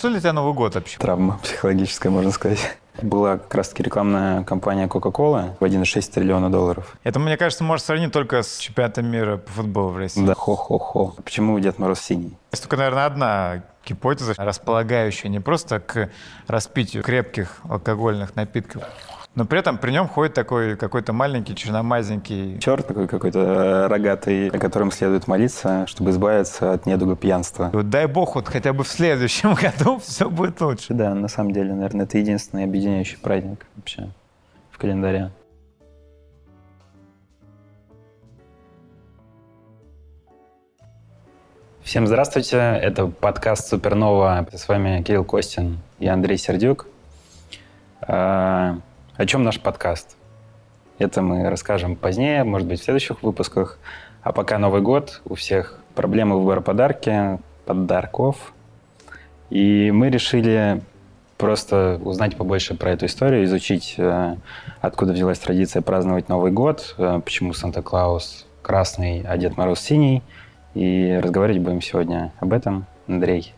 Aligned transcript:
Что 0.00 0.08
для 0.08 0.20
тебя 0.20 0.32
Новый 0.32 0.54
год 0.54 0.76
вообще? 0.76 0.98
Травма 0.98 1.38
психологическая, 1.42 2.10
можно 2.10 2.30
сказать. 2.30 2.78
Была 3.02 3.36
как 3.36 3.54
раз-таки 3.54 3.82
рекламная 3.82 4.42
кампания 4.44 4.86
Coca-Cola 4.86 5.58
в 5.60 5.62
1,6 5.62 6.10
триллиона 6.10 6.50
долларов. 6.50 6.96
Это, 7.04 7.18
мне 7.18 7.36
кажется, 7.36 7.64
можно 7.64 7.84
сравнить 7.84 8.10
только 8.10 8.42
с 8.42 8.56
чемпионатом 8.56 9.04
мира 9.04 9.36
по 9.36 9.52
футболу 9.52 9.90
в 9.90 9.98
России. 9.98 10.24
Да, 10.24 10.32
хо-хо-хо. 10.32 11.16
Почему 11.22 11.60
Дед 11.60 11.78
Мороз 11.78 12.00
синий? 12.00 12.38
Есть 12.50 12.62
только, 12.62 12.78
наверное, 12.78 13.04
одна 13.04 13.62
гипотеза, 13.84 14.32
располагающая 14.38 15.28
не 15.28 15.38
просто 15.38 15.80
к 15.80 16.08
распитию 16.46 17.02
крепких 17.02 17.58
алкогольных 17.68 18.36
напитков, 18.36 18.84
но 19.36 19.44
при 19.44 19.60
этом 19.60 19.78
при 19.78 19.92
нем 19.92 20.08
ходит 20.08 20.34
такой 20.34 20.76
какой-то 20.76 21.12
маленький 21.12 21.54
черномазенький... 21.54 22.58
Черт 22.58 22.86
такой 22.86 23.06
какой-то 23.06 23.38
э, 23.38 23.86
рогатый, 23.86 24.48
о 24.48 24.58
котором 24.58 24.90
следует 24.90 25.28
молиться, 25.28 25.86
чтобы 25.86 26.10
избавиться 26.10 26.72
от 26.72 26.84
недуга 26.86 27.14
пьянства. 27.14 27.70
Вот 27.72 27.88
дай 27.90 28.06
бог, 28.06 28.34
вот 28.34 28.48
хотя 28.48 28.72
бы 28.72 28.82
в 28.82 28.88
следующем 28.88 29.54
году 29.62 30.00
все 30.00 30.28
будет 30.28 30.60
лучше. 30.60 30.92
Да, 30.94 31.14
на 31.14 31.28
самом 31.28 31.52
деле, 31.52 31.72
наверное, 31.74 32.06
это 32.06 32.18
единственный 32.18 32.64
объединяющий 32.64 33.18
праздник 33.18 33.64
вообще 33.76 34.08
в 34.72 34.78
календаре. 34.78 35.30
Всем 41.84 42.06
здравствуйте, 42.06 42.56
это 42.56 43.06
подкаст 43.06 43.68
Супернова. 43.68 44.46
С 44.52 44.68
вами 44.68 45.02
Кирилл 45.02 45.24
Костин 45.24 45.78
и 45.98 46.08
Андрей 46.08 46.36
Сердюк. 46.36 46.86
О 49.20 49.26
чем 49.26 49.42
наш 49.42 49.60
подкаст? 49.60 50.16
Это 50.98 51.20
мы 51.20 51.50
расскажем 51.50 51.94
позднее, 51.94 52.42
может 52.42 52.66
быть, 52.66 52.80
в 52.80 52.84
следующих 52.84 53.22
выпусках. 53.22 53.78
А 54.22 54.32
пока 54.32 54.56
Новый 54.56 54.80
год, 54.80 55.20
у 55.26 55.34
всех 55.34 55.78
проблемы 55.94 56.38
выбора 56.38 56.62
подарки, 56.62 57.38
подарков. 57.66 58.54
И 59.50 59.90
мы 59.90 60.08
решили 60.08 60.80
просто 61.36 62.00
узнать 62.02 62.38
побольше 62.38 62.74
про 62.74 62.92
эту 62.92 63.04
историю, 63.04 63.44
изучить, 63.44 63.96
э, 63.98 64.36
откуда 64.80 65.12
взялась 65.12 65.38
традиция 65.38 65.82
праздновать 65.82 66.30
Новый 66.30 66.50
год, 66.50 66.94
э, 66.96 67.20
почему 67.22 67.52
Санта-Клаус 67.52 68.46
красный, 68.62 69.22
а 69.28 69.36
Дед 69.36 69.58
Мороз 69.58 69.80
синий. 69.80 70.22
И 70.72 71.20
разговаривать 71.22 71.60
будем 71.60 71.82
сегодня 71.82 72.32
об 72.40 72.54
этом. 72.54 72.86
Андрей, 73.06 73.52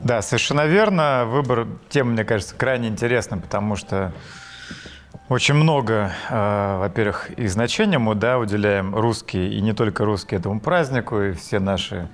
да, 0.00 0.22
совершенно 0.22 0.66
верно. 0.66 1.24
Выбор 1.26 1.66
темы, 1.88 2.12
мне 2.12 2.24
кажется, 2.24 2.54
крайне 2.54 2.88
интересным, 2.88 3.40
потому 3.40 3.76
что 3.76 4.12
очень 5.28 5.54
много, 5.54 6.12
э, 6.28 6.78
во-первых, 6.78 7.30
и 7.30 7.46
значения 7.46 7.98
мы 7.98 8.14
да, 8.14 8.38
уделяем 8.38 8.94
русские, 8.94 9.52
и 9.52 9.60
не 9.60 9.72
только 9.72 10.04
русские 10.04 10.40
этому 10.40 10.60
празднику, 10.60 11.20
и 11.20 11.32
все 11.32 11.60
наши 11.60 12.08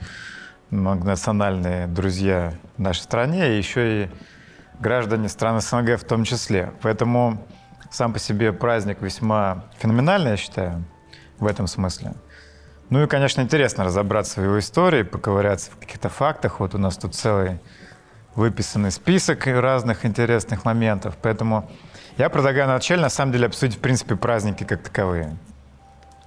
многонациональные 0.71 1.89
друзья 1.89 2.55
в 2.77 2.81
нашей 2.81 3.01
стране, 3.01 3.55
и 3.55 3.59
еще 3.59 4.05
и 4.05 4.11
граждане 4.79 5.29
стран 5.29 5.61
СНГ 5.61 5.99
в 5.99 6.05
том 6.05 6.25
числе. 6.25 6.73
Поэтому 6.83 7.45
сам 7.91 8.13
по 8.13 8.19
себе 8.19 8.53
праздник 8.53 9.03
весьма 9.03 9.65
феноменальный, 9.79 10.33
я 10.33 10.37
считаю, 10.37 10.85
в 11.39 11.47
этом 11.47 11.67
смысле. 11.67 12.15
Ну 12.91 13.05
и, 13.05 13.07
конечно, 13.07 13.41
интересно 13.41 13.85
разобраться 13.85 14.41
в 14.41 14.45
его 14.45 14.59
истории, 14.59 15.05
поковыряться 15.05 15.71
в 15.71 15.77
каких-то 15.77 16.09
фактах. 16.09 16.59
Вот 16.59 16.75
у 16.75 16.79
нас 16.79 16.97
тут 16.97 17.15
целый 17.15 17.61
выписанный 18.35 18.91
список 18.91 19.47
разных 19.47 20.05
интересных 20.05 20.65
моментов. 20.65 21.17
Поэтому 21.23 21.71
я 22.17 22.29
предлагаю 22.29 22.67
начать, 22.69 23.01
на 23.01 23.09
самом 23.09 23.33
деле, 23.33 23.47
обсудить, 23.47 23.77
в 23.77 23.81
принципе, 23.81 24.17
праздники 24.17 24.65
как 24.65 24.83
таковые. 24.83 25.37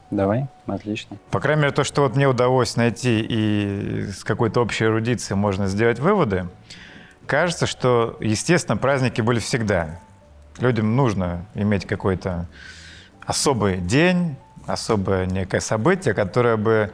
Давай, 0.10 0.48
отлично. 0.68 1.18
По 1.32 1.40
крайней 1.40 1.64
мере, 1.64 1.74
то, 1.74 1.84
что 1.84 2.04
вот 2.04 2.16
мне 2.16 2.28
удалось 2.28 2.76
найти 2.78 3.20
и 3.28 4.08
с 4.12 4.24
какой-то 4.24 4.62
общей 4.62 4.86
эрудицией 4.86 5.38
можно 5.38 5.68
сделать 5.68 6.00
выводы, 6.00 6.48
кажется, 7.26 7.66
что, 7.66 8.16
естественно, 8.22 8.78
праздники 8.78 9.22
были 9.22 9.40
всегда. 9.40 10.00
Людям 10.60 10.96
нужно 10.96 11.46
иметь 11.56 11.86
какой-то 11.86 12.48
особый 13.26 13.78
день, 13.78 14.38
особое 14.66 15.26
некое 15.26 15.60
событие, 15.60 16.14
которое 16.14 16.58
бы, 16.58 16.92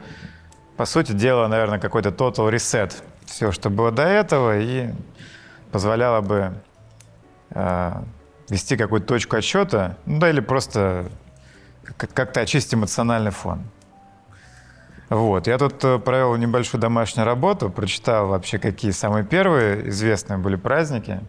по 0.76 0.84
сути 0.84 1.12
дела, 1.12 1.48
наверное, 1.48 1.78
какой-то 1.78 2.10
total 2.10 2.50
reset 2.50 2.92
все, 3.26 3.52
что 3.52 3.70
было 3.70 3.90
до 3.90 4.02
этого, 4.02 4.58
и 4.58 4.90
позволяло 5.70 6.20
бы 6.20 6.54
э, 7.50 7.92
вести 8.48 8.76
какую-то 8.76 9.06
точку 9.06 9.36
отсчета, 9.36 9.96
ну 10.06 10.18
да, 10.18 10.30
или 10.30 10.40
просто 10.40 11.08
как-то 11.96 12.40
очистить 12.40 12.74
эмоциональный 12.74 13.30
фон. 13.30 13.62
Вот. 15.10 15.48
Я 15.48 15.58
тут 15.58 15.84
э, 15.84 15.98
провел 15.98 16.36
небольшую 16.36 16.80
домашнюю 16.80 17.26
работу, 17.26 17.68
прочитал 17.68 18.28
вообще, 18.28 18.58
какие 18.58 18.92
самые 18.92 19.24
первые 19.24 19.88
известные 19.88 20.38
были 20.38 20.54
праздники. 20.54 21.20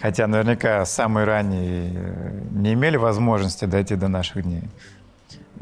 Хотя 0.00 0.26
наверняка 0.26 0.84
самые 0.86 1.24
ранние 1.24 1.92
э, 1.94 2.40
не 2.50 2.72
имели 2.72 2.96
возможности 2.96 3.66
дойти 3.66 3.94
до 3.94 4.08
наших 4.08 4.42
дней. 4.42 4.64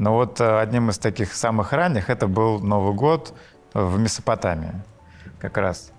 Но 0.03 0.15
вот 0.15 0.41
э, 0.41 0.59
одним 0.59 0.91
из 0.91 0.99
таких 0.99 1.33
самых 1.33 1.73
ранних 1.73 2.11
это 2.11 2.27
был 2.27 2.59
Новый 2.59 2.93
год 2.93 3.33
в 3.73 4.01
Месопотамии 4.01 4.73
как 5.39 5.57
раз. 5.57 5.93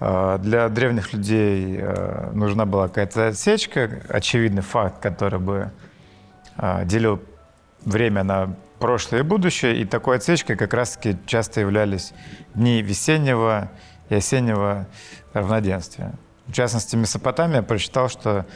Э, 0.00 0.38
для 0.40 0.68
древних 0.68 1.12
людей 1.12 1.78
э, 1.80 2.30
нужна 2.32 2.66
была 2.66 2.88
какая-то 2.88 3.28
отсечка, 3.28 4.02
очевидный 4.08 4.62
факт, 4.62 5.00
который 5.00 5.38
бы 5.38 5.70
делил 6.86 7.22
время 7.84 8.24
на 8.24 8.56
прошлое 8.80 9.20
и 9.20 9.22
будущее. 9.22 9.82
И 9.82 9.84
такой 9.84 10.16
отсечкой 10.16 10.56
как 10.56 10.74
раз-таки 10.74 11.16
часто 11.26 11.60
являлись 11.60 12.12
дни 12.56 12.82
весеннего 12.82 13.70
и 14.08 14.16
осеннего 14.16 14.88
равноденствия. 15.32 16.14
В 16.48 16.52
частности, 16.52 16.96
Месопотамия 16.96 17.62
прочитал, 17.62 18.08
что 18.08 18.46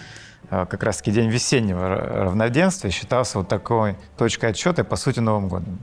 как 0.53 0.83
раз-таки 0.83 1.11
день 1.11 1.31
весеннего 1.31 1.89
равноденствия 1.89 2.91
считался 2.91 3.39
вот 3.39 3.49
такой 3.49 3.97
точкой 4.19 4.51
отсчета, 4.51 4.85
по 4.85 4.97
сути, 4.97 5.19
Новым 5.19 5.49
годом. 5.49 5.79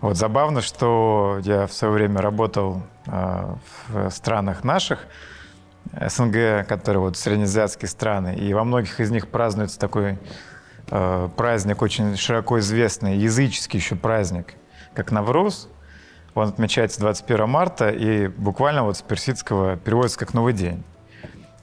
Вот 0.00 0.16
забавно, 0.16 0.60
что 0.60 1.38
я 1.44 1.66
в 1.66 1.72
свое 1.72 1.94
время 1.94 2.20
работал 2.20 2.82
а, 3.06 3.56
в 3.88 4.10
странах 4.10 4.64
наших, 4.64 5.06
СНГ, 5.92 6.66
которые 6.66 7.00
вот 7.00 7.16
среднеазиатские 7.16 7.88
страны, 7.88 8.34
и 8.34 8.52
во 8.52 8.64
многих 8.64 9.00
из 9.00 9.10
них 9.10 9.28
празднуется 9.28 9.78
такой 9.78 10.18
а, 10.90 11.28
праздник, 11.28 11.82
очень 11.82 12.16
широко 12.16 12.58
известный, 12.58 13.16
языческий 13.16 13.78
еще 13.78 13.96
праздник, 13.96 14.54
как 14.94 15.10
Навруз. 15.10 15.68
Он 16.34 16.48
отмечается 16.48 17.00
21 17.00 17.48
марта, 17.48 17.90
и 17.90 18.28
буквально 18.28 18.84
вот 18.84 18.96
с 18.96 19.02
персидского 19.02 19.76
переводится 19.76 20.18
как 20.18 20.34
«Новый 20.34 20.52
день». 20.52 20.84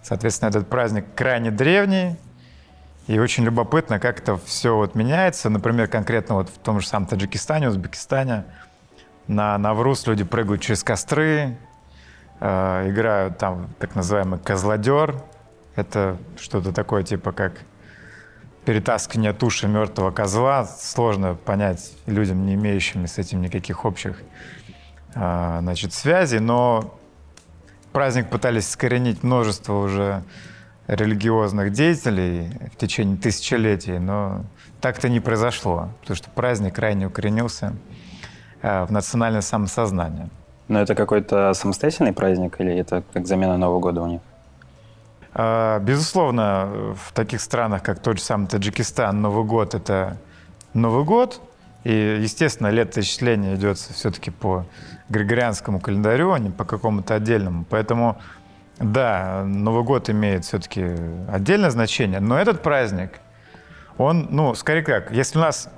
Соответственно, 0.03 0.49
этот 0.49 0.67
праздник 0.67 1.05
крайне 1.15 1.51
древний, 1.51 2.17
и 3.07 3.19
очень 3.19 3.43
любопытно, 3.43 3.99
как 3.99 4.19
это 4.19 4.37
все 4.37 4.75
вот 4.75 4.95
меняется. 4.95 5.49
Например, 5.49 5.87
конкретно 5.87 6.35
вот 6.35 6.49
в 6.49 6.57
том 6.59 6.79
же 6.79 6.87
самом 6.87 7.07
Таджикистане, 7.07 7.67
Узбекистане 7.67 8.45
на 9.27 9.57
Навруз 9.57 10.05
люди 10.07 10.23
прыгают 10.23 10.61
через 10.61 10.83
костры, 10.83 11.57
э, 12.39 12.89
играют 12.89 13.37
там 13.37 13.69
так 13.79 13.95
называемый 13.95 14.39
козлодер. 14.39 15.21
Это 15.75 16.17
что-то 16.39 16.71
такое 16.73 17.03
типа 17.03 17.31
как 17.31 17.53
перетаскивание 18.65 19.33
туши 19.33 19.67
мертвого 19.67 20.11
козла. 20.11 20.65
Сложно 20.65 21.35
понять 21.35 21.93
людям, 22.05 22.45
не 22.45 22.53
имеющим 22.53 23.07
с 23.07 23.17
этим 23.17 23.41
никаких 23.41 23.83
общих 23.83 24.21
э, 25.15 25.57
значит, 25.61 25.93
связей, 25.93 26.39
но 26.39 26.99
праздник 27.91 28.29
пытались 28.29 28.69
искоренить 28.69 29.23
множество 29.23 29.73
уже 29.75 30.23
религиозных 30.87 31.71
деятелей 31.71 32.49
в 32.73 32.75
течение 32.75 33.17
тысячелетий, 33.17 33.99
но 33.99 34.43
так-то 34.81 35.09
не 35.09 35.19
произошло, 35.19 35.89
потому 36.01 36.17
что 36.17 36.29
праздник 36.29 36.75
крайне 36.75 37.07
укоренился 37.07 37.73
э, 38.61 38.83
в 38.83 38.91
национальное 38.91 39.41
самосознание. 39.41 40.29
Но 40.67 40.81
это 40.81 40.95
какой-то 40.95 41.53
самостоятельный 41.53 42.13
праздник 42.13 42.59
или 42.59 42.75
это 42.75 43.03
как 43.13 43.27
замена 43.27 43.57
Нового 43.57 43.79
года 43.79 44.01
у 44.01 44.07
них? 44.07 44.21
Э, 45.33 45.79
безусловно, 45.81 46.95
в 46.95 47.13
таких 47.13 47.41
странах, 47.41 47.83
как 47.83 47.99
тот 47.99 48.17
же 48.17 48.23
самый 48.23 48.47
Таджикистан, 48.47 49.21
Новый 49.21 49.45
год— 49.45 49.73
это 49.75 50.17
Новый 50.73 51.03
год, 51.03 51.41
и, 51.83 52.19
естественно, 52.21 52.67
летоисчисление 52.67 53.55
идет 53.55 53.77
все-таки 53.77 54.31
по 54.31 54.65
григорианскому 55.09 55.79
календарю, 55.79 56.31
а 56.31 56.39
не 56.39 56.49
по 56.49 56.63
какому-то 56.63 57.15
отдельному. 57.15 57.65
Поэтому, 57.69 58.21
да, 58.77 59.43
Новый 59.45 59.83
год 59.83 60.09
имеет 60.09 60.45
все-таки 60.45 60.85
отдельное 61.27 61.71
значение, 61.71 62.19
но 62.19 62.37
этот 62.37 62.61
праздник, 62.61 63.19
он, 63.97 64.27
ну, 64.29 64.53
скорее 64.55 64.83
как, 64.83 65.11
если 65.11 65.37
у 65.37 65.41
нас 65.41 65.69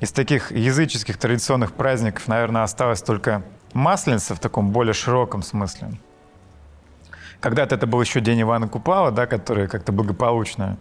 из 0.00 0.12
таких 0.12 0.52
языческих 0.52 1.16
традиционных 1.16 1.72
праздников, 1.72 2.28
наверное, 2.28 2.62
осталось 2.62 3.02
только 3.02 3.42
Масленица 3.72 4.34
в 4.34 4.40
таком 4.40 4.70
более 4.70 4.94
широком 4.94 5.42
смысле. 5.42 5.88
Когда-то 7.40 7.74
это 7.74 7.86
был 7.86 8.00
еще 8.00 8.20
день 8.20 8.40
Ивана 8.40 8.68
Купала, 8.68 9.10
да, 9.10 9.26
который 9.26 9.68
как-то 9.68 9.92
благополучно 9.92 10.78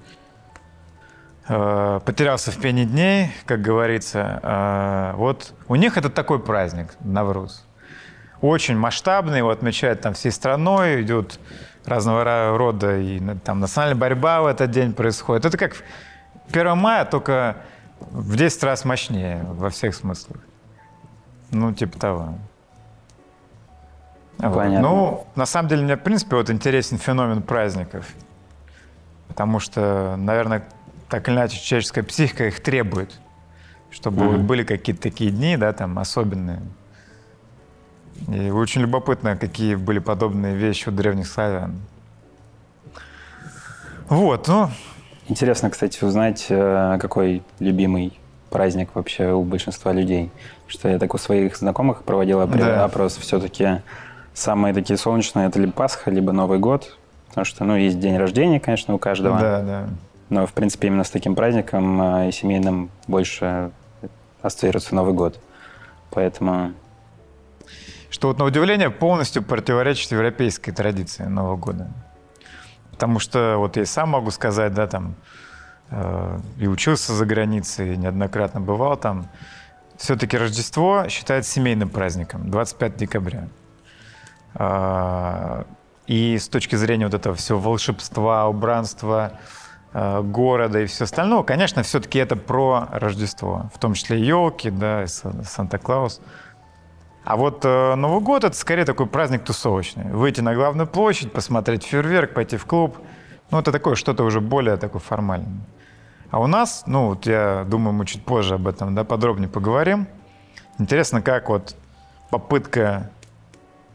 потерялся 1.47 2.51
в 2.51 2.59
пене 2.59 2.86
дней, 2.86 3.31
как 3.45 3.62
говорится. 3.62 4.39
Э, 4.42 5.13
вот 5.15 5.53
у 5.68 5.75
них 5.75 5.97
это 5.97 6.09
такой 6.09 6.39
праздник, 6.39 6.95
Навруз. 7.01 7.65
очень 8.42 8.75
масштабный, 8.77 9.39
его 9.39 9.51
отмечают 9.51 10.01
там 10.01 10.13
всей 10.13 10.31
страной, 10.31 11.03
идет 11.03 11.39
разного 11.86 12.57
рода 12.57 12.97
и 12.97 13.19
там 13.44 13.59
национальная 13.59 14.00
борьба 14.00 14.42
в 14.42 14.47
этот 14.47 14.71
день 14.71 14.94
происходит. 14.94 15.45
Это 15.45 15.57
как 15.57 15.75
1 16.51 16.77
мая, 16.77 17.06
только 17.06 17.57
в 18.00 18.36
10 18.36 18.63
раз 18.63 18.86
мощнее 18.86 19.45
во 19.47 19.69
всех 19.69 19.94
смыслах. 19.95 20.39
Ну, 21.51 21.74
типа 21.74 22.00
того. 22.00 22.36
Понятно. 24.38 24.81
Ну, 24.81 25.27
на 25.36 25.45
самом 25.45 25.69
деле, 25.69 25.83
мне, 25.83 25.95
в 25.95 26.01
принципе, 26.01 26.36
вот 26.36 26.50
интересен 26.50 26.97
феномен 26.97 27.42
праздников. 27.42 28.07
Потому 29.27 29.59
что, 29.59 30.15
наверное, 30.18 30.68
так 31.10 31.28
или 31.28 31.36
иначе, 31.36 31.60
человеческая 31.60 32.04
психика 32.04 32.48
их 32.48 32.60
требует. 32.62 33.19
Чтобы 33.92 34.25
mm-hmm. 34.25 34.38
были 34.40 34.63
какие-то 34.63 35.02
такие 35.02 35.31
дни, 35.31 35.56
да, 35.56 35.72
там, 35.72 35.98
особенные. 36.00 36.62
И 38.28 38.50
очень 38.50 38.81
любопытно, 38.81 39.38
какие 39.38 39.75
были 39.75 40.00
подобные 40.00 40.56
вещи 40.56 40.90
у 40.90 40.92
древних 40.92 41.28
славян. 41.28 41.80
Вот, 44.10 44.48
ну... 44.48 44.69
Интересно, 45.28 45.69
кстати, 45.69 46.04
узнать, 46.04 46.46
э, 46.50 46.98
какой 47.02 47.42
любимый 47.60 48.13
праздник 48.52 48.90
вообще 48.94 49.31
у 49.31 49.44
большинства 49.44 49.92
людей. 49.92 50.31
Что 50.68 50.88
я 50.88 51.00
так 51.00 51.13
у 51.13 51.18
своих 51.18 51.57
знакомых 51.57 52.04
проводил 52.04 52.46
да. 52.48 52.86
опрос. 52.86 53.18
Все-таки 53.18 53.81
самые 54.34 54.74
такие 54.74 54.98
солнечные 54.98 55.48
это 55.48 55.60
либо 55.60 55.72
Пасха, 55.72 56.12
либо 56.12 56.31
Новый 56.31 56.60
год. 56.60 56.98
Потому 57.30 57.46
что, 57.46 57.63
ну, 57.63 57.75
есть 57.75 58.00
день 58.00 58.18
рождения, 58.18 58.60
конечно, 58.60 58.94
у 58.94 58.98
каждого. 58.98 59.40
Да, 59.40 59.62
да. 59.62 59.90
Но, 60.30 60.48
в 60.48 60.54
принципе, 60.54 60.88
именно 60.88 61.04
с 61.04 61.10
таким 61.10 61.36
праздником 61.36 62.01
э, 62.01 62.30
и 62.30 62.31
семейным 62.31 62.89
больше 63.07 63.72
ассоциируется 64.42 64.95
Новый 64.95 65.13
год. 65.13 65.39
Поэтому... 66.10 66.74
Что 68.10 68.30
вот 68.30 68.39
на 68.39 68.45
удивление 68.45 68.89
полностью 68.89 69.44
противоречит 69.44 70.12
европейской 70.12 70.72
традиции 70.72 71.24
Нового 71.24 71.57
года. 71.57 71.92
Потому 72.92 73.19
что 73.19 73.56
вот 73.57 73.75
я 73.75 73.86
сам 73.86 74.10
могу 74.10 74.31
сказать, 74.31 74.74
да, 74.74 74.88
там, 74.88 75.16
э, 75.89 76.39
и 76.57 76.68
учился 76.68 77.13
за 77.13 77.25
границей, 77.25 77.94
и 77.94 77.98
неоднократно 77.98 78.62
бывал 78.62 78.95
там. 78.98 79.28
Все-таки 79.98 80.38
Рождество 80.38 81.07
считается 81.10 81.51
семейным 81.51 81.89
праздником, 81.89 82.50
25 82.50 82.95
декабря. 82.95 83.48
Э, 84.56 85.63
и 86.07 86.38
с 86.38 86.48
точки 86.48 86.75
зрения 86.75 87.06
вот 87.06 87.13
этого 87.13 87.36
всего 87.36 87.60
волшебства, 87.60 88.48
убранства, 88.48 89.39
города 89.95 90.81
и 90.81 90.88
все 90.88 91.06
остальное, 91.06 91.44
конечно, 91.44 91.81
все-таки 91.81 92.19
это 92.19 92.36
про 92.36 92.89
Рождество, 92.92 93.69
в 93.74 93.80
том 93.80 93.94
числе 93.94 94.19
елки, 94.19 94.69
да, 94.69 95.06
Санта-Клаус. 95.07 96.19
А 97.24 97.38
вот 97.38 97.63
э, 97.63 97.95
Новый 97.95 98.21
год 98.21 98.44
это 98.44 98.56
скорее 98.56 98.86
такой 98.86 99.07
праздник 99.07 99.44
тусовочный. 99.44 100.12
Выйти 100.12 100.42
на 100.42 100.53
главную 100.53 100.86
площадь, 100.86 101.31
посмотреть 101.31 101.83
фейерверк, 101.83 102.33
пойти 102.33 102.57
в 102.57 102.65
клуб. 102.65 102.97
Ну, 103.50 103.59
это 103.59 103.71
такое 103.71 103.95
что-то 103.95 104.24
уже 104.24 104.42
более 104.42 104.77
такое 104.77 105.01
формальное. 105.01 105.65
А 106.30 106.39
у 106.39 106.47
нас, 106.47 106.83
ну, 106.86 107.07
вот 107.07 107.25
я 107.25 107.65
думаю, 107.68 107.94
мы 107.94 108.06
чуть 108.06 108.24
позже 108.24 108.56
об 108.56 108.68
этом 108.68 108.94
да, 108.94 109.03
подробнее 109.03 109.50
поговорим. 109.50 110.07
Интересно, 110.77 111.21
как 111.21 111.50
вот 111.50 111.75
попытка 112.30 113.09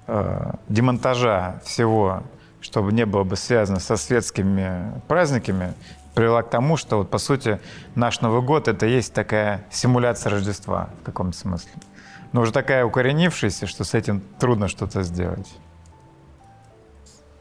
э, 0.06 0.52
демонтажа 0.68 1.60
всего, 1.64 2.22
чтобы 2.60 2.92
не 2.92 3.06
было 3.06 3.24
бы 3.24 3.36
связано 3.36 3.80
со 3.80 3.96
светскими 3.96 5.00
праздниками, 5.08 5.74
привела 6.14 6.42
к 6.42 6.50
тому, 6.50 6.76
что 6.76 6.98
вот 6.98 7.10
по 7.10 7.18
сути 7.18 7.60
наш 7.94 8.20
Новый 8.20 8.42
год 8.42 8.68
это 8.68 8.86
есть 8.86 9.14
такая 9.14 9.64
симуляция 9.70 10.30
Рождества 10.30 10.90
в 11.00 11.04
каком-то 11.04 11.36
смысле 11.36 11.70
но 12.32 12.42
уже 12.42 12.52
такая 12.52 12.84
укоренившаяся, 12.84 13.66
что 13.66 13.84
с 13.84 13.94
этим 13.94 14.22
трудно 14.38 14.68
что-то 14.68 15.02
сделать. 15.02 15.48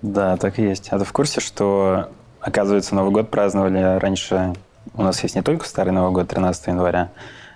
Да, 0.01 0.37
так 0.37 0.59
и 0.59 0.63
есть. 0.63 0.89
А 0.91 0.99
ты 0.99 1.05
в 1.05 1.11
курсе, 1.11 1.41
что, 1.41 2.09
оказывается, 2.39 2.95
Новый 2.95 3.11
год 3.11 3.29
праздновали 3.29 3.99
раньше... 3.99 4.53
У 4.95 5.03
нас 5.03 5.21
есть 5.21 5.35
не 5.35 5.41
только 5.41 5.67
Старый 5.67 5.93
Новый 5.93 6.11
год 6.11 6.29
13 6.29 6.67
января, 6.67 7.11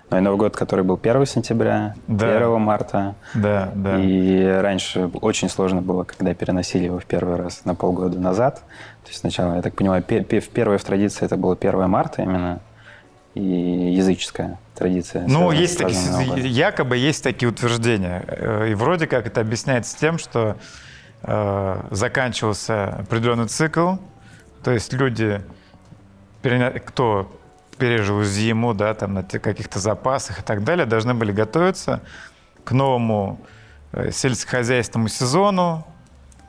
но 0.09 0.17
и 0.17 0.21
Новый 0.21 0.37
год, 0.37 0.55
который 0.55 0.85
был 0.85 0.99
1 1.01 1.25
сентября, 1.25 1.95
да. 2.07 2.35
1 2.37 2.61
марта. 2.61 3.15
Да, 3.33 3.71
да. 3.73 3.99
И 3.99 4.45
раньше 4.45 5.09
очень 5.21 5.49
сложно 5.49 5.81
было, 5.81 6.03
когда 6.03 6.33
переносили 6.33 6.85
его 6.85 6.99
в 6.99 7.05
первый 7.05 7.35
раз 7.35 7.65
на 7.65 7.73
полгода 7.73 8.19
назад. 8.19 8.57
То 9.03 9.09
есть 9.09 9.21
сначала, 9.21 9.55
я 9.55 9.61
так 9.61 9.75
понимаю, 9.75 10.03
первая 10.03 10.77
в 10.77 10.83
традиции 10.83 11.25
это 11.25 11.35
было 11.35 11.57
1 11.59 11.89
марта 11.89 12.21
именно, 12.21 12.59
и 13.33 13.41
языческая 13.41 14.59
традиция. 14.75 15.25
Ну, 15.27 15.51
есть 15.51 15.79
такие, 15.79 16.47
якобы 16.47 16.97
есть 16.97 17.23
такие 17.23 17.49
утверждения. 17.49 18.23
Э, 18.27 18.69
и 18.69 18.75
вроде 18.75 19.07
как 19.07 19.25
это 19.25 19.41
объясняется 19.41 19.97
тем, 19.97 20.19
что 20.19 20.57
э, 21.23 21.81
заканчивался 21.89 22.89
определенный 22.89 23.47
цикл, 23.47 23.95
то 24.63 24.71
есть 24.71 24.93
люди, 24.93 25.41
кто 26.85 27.31
пережил 27.83 28.23
зиму, 28.23 28.73
да, 28.73 28.93
там 28.93 29.13
на 29.13 29.23
каких-то 29.23 29.77
запасах 29.77 30.39
и 30.39 30.41
так 30.41 30.63
далее, 30.63 30.85
должны 30.85 31.13
были 31.13 31.33
готовиться 31.33 31.99
к 32.63 32.71
новому 32.71 33.41
э, 33.91 34.09
сельскохозяйственному 34.09 35.09
сезону. 35.09 35.85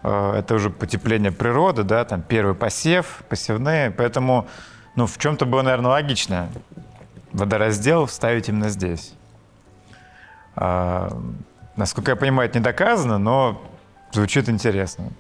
Э, 0.04 0.34
это 0.38 0.54
уже 0.54 0.70
потепление 0.70 1.32
природы, 1.32 1.82
да, 1.82 2.04
там 2.04 2.22
первый 2.22 2.54
посев, 2.54 3.24
посевные, 3.28 3.90
поэтому 3.90 4.46
ну, 4.94 5.08
в 5.08 5.18
чем-то 5.18 5.44
было, 5.44 5.62
наверное, 5.62 5.90
логично 5.90 6.50
водораздел 7.32 8.06
ставить 8.06 8.48
именно 8.48 8.68
здесь. 8.68 9.12
А, 10.54 11.20
насколько 11.74 12.12
я 12.12 12.16
понимаю, 12.16 12.48
это 12.48 12.60
не 12.60 12.64
доказано, 12.64 13.18
но 13.18 13.60
звучит 14.12 14.48
интересно. 14.48 15.10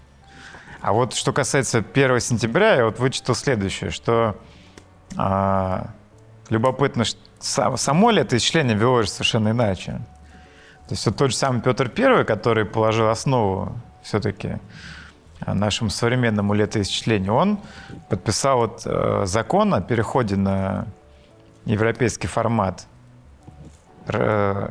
А 0.80 0.92
вот 0.92 1.12
что 1.14 1.32
касается 1.32 1.78
1 1.78 2.20
сентября, 2.20 2.76
я 2.76 2.84
вот 2.84 3.00
вычитал 3.00 3.34
следующее, 3.34 3.90
что 3.90 4.36
а, 5.16 5.88
любопытно, 6.48 7.04
что 7.04 7.76
само 7.76 8.10
летоисчисление 8.10 8.76
велось 8.76 9.10
совершенно 9.10 9.50
иначе. 9.50 10.00
То 10.88 10.92
есть 10.92 11.06
вот 11.06 11.16
тот 11.16 11.30
же 11.30 11.36
самый 11.36 11.62
Петр 11.62 11.90
I, 11.96 12.24
который 12.24 12.64
положил 12.64 13.08
основу 13.08 13.72
все-таки 14.02 14.58
нашему 15.46 15.90
современному 15.90 16.54
летоисчислению, 16.54 17.34
он 17.34 17.58
подписал 18.08 18.58
вот 18.58 18.82
э, 18.84 19.22
закон 19.26 19.74
о 19.74 19.80
переходе 19.80 20.36
на 20.36 20.86
европейский 21.64 22.26
формат 22.26 22.86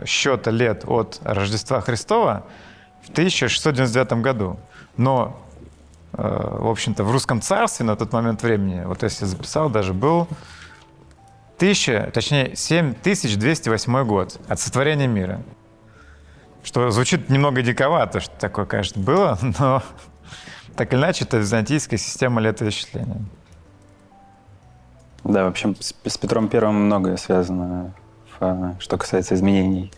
счета 0.06 0.52
лет 0.52 0.84
от 0.86 1.20
Рождества 1.24 1.82
Христова 1.82 2.44
в 3.02 3.10
1699 3.10 4.22
году. 4.22 4.60
Но, 4.96 5.40
э, 6.14 6.58
в 6.60 6.68
общем-то, 6.68 7.04
в 7.04 7.12
русском 7.12 7.42
царстве 7.42 7.86
на 7.86 7.96
тот 7.96 8.14
момент 8.14 8.44
времени, 8.44 8.84
вот 8.86 9.02
если 9.02 9.26
записал, 9.26 9.70
даже 9.70 9.94
был 9.94 10.28
1000, 11.64 12.12
точнее, 12.14 12.56
7208 12.56 14.06
год 14.06 14.38
от 14.50 14.60
сотворения 14.60 15.08
мира. 15.08 15.42
Что 16.62 16.90
звучит 16.92 17.30
немного 17.30 17.62
диковато, 17.62 18.20
что 18.20 18.36
такое, 18.38 18.66
конечно, 18.66 19.02
было, 19.02 19.40
но 19.60 19.82
так 20.76 20.92
или 20.92 21.00
иначе, 21.00 21.24
это 21.24 21.38
византийская 21.38 21.98
система 21.98 22.42
летоисчисления. 22.42 23.22
Да, 25.24 25.46
в 25.46 25.48
общем, 25.48 25.78
с, 25.80 25.96
с 26.06 26.18
Петром 26.18 26.50
Первым 26.50 26.86
многое 26.86 27.16
связано, 27.16 27.94
в, 28.38 28.76
что 28.80 28.98
касается 28.98 29.36
изменений 29.36 29.90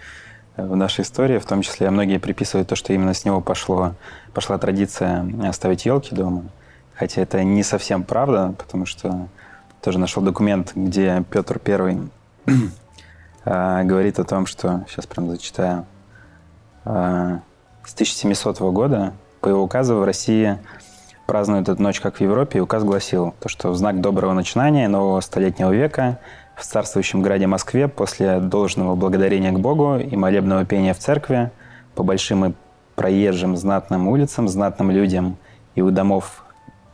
в 0.58 0.76
нашей 0.76 1.02
истории. 1.02 1.40
В 1.40 1.46
том 1.46 1.64
числе 1.64 1.90
многие 1.90 2.20
приписывают 2.20 2.70
то, 2.70 2.76
что 2.76 2.94
именно 2.94 3.16
с 3.16 3.26
него 3.26 3.42
пошло, 3.42 3.96
пошла 4.36 4.60
традиция 4.60 5.52
ставить 5.52 5.88
елки 5.88 6.14
дома. 6.14 6.44
Хотя 6.94 7.24
это 7.24 7.44
не 7.44 7.64
совсем 7.64 8.04
правда, 8.04 8.54
потому 8.56 8.86
что 8.86 9.30
тоже 9.86 10.00
нашел 10.00 10.24
документ, 10.24 10.72
где 10.74 11.24
Петр 11.30 11.60
Первый 11.60 12.10
а, 13.46 13.84
говорит 13.84 14.18
о 14.18 14.24
том, 14.24 14.48
что, 14.48 14.84
сейчас 14.90 15.06
прям 15.06 15.30
зачитаю, 15.30 15.86
а, 16.86 17.42
с 17.86 17.94
1700 17.94 18.62
года 18.74 19.14
по 19.42 19.50
его 19.50 19.62
указу 19.62 19.98
в 19.98 20.04
России 20.04 20.58
празднуют 21.28 21.70
эту 21.70 21.84
ночь, 21.84 22.02
как 22.02 22.16
в 22.16 22.22
Европе, 22.22 22.58
и 22.58 22.62
указ 22.62 22.84
гласил, 22.84 23.36
то, 23.40 23.48
что 23.48 23.70
в 23.70 23.76
знак 23.76 24.02
доброго 24.02 24.34
начинания 24.34 24.88
нового 24.88 25.22
столетнего 25.22 25.72
века 25.72 26.18
в 26.56 26.64
царствующем 26.64 27.22
граде 27.22 27.46
Москве 27.46 27.88
после 27.88 28.40
должного 28.40 28.96
благодарения 28.96 29.52
к 29.52 29.60
Богу 29.60 29.98
и 29.98 30.16
молебного 30.16 30.66
пения 30.66 30.96
в 30.96 30.98
церкви 30.98 31.52
по 31.94 32.02
большим 32.02 32.46
и 32.46 32.54
проезжим 32.96 33.56
знатным 33.56 34.08
улицам, 34.08 34.48
знатным 34.48 34.90
людям 34.90 35.38
и 35.76 35.84
у 35.84 35.92
домов 35.92 36.44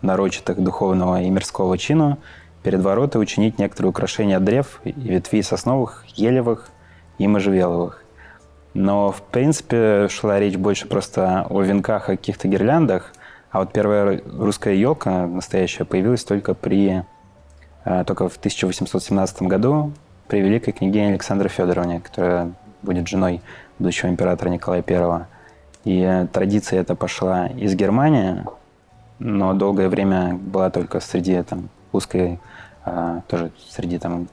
нарочитых 0.01 0.61
духовного 0.61 1.21
и 1.21 1.29
мирского 1.29 1.77
чину 1.77 2.17
перед 2.63 2.81
ворота 2.81 3.19
учинить 3.19 3.59
некоторые 3.59 3.89
украшения 3.89 4.39
древ 4.39 4.81
и 4.83 4.91
ветвей 4.91 5.43
сосновых, 5.43 6.05
елевых 6.15 6.69
и 7.17 7.27
можжевеловых. 7.27 8.03
Но, 8.73 9.11
в 9.11 9.21
принципе, 9.21 10.07
шла 10.09 10.39
речь 10.39 10.55
больше 10.55 10.87
просто 10.87 11.45
о 11.49 11.61
венках, 11.61 12.09
о 12.09 12.17
каких-то 12.17 12.47
гирляндах– 12.47 13.13
а 13.51 13.59
вот 13.59 13.73
первая 13.73 14.21
русская 14.25 14.75
елка 14.75 15.27
настоящая 15.27 15.83
появилась 15.83 16.23
только 16.23 16.53
при 16.53 17.03
э, 17.83 18.03
только 18.05 18.29
в 18.29 18.37
1817 18.37 19.41
году 19.43 19.91
при 20.29 20.39
великой 20.39 20.71
княгине 20.71 21.09
Александре 21.09 21.49
Федоровне, 21.49 21.99
которая 21.99 22.53
будет 22.81 23.09
женой 23.09 23.41
будущего 23.77 24.07
императора 24.07 24.49
Николая 24.49 24.83
I. 24.87 25.25
И 25.83 26.27
традиция 26.31 26.79
эта 26.79 26.95
пошла 26.95 27.47
из 27.47 27.75
Германии, 27.75 28.45
но 29.19 29.53
долгое 29.53 29.89
время 29.89 30.35
была 30.35 30.69
только 30.69 31.01
среди 31.01 31.41
там, 31.43 31.67
узкой, 31.91 32.39
а, 32.83 33.21
тоже 33.27 33.51
среди 33.69 33.99
там, 33.99 34.27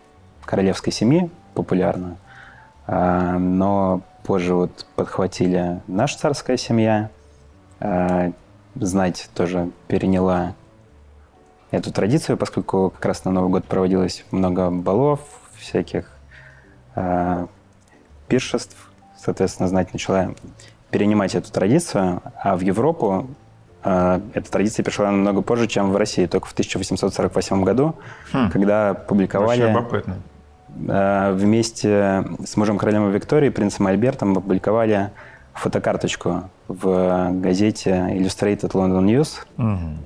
королевской 0.44 0.92
семьи 0.92 1.30
популярна. 1.54 2.16
А, 2.86 3.38
но 3.38 4.02
позже 4.24 4.54
вот 4.54 4.86
подхватили 4.96 5.80
наша 5.86 6.18
царская 6.18 6.56
семья, 6.56 7.10
а, 7.80 8.32
знать 8.74 9.28
тоже 9.34 9.70
переняла 9.86 10.54
эту 11.70 11.92
традицию, 11.92 12.38
поскольку 12.38 12.90
как 12.90 13.04
раз 13.04 13.24
на 13.24 13.30
Новый 13.30 13.50
год 13.50 13.64
проводилось 13.64 14.24
много 14.30 14.70
балов, 14.70 15.20
всяких 15.56 16.10
пиршеств. 18.28 18.76
Соответственно, 19.16 19.68
знать 19.68 19.92
начала 19.92 20.34
перенимать 20.90 21.34
эту 21.34 21.52
традицию, 21.52 22.22
а 22.42 22.56
в 22.56 22.60
Европу 22.60 23.28
эта 24.34 24.50
традиция 24.50 24.84
пришла 24.84 25.10
намного 25.10 25.42
позже, 25.42 25.66
чем 25.66 25.92
в 25.92 25.96
России, 25.96 26.26
только 26.26 26.46
в 26.46 26.52
1848 26.52 27.64
году, 27.64 27.94
хм. 28.32 28.50
когда 28.50 28.94
публиковали... 28.94 29.62
Э, 30.88 31.32
вместе 31.32 32.24
с 32.44 32.56
мужем 32.56 32.78
королем 32.78 33.10
Викторией, 33.10 33.50
принцем 33.50 33.86
Альбертом, 33.86 34.36
опубликовали 34.36 35.10
фотокарточку 35.54 36.44
в 36.68 37.30
газете 37.32 37.90
Illustrated 38.12 38.70
London 38.72 39.04
News. 39.04 39.38
Угу. 39.56 39.98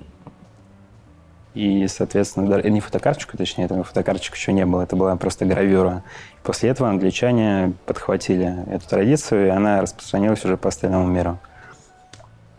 И, 1.54 1.86
соответственно, 1.88 2.62
не 2.62 2.80
фотокарточку, 2.80 3.36
точнее, 3.36 3.64
этого 3.64 3.84
фотокарточек 3.84 4.34
еще 4.36 4.54
не 4.54 4.64
было, 4.64 4.82
это 4.82 4.96
была 4.96 5.14
просто 5.16 5.44
гравюра. 5.44 6.02
После 6.42 6.70
этого 6.70 6.88
англичане 6.88 7.74
подхватили 7.84 8.64
эту 8.70 8.88
традицию, 8.88 9.48
и 9.48 9.50
она 9.50 9.82
распространилась 9.82 10.42
уже 10.46 10.56
по 10.56 10.68
остальному 10.68 11.06
миру. 11.06 11.38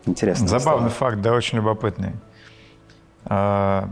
Интересно. 0.06 0.48
Забавный 0.48 0.90
стало. 0.90 1.12
факт, 1.12 1.22
да, 1.22 1.34
очень 1.34 1.58
любопытный. 1.58 2.14
А, 3.26 3.90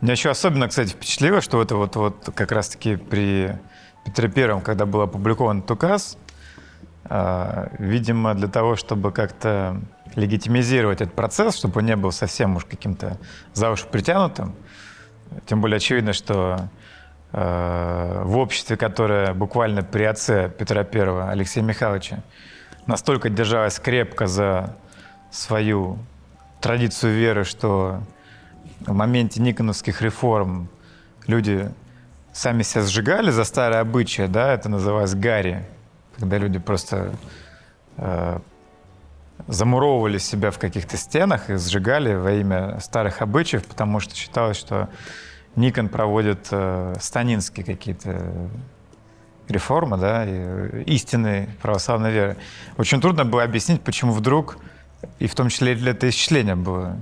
меня 0.00 0.12
еще 0.12 0.30
особенно, 0.30 0.68
кстати, 0.68 0.90
впечатлило, 0.90 1.40
что 1.40 1.62
это 1.62 1.76
вот, 1.76 1.96
вот 1.96 2.30
как 2.34 2.50
раз-таки 2.50 2.96
при 2.96 3.56
Петре 4.04 4.28
Первом, 4.28 4.60
когда 4.60 4.84
был 4.84 5.02
опубликован 5.02 5.58
этот 5.58 5.70
указ, 5.72 6.18
а, 7.04 7.70
видимо, 7.78 8.34
для 8.34 8.48
того, 8.48 8.74
чтобы 8.76 9.12
как-то 9.12 9.80
легитимизировать 10.16 11.00
этот 11.00 11.14
процесс, 11.14 11.56
чтобы 11.56 11.80
он 11.80 11.86
не 11.86 11.96
был 11.96 12.12
совсем 12.12 12.56
уж 12.56 12.64
каким-то 12.64 13.18
за 13.54 13.70
уши 13.70 13.86
притянутым. 13.86 14.54
Тем 15.46 15.60
более 15.60 15.76
очевидно, 15.76 16.12
что 16.12 16.68
э, 17.32 18.22
в 18.24 18.36
обществе, 18.36 18.76
которое 18.76 19.32
буквально 19.32 19.82
при 19.82 20.04
отце 20.04 20.50
Петра 20.50 20.82
I, 20.82 21.30
Алексея 21.30 21.64
Михайловича, 21.64 22.22
настолько 22.86 23.30
держалось 23.30 23.78
крепко 23.78 24.26
за 24.26 24.76
свою 25.32 25.98
традицию 26.60 27.14
веры, 27.14 27.44
что 27.44 28.00
в 28.80 28.92
моменте 28.92 29.42
Никоновских 29.42 30.02
реформ 30.02 30.68
люди 31.26 31.72
сами 32.32 32.62
себя 32.62 32.82
сжигали 32.82 33.30
за 33.30 33.44
старые 33.44 33.80
обычаи, 33.80 34.26
да, 34.26 34.52
это 34.52 34.68
называлось 34.68 35.14
гарри, 35.14 35.64
когда 36.16 36.38
люди 36.38 36.58
просто 36.58 37.12
э, 37.96 38.38
замуровывали 39.48 40.18
себя 40.18 40.50
в 40.50 40.58
каких-то 40.58 40.96
стенах 40.96 41.50
и 41.50 41.56
сжигали 41.56 42.14
во 42.14 42.32
имя 42.32 42.78
старых 42.80 43.22
обычаев, 43.22 43.64
потому 43.64 44.00
что 44.00 44.14
считалось, 44.14 44.56
что 44.56 44.88
Никон 45.56 45.88
проводит 45.88 46.48
э, 46.50 46.94
станинские 47.00 47.64
какие-то 47.64 48.50
реформы, 49.48 49.98
да, 49.98 50.24
и 50.24 50.84
истинной 50.84 51.48
православной 51.60 52.12
веры. 52.12 52.36
Очень 52.78 53.00
трудно 53.00 53.24
было 53.24 53.42
объяснить, 53.42 53.82
почему 53.82 54.12
вдруг, 54.12 54.56
и 55.18 55.26
в 55.26 55.34
том 55.34 55.48
числе 55.48 55.74
для 55.74 55.94
тысячелетия 55.94 56.54
было 56.54 56.96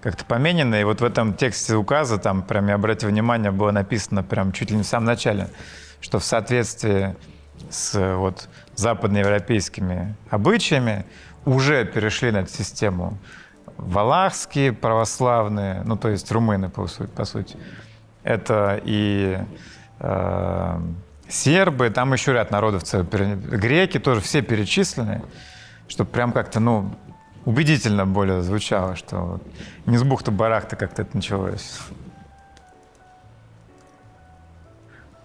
как-то 0.00 0.24
поменено. 0.24 0.80
И 0.80 0.84
вот 0.84 1.00
в 1.00 1.04
этом 1.04 1.34
тексте 1.34 1.76
указа, 1.76 2.18
там 2.18 2.42
прям, 2.42 2.68
я 2.68 2.74
обратил 2.74 3.10
внимание, 3.10 3.50
было 3.50 3.70
написано 3.70 4.22
прям 4.22 4.52
чуть 4.52 4.70
ли 4.70 4.76
не 4.76 4.82
в 4.82 4.86
самом 4.86 5.06
начале, 5.06 5.48
что 6.00 6.18
в 6.18 6.24
соответствии 6.24 7.14
с 7.68 8.16
вот 8.16 8.48
западноевропейскими 8.76 10.14
обычаями 10.30 11.04
уже 11.44 11.84
перешли 11.84 12.30
на 12.30 12.38
эту 12.38 12.52
систему 12.52 13.18
валахские 13.76 14.72
православные, 14.72 15.82
ну 15.84 15.96
то 15.96 16.08
есть 16.08 16.30
румыны 16.32 16.68
по 16.68 16.86
по 17.14 17.24
сути. 17.24 17.56
это 18.22 18.80
и 18.84 19.38
э, 19.98 20.80
сербы, 21.28 21.90
там 21.90 22.12
еще 22.12 22.32
ряд 22.32 22.50
народов, 22.50 22.82
греки 23.10 23.98
тоже 23.98 24.20
все 24.20 24.42
перечислены, 24.42 25.22
чтобы 25.88 26.10
прям 26.10 26.32
как-то, 26.32 26.60
ну, 26.60 26.94
убедительно 27.44 28.06
более 28.06 28.42
звучало, 28.42 28.96
что 28.96 29.40
не 29.86 29.96
с 29.96 30.02
бухты-барахта 30.02 30.76
как-то 30.76 31.02
это 31.02 31.16
началось. 31.16 31.78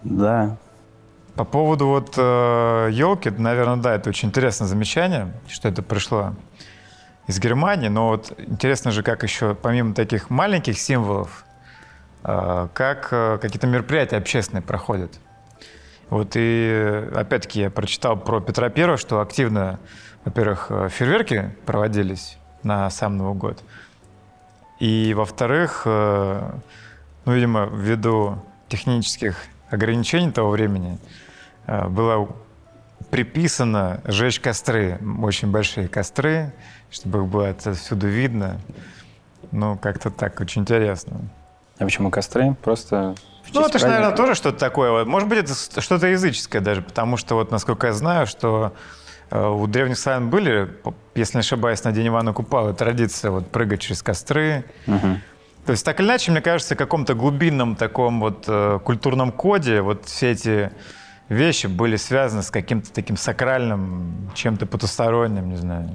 Да, 0.02 0.56
по 1.36 1.44
поводу 1.44 1.86
вот 1.88 2.14
э, 2.16 2.88
елки, 2.92 3.28
наверное, 3.28 3.76
да, 3.76 3.94
это 3.94 4.08
очень 4.08 4.30
интересное 4.30 4.66
замечание, 4.66 5.34
что 5.48 5.68
это 5.68 5.82
пришло 5.82 6.32
из 7.26 7.38
Германии. 7.38 7.88
Но 7.88 8.08
вот 8.08 8.32
интересно 8.38 8.90
же, 8.90 9.02
как 9.02 9.22
еще 9.22 9.54
помимо 9.54 9.94
таких 9.94 10.30
маленьких 10.30 10.78
символов, 10.78 11.44
э, 12.24 12.68
как 12.72 13.08
э, 13.10 13.38
какие-то 13.40 13.66
мероприятия 13.66 14.16
общественные 14.16 14.62
проходят. 14.62 15.12
Вот 16.08 16.32
и 16.36 17.04
опять-таки 17.14 17.60
я 17.60 17.70
прочитал 17.70 18.16
про 18.16 18.40
Петра 18.40 18.70
Первого, 18.70 18.96
что 18.96 19.20
активно, 19.20 19.78
во-первых, 20.26 20.66
э, 20.68 20.88
фейерверки 20.90 21.50
проводились 21.64 22.36
на 22.62 22.90
сам 22.90 23.16
Новый 23.16 23.34
год. 23.34 23.62
И, 24.78 25.14
во-вторых, 25.16 25.82
э, 25.86 26.52
ну, 27.24 27.32
видимо, 27.32 27.70
ввиду 27.72 28.38
технических 28.68 29.38
ограничений 29.70 30.30
того 30.30 30.50
времени, 30.50 30.98
Э, 31.66 31.88
было 31.88 32.28
приписано 33.10 34.00
жечь 34.04 34.40
костры, 34.40 34.98
очень 35.22 35.50
большие 35.50 35.88
костры, 35.88 36.52
чтобы 36.90 37.20
их 37.20 37.26
было 37.26 37.48
отсюда 37.48 38.06
видно. 38.06 38.60
Ну, 39.52 39.76
как-то 39.76 40.10
так, 40.10 40.40
очень 40.40 40.62
интересно. 40.62 41.20
А 41.78 41.84
почему 41.84 42.10
костры? 42.10 42.54
Просто 42.62 43.14
ну, 43.52 43.64
это 43.64 43.78
же, 43.78 43.86
наверное, 43.86 44.16
тоже 44.16 44.34
что-то 44.34 44.58
такое. 44.58 45.04
Может 45.04 45.28
быть, 45.28 45.38
это 45.38 45.80
что-то 45.80 46.08
языческое 46.08 46.60
даже, 46.60 46.82
потому 46.82 47.16
что, 47.16 47.36
вот, 47.36 47.52
насколько 47.52 47.86
я 47.86 47.92
знаю, 47.92 48.26
что 48.26 48.72
у 49.30 49.66
древних 49.66 49.98
славян 49.98 50.30
были, 50.30 50.70
если 51.14 51.38
не 51.38 51.40
ошибаюсь, 51.40 51.82
на 51.84 51.92
День 51.92 52.08
Ивана 52.08 52.32
Купала 52.32 52.72
традиция 52.72 53.30
вот 53.30 53.50
прыгать 53.50 53.80
через 53.80 54.02
костры. 54.02 54.64
Угу. 54.86 55.20
То 55.66 55.72
есть, 55.72 55.84
так 55.84 55.98
или 55.98 56.06
иначе, 56.06 56.30
мне 56.30 56.40
кажется, 56.40 56.76
в 56.76 56.78
каком-то 56.78 57.14
глубинном 57.14 57.74
таком 57.74 58.20
вот 58.20 58.44
э, 58.46 58.78
культурном 58.84 59.32
коде 59.32 59.80
вот 59.80 60.04
все 60.04 60.30
эти 60.30 60.70
вещи 61.28 61.66
были 61.66 61.96
связаны 61.96 62.44
с 62.44 62.52
каким-то 62.52 62.92
таким 62.92 63.16
сакральным, 63.16 64.30
чем-то 64.34 64.66
потусторонним, 64.66 65.50
не 65.50 65.56
знаю. 65.56 65.90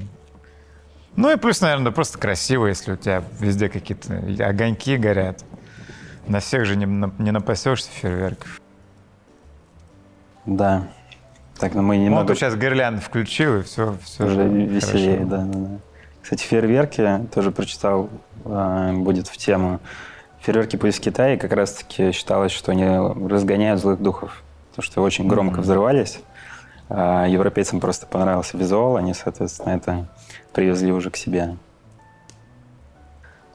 Ну 1.16 1.32
и 1.32 1.38
плюс, 1.38 1.62
наверное, 1.62 1.92
просто 1.92 2.18
красиво, 2.18 2.68
если 2.68 2.94
у 2.94 2.96
тебя 2.98 3.24
везде 3.40 3.70
какие-то 3.70 4.14
огоньки 4.46 4.98
горят. 4.98 5.44
На 6.28 6.40
всех 6.40 6.66
же 6.66 6.76
не, 6.76 6.86
не 7.18 7.32
напасешься 7.32 7.90
фейерверков. 7.92 8.62
Да. 10.46 10.88
Так, 11.62 11.74
но 11.74 11.82
ну 11.82 11.88
мы 11.88 11.98
немного... 11.98 12.28
Вот 12.28 12.38
сейчас 12.38 12.56
гирлянды 12.56 13.02
включил, 13.02 13.60
и 13.60 13.62
все, 13.62 13.96
все 14.04 14.26
уже 14.26 14.48
веселее, 14.48 15.26
да, 15.26 15.38
да, 15.46 15.60
да. 15.60 15.70
Кстати, 16.22 16.44
фейерверки, 16.44 17.22
тоже 17.34 17.52
прочитал, 17.52 18.10
а, 18.44 18.92
будет 18.94 19.28
в 19.28 19.38
тему. 19.38 19.80
Фейерверки 20.42 20.76
пусть 20.76 20.98
в 20.98 21.02
Китае 21.02 21.38
как 21.38 21.54
раз-таки 21.54 22.12
считалось, 22.12 22.52
что 22.52 22.72
они 22.74 22.86
разгоняют 23.30 23.80
злых 23.80 24.02
духов 24.02 24.44
потому 24.72 24.84
что 24.84 25.02
очень 25.02 25.28
громко 25.28 25.60
mm-hmm. 25.60 25.64
взрывались. 25.64 26.20
А 26.90 27.26
европейцам 27.26 27.80
просто 27.80 28.06
понравился 28.06 28.58
визуал, 28.58 28.98
они, 28.98 29.14
соответственно, 29.14 29.74
это 29.74 30.08
привезли 30.54 30.92
уже 30.92 31.10
к 31.10 31.16
себе. 31.16 31.56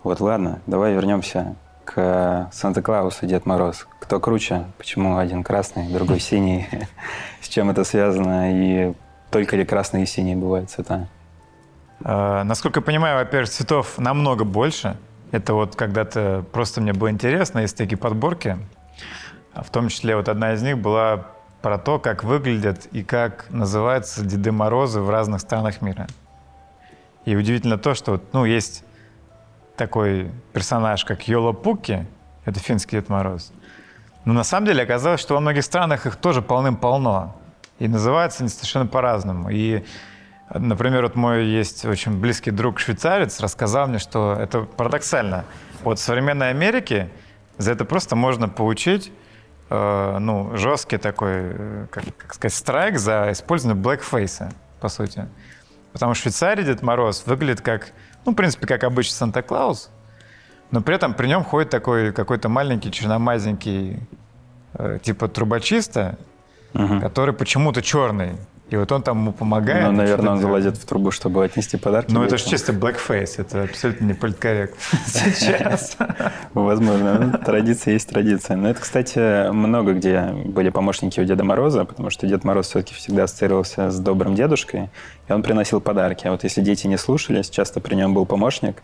Вот, 0.03 0.21
ладно, 0.21 0.61
давай 0.67 0.95
вернемся 0.95 1.57
к 1.87 2.51
Санта-Клаусу, 2.53 3.27
Дед 3.27 3.47
Мороз. 3.47 3.87
Кто 4.01 4.21
круче? 4.21 4.65
Почему 4.77 5.17
один 5.17 5.43
красный, 5.43 5.89
другой 5.89 6.21
синий? 6.21 6.69
С 7.41 7.49
чем 7.49 7.71
это 7.71 7.85
связано? 7.85 8.53
И 8.53 8.93
только 9.31 9.57
ли 9.57 9.65
красные 9.65 10.05
и 10.05 10.07
синие 10.07 10.37
бывают 10.37 10.71
цвета? 10.71 11.09
А, 12.05 12.45
насколько 12.45 12.81
я 12.81 12.85
понимаю, 12.85 13.17
во-первых, 13.17 13.49
цветов 13.49 13.97
намного 13.97 14.45
больше. 14.45 14.99
Это 15.33 15.55
вот 15.55 15.75
когда-то 15.77 16.45
просто 16.53 16.83
мне 16.83 16.93
было 16.93 17.11
интересно, 17.11 17.61
есть 17.61 17.77
такие 17.77 17.97
подборки 17.97 18.59
а 19.57 19.63
в 19.63 19.71
том 19.71 19.89
числе 19.89 20.17
вот 20.17 20.29
одна 20.29 20.53
из 20.53 20.63
них 20.63 20.77
была 20.77 21.29
про 21.63 21.79
то, 21.79 21.99
как 21.99 22.25
выглядят 22.25 22.87
и 22.93 23.03
как 23.03 23.47
называются 23.49 24.23
Деды 24.23 24.53
Морозы 24.53 25.01
в 25.01 25.09
разных 25.09 25.41
странах 25.41 25.81
мира. 25.81 26.07
И 27.25 27.35
удивительно 27.35 27.79
то, 27.79 27.95
что 27.95 28.21
ну, 28.35 28.45
есть 28.45 28.85
такой 29.77 30.31
персонаж, 30.53 31.05
как 31.05 31.29
Йола 31.29 31.53
Пуки, 31.53 32.07
это 32.45 32.61
финский 32.61 32.97
Дед 32.97 33.09
Мороз. 33.09 33.53
Но 34.25 34.33
на 34.33 34.45
самом 34.45 34.67
деле 34.67 34.83
оказалось, 34.83 35.21
что 35.21 35.35
во 35.35 35.41
многих 35.41 35.65
странах 35.65 36.07
их 36.07 36.17
тоже 36.17 36.43
полным-полно. 36.43 37.37
И 37.79 37.89
называются 37.89 38.43
они 38.43 38.49
совершенно 38.49 38.87
по-разному. 38.87 39.51
И 39.51 39.85
Например, 40.55 41.03
вот 41.03 41.17
мой 41.17 41.45
есть 41.47 41.85
очень 41.85 42.21
близкий 42.21 42.53
друг 42.53 42.79
швейцарец, 42.79 43.41
рассказал 43.41 43.89
мне, 43.89 43.99
что 43.99 44.37
это 44.39 44.63
парадоксально. 44.63 45.45
Вот 45.83 45.99
в 45.99 46.03
современной 46.03 46.51
Америке 46.51 47.11
за 47.59 47.73
это 47.73 47.85
просто 47.85 48.15
можно 48.15 48.49
получить 48.49 49.13
э, 49.71 50.19
ну, 50.21 50.57
жесткий 50.57 50.99
такой, 50.99 51.33
э, 51.33 51.87
как, 51.91 52.05
как 52.17 52.35
сказать, 52.35 52.55
страйк 52.55 52.99
за 52.99 53.33
использование 53.33 53.81
блэкфейса, 53.81 54.53
по 54.81 54.89
сути. 54.89 55.27
Потому 55.93 56.15
что 56.15 56.21
в 56.21 56.23
Швейцарии 56.23 56.63
Дед 56.63 56.83
Мороз 56.83 57.25
выглядит 57.27 57.61
как, 57.61 57.93
ну, 58.27 58.33
в 58.33 58.35
принципе, 58.35 58.67
как 58.67 58.85
обычный 58.85 59.15
Санта-Клаус, 59.15 59.91
но 60.71 60.81
при 60.81 60.97
этом 60.97 61.15
при 61.15 61.29
нем 61.29 61.45
ходит 61.45 61.71
такой 61.71 62.13
какой-то 62.13 62.49
маленький 62.49 62.91
черномазненький 62.91 64.01
э, 64.75 64.99
типа 65.03 65.29
трубочиста, 65.29 66.19
угу. 66.75 67.01
который 67.01 67.35
почему-то 67.35 67.83
черный. 67.83 68.33
И 68.69 68.77
вот 68.77 68.91
он 68.91 69.03
там 69.03 69.19
ему 69.19 69.33
помогает. 69.33 69.87
Ну, 69.87 69.93
наверное, 69.93 70.33
он 70.33 70.41
залазит 70.41 70.77
в 70.77 70.85
трубу, 70.85 71.13
чтобы 71.13 71.45
отнести 71.45 71.77
подарки. 71.77 72.13
Ну, 72.13 72.25
это 72.25 72.37
же 72.37 72.47
чисто 72.47 72.73
blackface, 72.73 73.35
это 73.39 73.63
абсолютно 73.63 74.07
не 74.07 74.15
политкорректно 74.15 74.81
сейчас. 75.07 75.97
Возможно, 76.53 77.19
ну, 77.19 77.39
традиция 77.45 77.95
есть 77.95 78.09
традиция. 78.09 78.57
Но 78.57 78.71
это, 78.71 78.81
кстати, 78.81 79.51
много 79.53 79.93
где 79.93 80.33
были 80.45 80.71
помощники 80.71 81.21
у 81.21 81.25
Деда 81.25 81.45
Мороза, 81.45 81.85
потому 81.85 82.11
что 82.11 82.27
Дед 82.27 82.43
Мороз 82.43 82.67
все-таки 82.69 82.95
всегда 82.95 83.25
ассоциировался 83.25 83.91
с 83.91 84.01
добрым 84.01 84.35
дедушкой, 84.35 84.91
и 85.29 85.33
он 85.33 85.45
приносил 85.45 85.81
подарки. 85.81 86.27
А 86.27 86.33
вот 86.33 86.43
если 86.43 86.61
дети 86.61 86.89
не 86.89 86.97
слушались, 86.97 87.49
часто 87.49 87.81
при 87.81 87.95
нем 87.95 88.15
был 88.15 88.27
помощник, 88.27 88.83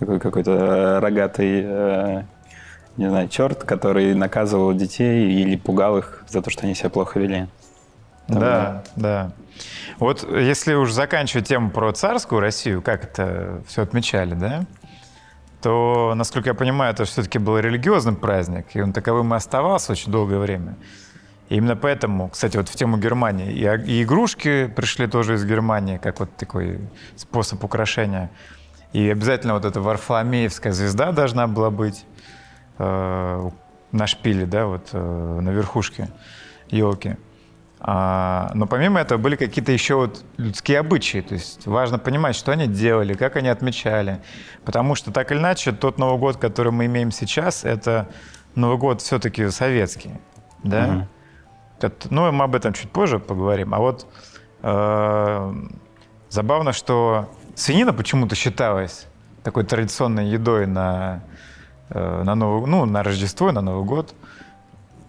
такой 0.00 0.18
какой-то 0.18 0.98
рогатый 1.00 1.62
э, 1.64 2.22
не 2.96 3.08
знаю, 3.08 3.28
черт, 3.28 3.62
который 3.62 4.14
наказывал 4.14 4.74
детей 4.74 5.30
или 5.30 5.56
пугал 5.56 5.98
их 5.98 6.24
за 6.28 6.42
то, 6.42 6.50
что 6.50 6.64
они 6.64 6.74
себя 6.74 6.90
плохо 6.90 7.20
вели. 7.20 7.46
Да, 8.38 8.82
да. 8.96 9.32
Вот 9.98 10.26
если 10.30 10.74
уж 10.74 10.92
заканчивать 10.92 11.48
тему 11.48 11.70
про 11.70 11.92
царскую 11.92 12.40
Россию, 12.40 12.82
как 12.82 13.04
это 13.04 13.62
все 13.66 13.82
отмечали, 13.82 14.34
да, 14.34 14.64
то, 15.60 16.14
насколько 16.16 16.50
я 16.50 16.54
понимаю, 16.54 16.92
это 16.94 17.04
все-таки 17.04 17.38
был 17.38 17.58
религиозный 17.58 18.14
праздник, 18.14 18.66
и 18.74 18.80
он 18.80 18.92
таковым 18.92 19.34
и 19.34 19.36
оставался 19.36 19.92
очень 19.92 20.10
долгое 20.10 20.38
время. 20.38 20.76
И 21.50 21.56
именно 21.56 21.76
поэтому, 21.76 22.28
кстати, 22.28 22.56
вот 22.56 22.68
в 22.68 22.76
тему 22.76 22.96
Германии, 22.96 23.52
и 23.52 24.02
игрушки 24.02 24.68
пришли 24.68 25.06
тоже 25.06 25.34
из 25.34 25.44
Германии, 25.44 25.98
как 25.98 26.20
вот 26.20 26.34
такой 26.36 26.78
способ 27.16 27.62
украшения. 27.64 28.30
И 28.92 29.08
обязательно 29.08 29.54
вот 29.54 29.64
эта 29.64 29.80
Варфоломеевская 29.80 30.72
звезда 30.72 31.12
должна 31.12 31.46
была 31.46 31.70
быть 31.70 32.04
э, 32.78 33.50
на 33.92 34.06
шпиле, 34.06 34.46
да, 34.46 34.66
вот 34.66 34.88
э, 34.92 35.40
на 35.40 35.50
верхушке 35.50 36.08
елки. 36.70 37.16
А, 37.82 38.50
но 38.54 38.66
помимо 38.66 39.00
этого 39.00 39.18
были 39.18 39.36
какие-то 39.36 39.72
еще 39.72 39.94
вот 39.94 40.22
людские 40.36 40.78
обычаи. 40.80 41.22
То 41.22 41.34
есть 41.34 41.66
важно 41.66 41.98
понимать, 41.98 42.36
что 42.36 42.52
они 42.52 42.66
делали, 42.66 43.14
как 43.14 43.36
они 43.36 43.48
отмечали. 43.48 44.20
Потому 44.64 44.94
что 44.94 45.12
так 45.12 45.32
или 45.32 45.38
иначе, 45.38 45.72
тот 45.72 45.98
Новый 45.98 46.18
год, 46.18 46.36
который 46.36 46.72
мы 46.72 46.86
имеем 46.86 47.10
сейчас, 47.10 47.64
это 47.64 48.08
Новый 48.54 48.76
год 48.76 49.00
все-таки 49.00 49.48
советский. 49.48 50.12
Да? 50.62 50.86
Угу. 50.86 51.08
Это, 51.80 52.08
ну, 52.10 52.30
мы 52.30 52.44
об 52.44 52.54
этом 52.54 52.74
чуть 52.74 52.90
позже 52.90 53.18
поговорим. 53.18 53.74
А 53.74 53.78
вот 53.78 54.06
э, 54.62 55.54
забавно, 56.28 56.74
что 56.74 57.30
свинина 57.54 57.94
почему-то 57.94 58.34
считалась 58.34 59.06
такой 59.42 59.64
традиционной 59.64 60.28
едой 60.28 60.66
на, 60.66 61.22
э, 61.88 62.22
на, 62.24 62.34
Новый, 62.34 62.68
ну, 62.68 62.84
на 62.84 63.02
Рождество 63.02 63.48
и 63.48 63.52
на 63.52 63.62
Новый 63.62 63.86
год. 63.86 64.14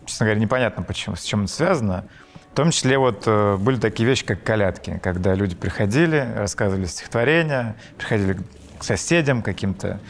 Честно 0.05 0.27
говоря, 0.27 0.39
непонятно, 0.39 0.83
почему, 0.83 1.17
с 1.17 1.23
чем 1.23 1.43
это 1.43 1.51
связано. 1.51 2.05
В 2.51 2.53
том 2.53 2.71
числе 2.71 2.97
вот 2.97 3.23
э, 3.27 3.55
были 3.55 3.77
такие 3.79 4.07
вещи, 4.07 4.25
как 4.25 4.43
колядки, 4.43 4.99
когда 5.01 5.33
люди 5.33 5.55
приходили, 5.55 6.33
рассказывали 6.35 6.85
стихотворения, 6.85 7.77
приходили 7.97 8.37
к 8.77 8.83
соседям, 8.83 9.41
каким-то 9.41 10.01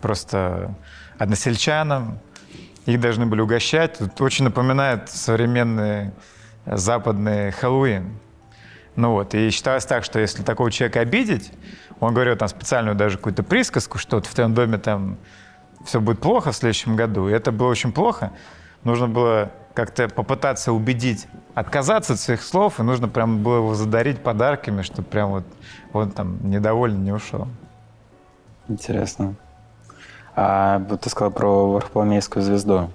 просто 0.00 0.74
односельчанам, 1.18 2.18
их 2.86 3.00
должны 3.00 3.26
были 3.26 3.42
угощать. 3.42 4.00
Это 4.00 4.24
очень 4.24 4.44
напоминает 4.44 5.08
современный 5.08 6.10
западный 6.66 7.52
Хэллоуин. 7.52 8.18
Ну 8.96 9.12
вот, 9.12 9.34
и 9.34 9.50
считалось 9.50 9.86
так, 9.86 10.02
что 10.02 10.18
если 10.18 10.42
такого 10.42 10.72
человека 10.72 10.98
обидеть, 10.98 11.52
он 12.00 12.12
говорил 12.12 12.36
там 12.36 12.48
специальную 12.48 12.96
даже 12.96 13.18
какую-то 13.18 13.44
присказку, 13.44 13.98
что 13.98 14.20
в 14.20 14.34
твоем 14.34 14.52
доме 14.52 14.78
там 14.78 15.16
все 15.84 16.00
будет 16.00 16.20
плохо 16.20 16.50
в 16.50 16.56
следующем 16.56 16.96
году, 16.96 17.28
и 17.28 17.32
это 17.32 17.52
было 17.52 17.68
очень 17.68 17.92
плохо, 17.92 18.32
нужно 18.84 19.08
было 19.08 19.50
как-то 19.74 20.08
попытаться 20.08 20.72
убедить 20.72 21.26
отказаться 21.54 22.14
от 22.14 22.20
своих 22.20 22.42
слов, 22.42 22.80
и 22.80 22.82
нужно 22.82 23.08
прям 23.08 23.42
было 23.42 23.56
его 23.56 23.74
задарить 23.74 24.20
подарками, 24.20 24.82
чтобы 24.82 25.08
прям 25.08 25.30
вот 25.30 25.44
он 25.92 26.10
там 26.10 26.50
недовольный 26.50 26.98
не 26.98 27.12
ушел. 27.12 27.48
Интересно. 28.68 29.34
А 30.36 30.78
вот 30.88 31.02
ты 31.02 31.10
сказал 31.10 31.30
про 31.30 31.72
Варфоломеевскую 31.72 32.42
звезду. 32.42 32.90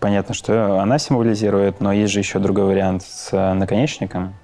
Понятно, 0.00 0.34
что 0.34 0.80
она 0.80 0.98
символизирует, 0.98 1.80
но 1.80 1.92
есть 1.92 2.12
же 2.12 2.18
еще 2.20 2.38
другой 2.38 2.64
вариант 2.64 3.02
с 3.02 3.32
наконечником. 3.54 4.34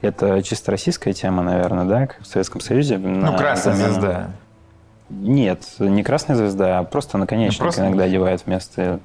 Это 0.00 0.42
чисто 0.42 0.70
российская 0.70 1.12
тема, 1.12 1.42
наверное, 1.42 1.84
да, 1.84 2.06
как 2.06 2.22
в 2.22 2.26
Советском 2.26 2.60
Союзе. 2.60 2.98
Ну, 2.98 3.36
красная 3.36 3.74
замену... 3.74 3.92
звезда. 3.92 4.30
Нет, 5.10 5.64
не 5.78 6.02
красная 6.02 6.36
звезда, 6.36 6.78
а 6.78 6.84
просто 6.84 7.18
наконечник 7.18 7.60
ну, 7.60 7.64
просто... 7.66 7.82
иногда 7.82 8.04
одевают 8.04 8.46
вместо 8.46 9.00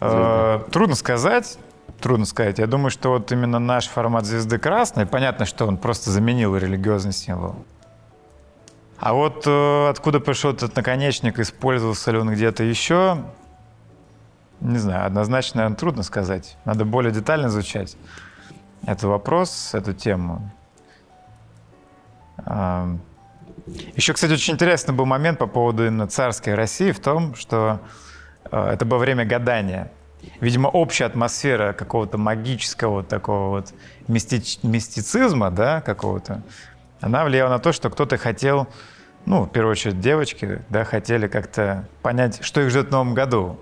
Э, 0.00 0.60
трудно 0.70 0.94
сказать. 0.94 1.58
Трудно 2.00 2.26
сказать. 2.26 2.58
Я 2.58 2.66
думаю, 2.66 2.90
что 2.90 3.10
вот 3.10 3.32
именно 3.32 3.58
наш 3.58 3.88
формат 3.88 4.24
звезды 4.24 4.58
красной, 4.58 5.06
понятно, 5.06 5.46
что 5.46 5.66
он 5.66 5.76
просто 5.76 6.10
заменил 6.10 6.56
религиозный 6.56 7.12
символ. 7.12 7.56
А 8.98 9.12
вот 9.12 9.44
э, 9.46 9.88
откуда 9.88 10.20
пришел 10.20 10.52
этот 10.52 10.74
наконечник, 10.76 11.38
использовался 11.38 12.10
ли 12.10 12.18
он 12.18 12.30
где-то 12.32 12.62
еще, 12.62 13.24
не 14.60 14.78
знаю, 14.78 15.06
однозначно, 15.06 15.58
наверное, 15.58 15.76
трудно 15.76 16.02
сказать. 16.02 16.56
Надо 16.64 16.84
более 16.84 17.12
детально 17.12 17.46
изучать 17.46 17.96
этот 18.82 19.04
вопрос, 19.04 19.70
эту 19.72 19.92
тему. 19.92 20.50
Э, 22.44 22.96
еще, 23.96 24.12
кстати, 24.14 24.32
очень 24.32 24.54
интересный 24.54 24.94
был 24.94 25.04
момент 25.04 25.38
по 25.38 25.46
поводу 25.46 25.86
именно 25.86 26.06
царской 26.06 26.54
России 26.54 26.92
в 26.92 27.00
том, 27.00 27.34
что 27.34 27.80
это 28.50 28.84
было 28.84 28.98
время 28.98 29.24
гадания. 29.24 29.90
Видимо, 30.40 30.68
общая 30.68 31.04
атмосфера 31.06 31.72
какого-то 31.72 32.18
магического 32.18 33.02
такого 33.04 33.50
вот 33.50 33.74
мисти- 34.08 34.58
мистицизма, 34.66 35.50
да, 35.50 35.80
какого-то, 35.80 36.42
она 37.00 37.24
влияла 37.24 37.50
на 37.50 37.58
то, 37.58 37.72
что 37.72 37.88
кто-то 37.90 38.16
хотел, 38.16 38.66
ну, 39.26 39.44
в 39.44 39.50
первую 39.50 39.72
очередь 39.72 40.00
девочки, 40.00 40.62
да, 40.70 40.84
хотели 40.84 41.28
как-то 41.28 41.86
понять, 42.02 42.42
что 42.42 42.60
их 42.60 42.70
ждет 42.70 42.88
в 42.88 42.90
новом 42.90 43.14
году. 43.14 43.58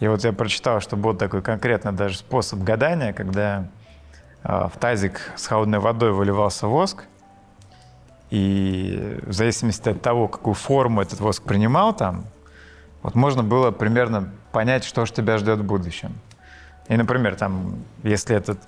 И 0.00 0.08
вот 0.08 0.24
я 0.24 0.32
прочитал, 0.32 0.80
что 0.80 0.96
был 0.96 1.14
такой 1.14 1.42
конкретно 1.42 1.92
даже 1.92 2.18
способ 2.18 2.60
гадания, 2.60 3.12
когда 3.12 3.68
э, 4.42 4.68
в 4.72 4.78
тазик 4.78 5.20
с 5.36 5.46
холодной 5.46 5.78
водой 5.78 6.12
выливался 6.12 6.66
воск, 6.66 7.04
и 8.30 9.20
в 9.22 9.32
зависимости 9.32 9.88
от 9.88 10.02
того, 10.02 10.26
какую 10.26 10.54
форму 10.54 11.00
этот 11.00 11.20
воск 11.20 11.44
принимал 11.44 11.94
там, 11.94 12.24
вот 13.04 13.14
можно 13.14 13.42
было 13.42 13.70
примерно 13.70 14.30
понять, 14.50 14.82
что 14.82 15.04
же 15.04 15.12
тебя 15.12 15.36
ждет 15.36 15.58
в 15.58 15.64
будущем. 15.64 16.14
И, 16.88 16.96
например, 16.96 17.36
там, 17.36 17.84
если 18.02 18.34
этот 18.34 18.58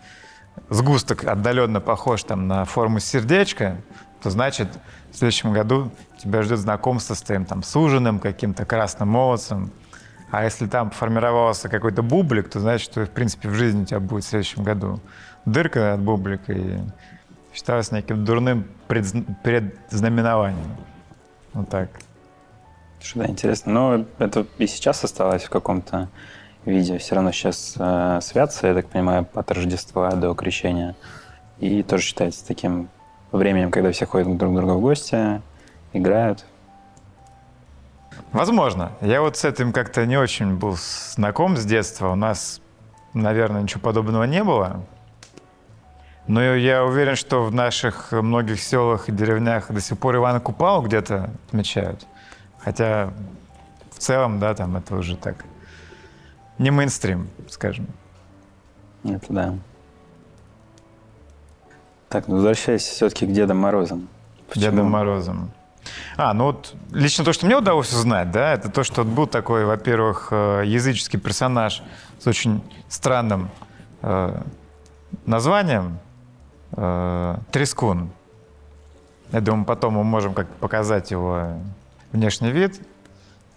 сгусток 0.68 1.24
отдаленно 1.24 1.80
похож 1.80 2.22
там, 2.22 2.46
на 2.46 2.66
форму 2.66 3.00
сердечка, 3.00 3.78
то 4.22 4.28
значит 4.28 4.68
в 5.10 5.16
следующем 5.16 5.54
году 5.54 5.90
тебя 6.18 6.42
ждет 6.42 6.58
знакомство 6.58 7.14
с 7.14 7.22
твоим 7.22 7.46
там, 7.46 7.62
суженым, 7.62 8.20
каким-то 8.20 8.66
красным 8.66 9.08
молодцем. 9.08 9.72
А 10.30 10.44
если 10.44 10.66
там 10.66 10.90
формировался 10.90 11.70
какой-то 11.70 12.02
бублик, 12.02 12.50
то 12.50 12.60
значит, 12.60 12.90
что, 12.90 13.06
в 13.06 13.10
принципе, 13.10 13.48
в 13.48 13.54
жизни 13.54 13.84
у 13.84 13.86
тебя 13.86 14.00
будет 14.00 14.24
в 14.24 14.28
следующем 14.28 14.64
году 14.64 15.00
дырка 15.46 15.94
от 15.94 16.00
бублика 16.00 16.52
и 16.52 16.78
считалось 17.54 17.90
неким 17.90 18.26
дурным 18.26 18.66
предзнаменованием. 18.86 20.76
Вот 21.54 21.70
так. 21.70 21.88
Что 23.06 23.20
да, 23.20 23.26
интересно. 23.26 23.72
Но 23.72 24.04
это 24.18 24.46
и 24.58 24.66
сейчас 24.66 25.04
осталось 25.04 25.44
в 25.44 25.50
каком-то 25.50 26.08
виде. 26.64 26.98
Все 26.98 27.14
равно 27.14 27.30
сейчас 27.30 27.74
э, 27.78 28.18
святся, 28.20 28.66
я 28.66 28.74
так 28.74 28.88
понимаю, 28.88 29.28
от 29.32 29.50
Рождества 29.52 30.10
до 30.10 30.34
Крещения. 30.34 30.96
И 31.60 31.84
тоже 31.84 32.02
считается 32.02 32.44
таким 32.44 32.88
временем, 33.30 33.70
когда 33.70 33.92
все 33.92 34.06
ходят 34.06 34.36
друг 34.36 34.52
к 34.52 34.56
другу 34.56 34.72
в 34.72 34.80
гости, 34.80 35.40
играют. 35.92 36.44
Возможно. 38.32 38.90
Я 39.00 39.20
вот 39.20 39.36
с 39.36 39.44
этим 39.44 39.72
как-то 39.72 40.04
не 40.04 40.16
очень 40.16 40.56
был 40.56 40.76
знаком 40.76 41.56
с 41.56 41.64
детства. 41.64 42.10
У 42.10 42.16
нас, 42.16 42.60
наверное, 43.14 43.62
ничего 43.62 43.80
подобного 43.80 44.24
не 44.24 44.42
было. 44.42 44.82
Но 46.26 46.42
я 46.42 46.84
уверен, 46.84 47.14
что 47.14 47.44
в 47.44 47.54
наших 47.54 48.10
многих 48.10 48.60
селах 48.60 49.08
и 49.08 49.12
деревнях 49.12 49.70
до 49.70 49.80
сих 49.80 49.96
пор 49.96 50.16
Ивана 50.16 50.40
Купалу 50.40 50.82
где-то 50.82 51.30
отмечают. 51.46 52.04
Хотя 52.66 53.12
в 53.92 53.98
целом, 54.00 54.40
да, 54.40 54.52
там 54.52 54.76
это 54.76 54.96
уже 54.96 55.16
так 55.16 55.44
не 56.58 56.72
мейнстрим, 56.72 57.28
скажем. 57.48 57.86
Это 59.04 59.26
да. 59.28 59.54
Так, 62.08 62.26
ну 62.26 62.34
возвращаясь 62.34 62.82
все-таки 62.82 63.24
к 63.24 63.30
Дедам 63.30 63.58
Морозам. 63.58 64.08
Почему? 64.48 64.64
Дедом 64.64 64.90
Морозом. 64.90 65.52
А, 66.16 66.34
ну 66.34 66.46
вот 66.46 66.74
лично 66.90 67.24
то, 67.24 67.32
что 67.32 67.46
мне 67.46 67.56
удалось 67.56 67.92
узнать, 67.92 68.32
да, 68.32 68.54
это 68.54 68.68
то, 68.68 68.82
что 68.82 69.04
был 69.04 69.28
такой, 69.28 69.64
во-первых, 69.64 70.30
э, 70.32 70.62
языческий 70.66 71.20
персонаж 71.20 71.84
с 72.18 72.26
очень 72.26 72.60
странным 72.88 73.48
э, 74.02 74.42
названием 75.24 76.00
э, 76.72 77.36
Трескун. 77.52 78.10
Я 79.30 79.40
думаю, 79.40 79.66
потом 79.66 79.94
мы 79.94 80.02
можем 80.02 80.34
как 80.34 80.48
показать 80.48 81.12
его 81.12 81.60
внешний 82.16 82.50
вид 82.50 82.80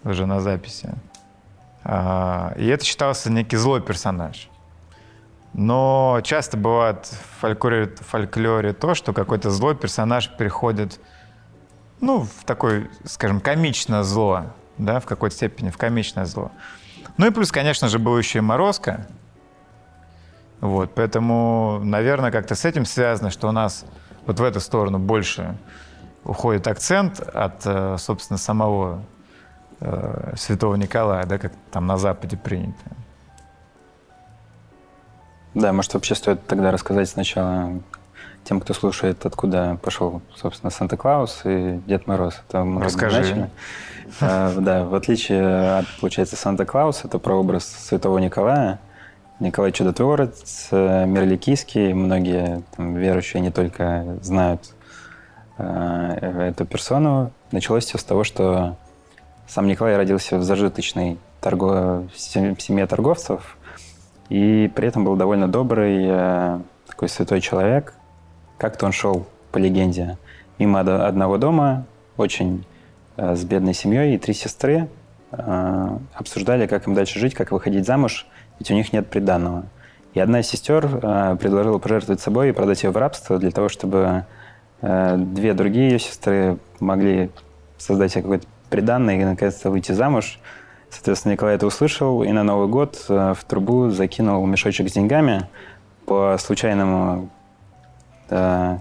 уже 0.04 0.26
на 0.26 0.40
записи. 0.42 0.94
А, 1.84 2.54
и 2.58 2.68
это 2.68 2.86
считался 2.86 3.32
некий 3.32 3.58
злой 3.58 3.82
персонаж. 3.82 4.50
Но 5.54 6.20
часто 6.24 6.58
бывает 6.58 7.06
в 7.06 7.40
фольклоре, 7.40 7.88
в 7.88 8.06
фольклоре 8.06 8.74
то, 8.74 8.94
что 8.94 9.14
какой-то 9.14 9.50
злой 9.50 9.76
персонаж 9.76 10.30
переходит 10.38 11.00
ну, 12.02 12.22
в 12.22 12.46
такой, 12.46 12.90
скажем, 13.06 13.42
комичное 13.42 14.04
зло, 14.04 14.46
да, 14.78 15.00
в 15.00 15.06
какой-то 15.06 15.36
степени, 15.36 15.70
в 15.70 15.78
комичное 15.78 16.26
зло. 16.26 16.52
Ну 17.18 17.28
и 17.28 17.32
плюс, 17.32 17.52
конечно 17.52 17.90
же, 17.90 18.00
был 18.00 18.18
еще 18.18 18.40
и 18.40 18.42
Морозко. 18.42 19.08
Вот, 20.62 20.94
поэтому, 20.94 21.82
наверное, 21.84 22.32
как-то 22.32 22.56
с 22.56 22.66
этим 22.66 22.86
связано, 22.86 23.32
что 23.32 23.48
у 23.48 23.52
нас 23.52 23.86
вот 24.26 24.40
в 24.40 24.44
эту 24.44 24.60
сторону 24.60 25.00
больше 25.00 25.58
уходит 26.24 26.68
акцент 26.68 27.20
от, 27.20 27.62
э, 27.66 27.96
собственно, 27.98 28.38
самого 28.38 29.04
э, 29.80 30.34
Святого 30.38 30.76
Николая, 30.76 31.26
да, 31.26 31.38
как 31.38 31.54
там 31.72 31.88
на 31.88 31.98
Западе 31.98 32.38
принято. 32.38 32.84
Да, 35.54 35.74
может, 35.74 35.94
вообще 35.94 36.16
стоит 36.16 36.46
тогда 36.46 36.72
рассказать 36.72 37.10
сначала 37.10 37.82
тем, 38.44 38.60
кто 38.62 38.74
слушает, 38.74 39.26
откуда 39.26 39.78
пошел, 39.82 40.22
собственно, 40.36 40.70
Санта-Клаус 40.70 41.42
и 41.46 41.80
Дед 41.86 42.08
Мороз. 42.08 42.42
Это 42.48 42.64
мы 42.64 42.84
Расскажи. 42.84 43.50
А, 44.22 44.54
да, 44.58 44.86
в 44.86 44.96
отличие 44.96 45.78
от, 45.78 45.86
получается, 46.00 46.36
Санта-Клауса, 46.36 47.08
это 47.08 47.20
прообраз 47.20 47.66
Святого 47.66 48.18
Николая. 48.20 48.80
Николай 49.40 49.72
Чудотворец, 49.72 50.68
э, 50.72 51.06
Мерликийский. 51.06 51.94
Многие 51.94 52.64
там, 52.76 52.96
верующие 52.96 53.42
не 53.42 53.52
только 53.52 54.18
знают 54.22 54.74
эту 55.60 56.66
персону. 56.66 57.32
Началось 57.52 57.86
все 57.86 57.98
с 57.98 58.04
того, 58.04 58.24
что 58.24 58.78
сам 59.48 59.68
Николай 59.68 59.98
родился 59.98 60.38
в 60.38 60.44
зажиточной 60.44 61.18
торгов... 61.42 62.06
семье 62.16 62.88
торговцев, 62.88 63.58
и 64.30 64.72
при 64.76 64.88
этом 64.88 65.04
был 65.04 65.16
довольно 65.16 65.48
добрый, 65.48 66.06
э, 66.08 66.60
такой 66.88 67.10
святой 67.10 67.42
человек. 67.42 67.94
Как-то 68.58 68.86
он 68.86 68.92
шел, 68.92 69.26
по 69.52 69.58
легенде, 69.58 70.18
мимо 70.60 70.82
одного 70.82 71.38
дома, 71.38 71.86
очень 72.18 72.66
э, 73.18 73.36
с 73.36 73.44
бедной 73.44 73.74
семьей, 73.74 74.16
и 74.16 74.18
три 74.20 74.34
сестры 74.36 74.88
э, 75.32 75.98
обсуждали, 76.14 76.68
как 76.68 76.88
им 76.88 76.94
дальше 76.94 77.20
жить, 77.20 77.34
как 77.34 77.52
выходить 77.52 77.86
замуж, 77.86 78.28
ведь 78.60 78.70
у 78.70 78.76
них 78.76 78.94
нет 78.94 79.10
приданного. 79.10 79.64
И 80.14 80.20
одна 80.20 80.42
из 80.42 80.48
сестер 80.48 80.86
э, 80.86 81.38
предложила 81.40 81.80
пожертвовать 81.80 82.22
собой 82.22 82.50
и 82.50 82.52
продать 82.52 82.84
ее 82.84 82.92
в 82.92 82.98
рабство 82.98 83.40
для 83.40 83.52
того, 83.52 83.70
чтобы 83.70 83.98
э, 83.98 84.24
две 84.82 85.54
другие 85.54 85.92
ее 85.92 86.00
сестры 86.00 86.58
могли 86.80 87.30
создать 87.78 88.12
себе 88.12 88.24
какой-то 88.24 88.48
приданный 88.70 89.22
и 89.22 89.26
наконец-то 89.26 89.70
выйти 89.70 89.92
замуж. 89.92 90.40
Соответственно, 90.90 91.34
Николай 91.34 91.56
это 91.56 91.68
услышал 91.68 92.24
и 92.24 92.32
на 92.32 92.44
Новый 92.44 92.68
год 92.68 93.06
э, 93.10 93.34
в 93.38 93.44
трубу 93.44 93.90
закинул 93.90 94.46
мешочек 94.48 94.90
с 94.90 94.94
деньгами 94.94 95.48
по 96.06 96.36
случайному 96.40 97.30
э, 98.30 98.78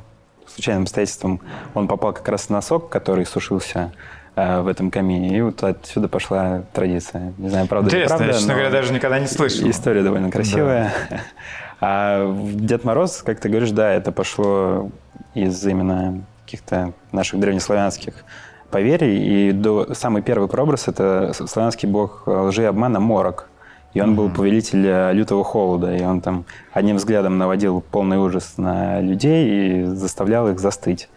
случайным 0.46 0.84
обстоятельствам 0.84 1.40
он 1.74 1.86
попал 1.86 2.14
как 2.14 2.26
раз 2.28 2.48
на 2.48 2.62
сок, 2.62 2.88
который 2.88 3.26
сушился 3.26 3.92
э, 4.36 4.60
в 4.62 4.68
этом 4.68 4.90
камине, 4.90 5.36
и 5.36 5.40
вот 5.42 5.62
отсюда 5.62 6.08
пошла 6.08 6.62
традиция. 6.72 7.34
Не 7.36 7.50
знаю, 7.50 7.66
правда 7.66 7.88
Интересно, 7.88 8.16
правда, 8.16 8.32
я, 8.32 8.38
честно 8.38 8.54
говоря, 8.54 8.70
даже 8.70 8.92
никогда 8.94 9.18
не 9.20 9.26
слышал. 9.26 9.68
История 9.68 10.02
довольно 10.02 10.30
красивая. 10.30 10.92
Да. 11.10 11.20
А 11.80 12.34
Дед 12.54 12.82
Мороз, 12.82 13.22
как 13.22 13.38
ты 13.38 13.48
говоришь, 13.48 13.70
да, 13.70 13.92
это 13.92 14.10
пошло 14.10 14.90
из 15.34 15.64
именно 15.66 16.22
каких-то 16.44 16.92
наших 17.12 17.40
древнеславянских 17.40 18.24
поверий. 18.70 19.50
И 19.50 19.52
до, 19.52 19.94
самый 19.94 20.22
первый 20.22 20.48
прообраз– 20.48 20.84
это 20.88 21.32
славянский 21.32 21.88
бог 21.88 22.22
лжи 22.26 22.62
и 22.62 22.66
обмана 22.66 23.00
Морок. 23.00 23.48
И 23.94 24.00
он 24.00 24.14
был 24.14 24.30
повелитель 24.30 24.86
э, 24.86 25.12
лютого 25.12 25.42
холода, 25.42 25.94
и 25.94 26.02
он 26.02 26.20
там 26.20 26.44
одним 26.72 26.96
взглядом 26.96 27.38
наводил 27.38 27.80
полный 27.80 28.18
ужас 28.18 28.54
на 28.58 29.00
людей 29.00 29.48
и 29.48 29.84
заставлял 29.84 30.48
их 30.48 30.60
застыть. 30.60 31.08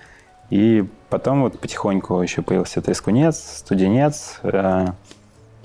И 0.50 0.86
потом 1.10 1.44
вот 1.44 1.60
потихоньку 1.60 2.22
еще 2.22 2.42
появился 2.42 2.82
трескунец, 2.82 3.58
студенец, 3.58 4.40
э, 4.44 4.88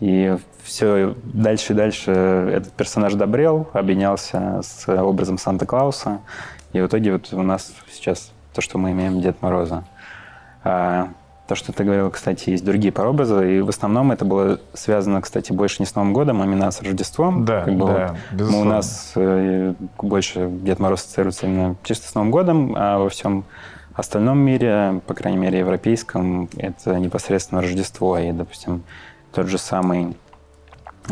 и 0.00 0.36
все 0.62 1.14
дальше 1.24 1.72
и 1.72 1.76
дальше 1.76 2.10
этот 2.10 2.72
персонаж 2.72 3.14
добрел, 3.14 3.68
объединялся 3.72 4.60
с 4.62 4.88
образом 4.88 5.38
Санта-Клауса, 5.38 6.20
и 6.72 6.80
в 6.80 6.86
итоге 6.86 7.12
вот 7.12 7.32
у 7.32 7.42
нас 7.42 7.72
сейчас 7.90 8.32
то, 8.56 8.62
что 8.62 8.78
мы 8.78 8.92
имеем 8.92 9.20
Дед 9.20 9.42
Мороза. 9.42 9.84
А, 10.64 11.10
то, 11.46 11.54
что 11.54 11.72
ты 11.72 11.84
говорил, 11.84 12.10
кстати, 12.10 12.48
есть 12.50 12.64
другие 12.64 12.90
прообразы, 12.90 13.58
и 13.58 13.60
в 13.60 13.68
основном 13.68 14.12
это 14.12 14.24
было 14.24 14.58
связано, 14.72 15.20
кстати, 15.20 15.52
больше 15.52 15.76
не 15.80 15.86
с 15.86 15.94
Новым 15.94 16.14
годом, 16.14 16.40
а 16.40 16.46
именно 16.46 16.70
с 16.70 16.80
Рождеством. 16.80 17.44
Да, 17.44 17.64
как 17.64 17.74
бы 17.74 17.86
да, 17.86 18.08
вот 18.08 18.38
безусловно. 18.38 18.64
Мы, 18.64 18.70
у 18.70 18.74
нас 18.74 19.12
э, 19.14 19.74
больше 19.98 20.48
Дед 20.50 20.78
Мороз 20.78 21.02
ассоциируется 21.02 21.46
именно 21.46 21.76
чисто 21.84 22.08
с 22.08 22.14
Новым 22.14 22.30
годом, 22.30 22.74
а 22.74 22.98
во 22.98 23.10
всем 23.10 23.44
остальном 23.92 24.38
мире, 24.38 25.02
по 25.06 25.12
крайней 25.12 25.38
мере, 25.38 25.58
европейском, 25.58 26.48
это 26.56 26.98
непосредственно 26.98 27.60
Рождество. 27.60 28.16
И, 28.18 28.32
допустим, 28.32 28.84
тот 29.32 29.48
же 29.48 29.58
самый 29.58 30.16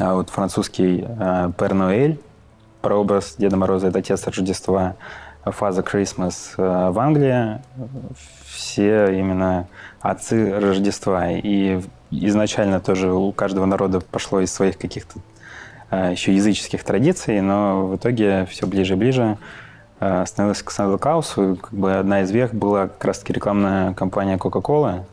а 0.01 0.15
вот 0.15 0.31
французский 0.31 1.05
э, 1.07 1.53
Пер 1.59 1.75
Ноэль, 1.75 2.19
прообраз 2.81 3.35
Деда 3.37 3.57
Мороза, 3.57 3.89
это 3.89 3.99
отец 3.99 4.27
Рождества, 4.27 4.97
фаза 5.45 5.83
Christmas 5.83 6.55
э, 6.57 6.91
в 6.91 6.99
Англии, 6.99 7.61
все 8.47 9.13
именно 9.19 9.67
отцы 10.01 10.59
Рождества. 10.59 11.31
И 11.31 11.81
изначально 12.11 12.81
тоже 12.81 13.13
у 13.13 13.33
каждого 13.33 13.67
народа 13.67 14.01
пошло 14.01 14.41
из 14.41 14.53
своих 14.53 14.79
каких-то 14.79 15.19
а, 15.91 16.11
еще 16.11 16.35
языческих 16.35 16.85
традиций, 16.85 17.41
но 17.41 17.87
в 17.87 17.97
итоге 17.97 18.47
все 18.47 18.67
ближе 18.67 18.95
и 18.95 18.97
ближе 18.97 19.39
а, 20.01 20.25
становилось 20.27 20.63
к 20.63 20.71
Санта-Клаусу. 20.71 21.59
Как 21.61 21.73
бы 21.73 21.95
одна 21.95 22.23
из 22.23 22.31
вех 22.31 22.55
была 22.55 22.89
как 22.89 23.05
раз-таки 23.05 23.33
рекламная 23.33 23.93
кампания 23.95 24.37
Coca-Cola, 24.37 25.05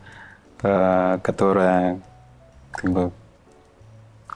которая 1.22 2.00
как 2.70 2.90
бы 2.90 3.10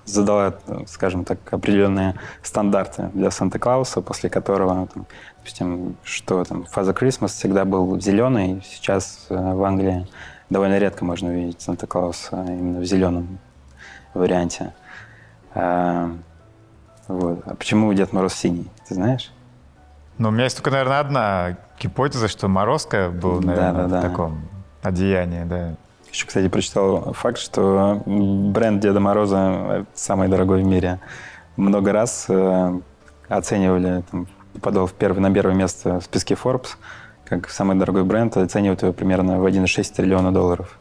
задала, 0.06 0.54
скажем 0.86 1.24
так, 1.24 1.38
определенные 1.52 2.14
стандарты 2.42 3.10
для 3.12 3.30
Санта-Клауса, 3.30 4.00
после 4.00 4.30
которого, 4.30 4.86
там, 4.86 5.06
допустим, 5.38 5.96
что 6.04 6.44
там, 6.44 6.64
фаза 6.64 6.92
Christmas 6.92 7.28
всегда 7.28 7.64
был 7.64 8.00
зеленый, 8.00 8.62
сейчас 8.64 9.26
в 9.28 9.62
Англии 9.64 10.06
довольно 10.50 10.78
редко 10.78 11.04
можно 11.04 11.28
увидеть 11.28 11.60
Санта-Клауса 11.60 12.44
именно 12.48 12.80
в 12.80 12.84
зеленом 12.84 13.38
варианте. 14.14 14.72
А, 15.54 16.10
вот. 17.08 17.42
а 17.46 17.54
почему 17.54 17.92
Дед 17.92 18.12
Мороз 18.12 18.34
синий, 18.34 18.70
ты 18.88 18.94
знаешь? 18.94 19.32
Ну, 20.18 20.28
у 20.28 20.30
меня 20.30 20.44
есть 20.44 20.56
только, 20.56 20.70
наверное, 20.70 21.00
одна 21.00 21.56
гипотеза, 21.78 22.28
что 22.28 22.48
Морозко 22.48 23.10
был, 23.10 23.40
наверное, 23.40 23.72
да, 23.72 23.88
да, 23.88 23.88
да. 23.88 23.98
в 24.00 24.02
таком 24.02 24.48
одеянии, 24.82 25.44
да. 25.44 25.74
Еще, 26.16 26.26
кстати, 26.26 26.48
прочитал 26.48 27.12
факт, 27.12 27.36
что 27.36 28.02
бренд 28.06 28.80
Деда 28.80 29.00
Мороза 29.00 29.84
самый 29.94 30.28
дорогой 30.28 30.62
в 30.62 30.66
мире. 30.66 30.98
Много 31.56 31.92
раз 31.92 32.24
э, 32.28 32.80
оценивали, 33.28 34.02
там, 34.10 34.26
попадал 34.54 34.86
в 34.86 34.94
первый, 34.94 35.20
на 35.20 35.30
первое 35.30 35.54
место 35.54 36.00
в 36.00 36.04
списке 36.04 36.34
Forbes– 36.34 36.76
как 37.26 37.50
самый 37.50 37.76
дорогой 37.76 38.04
бренд, 38.04 38.34
оценивают 38.36 38.82
его 38.82 38.94
примерно 38.94 39.38
в 39.38 39.44
1,6 39.44 39.94
триллиона 39.94 40.32
долларов. 40.32 40.78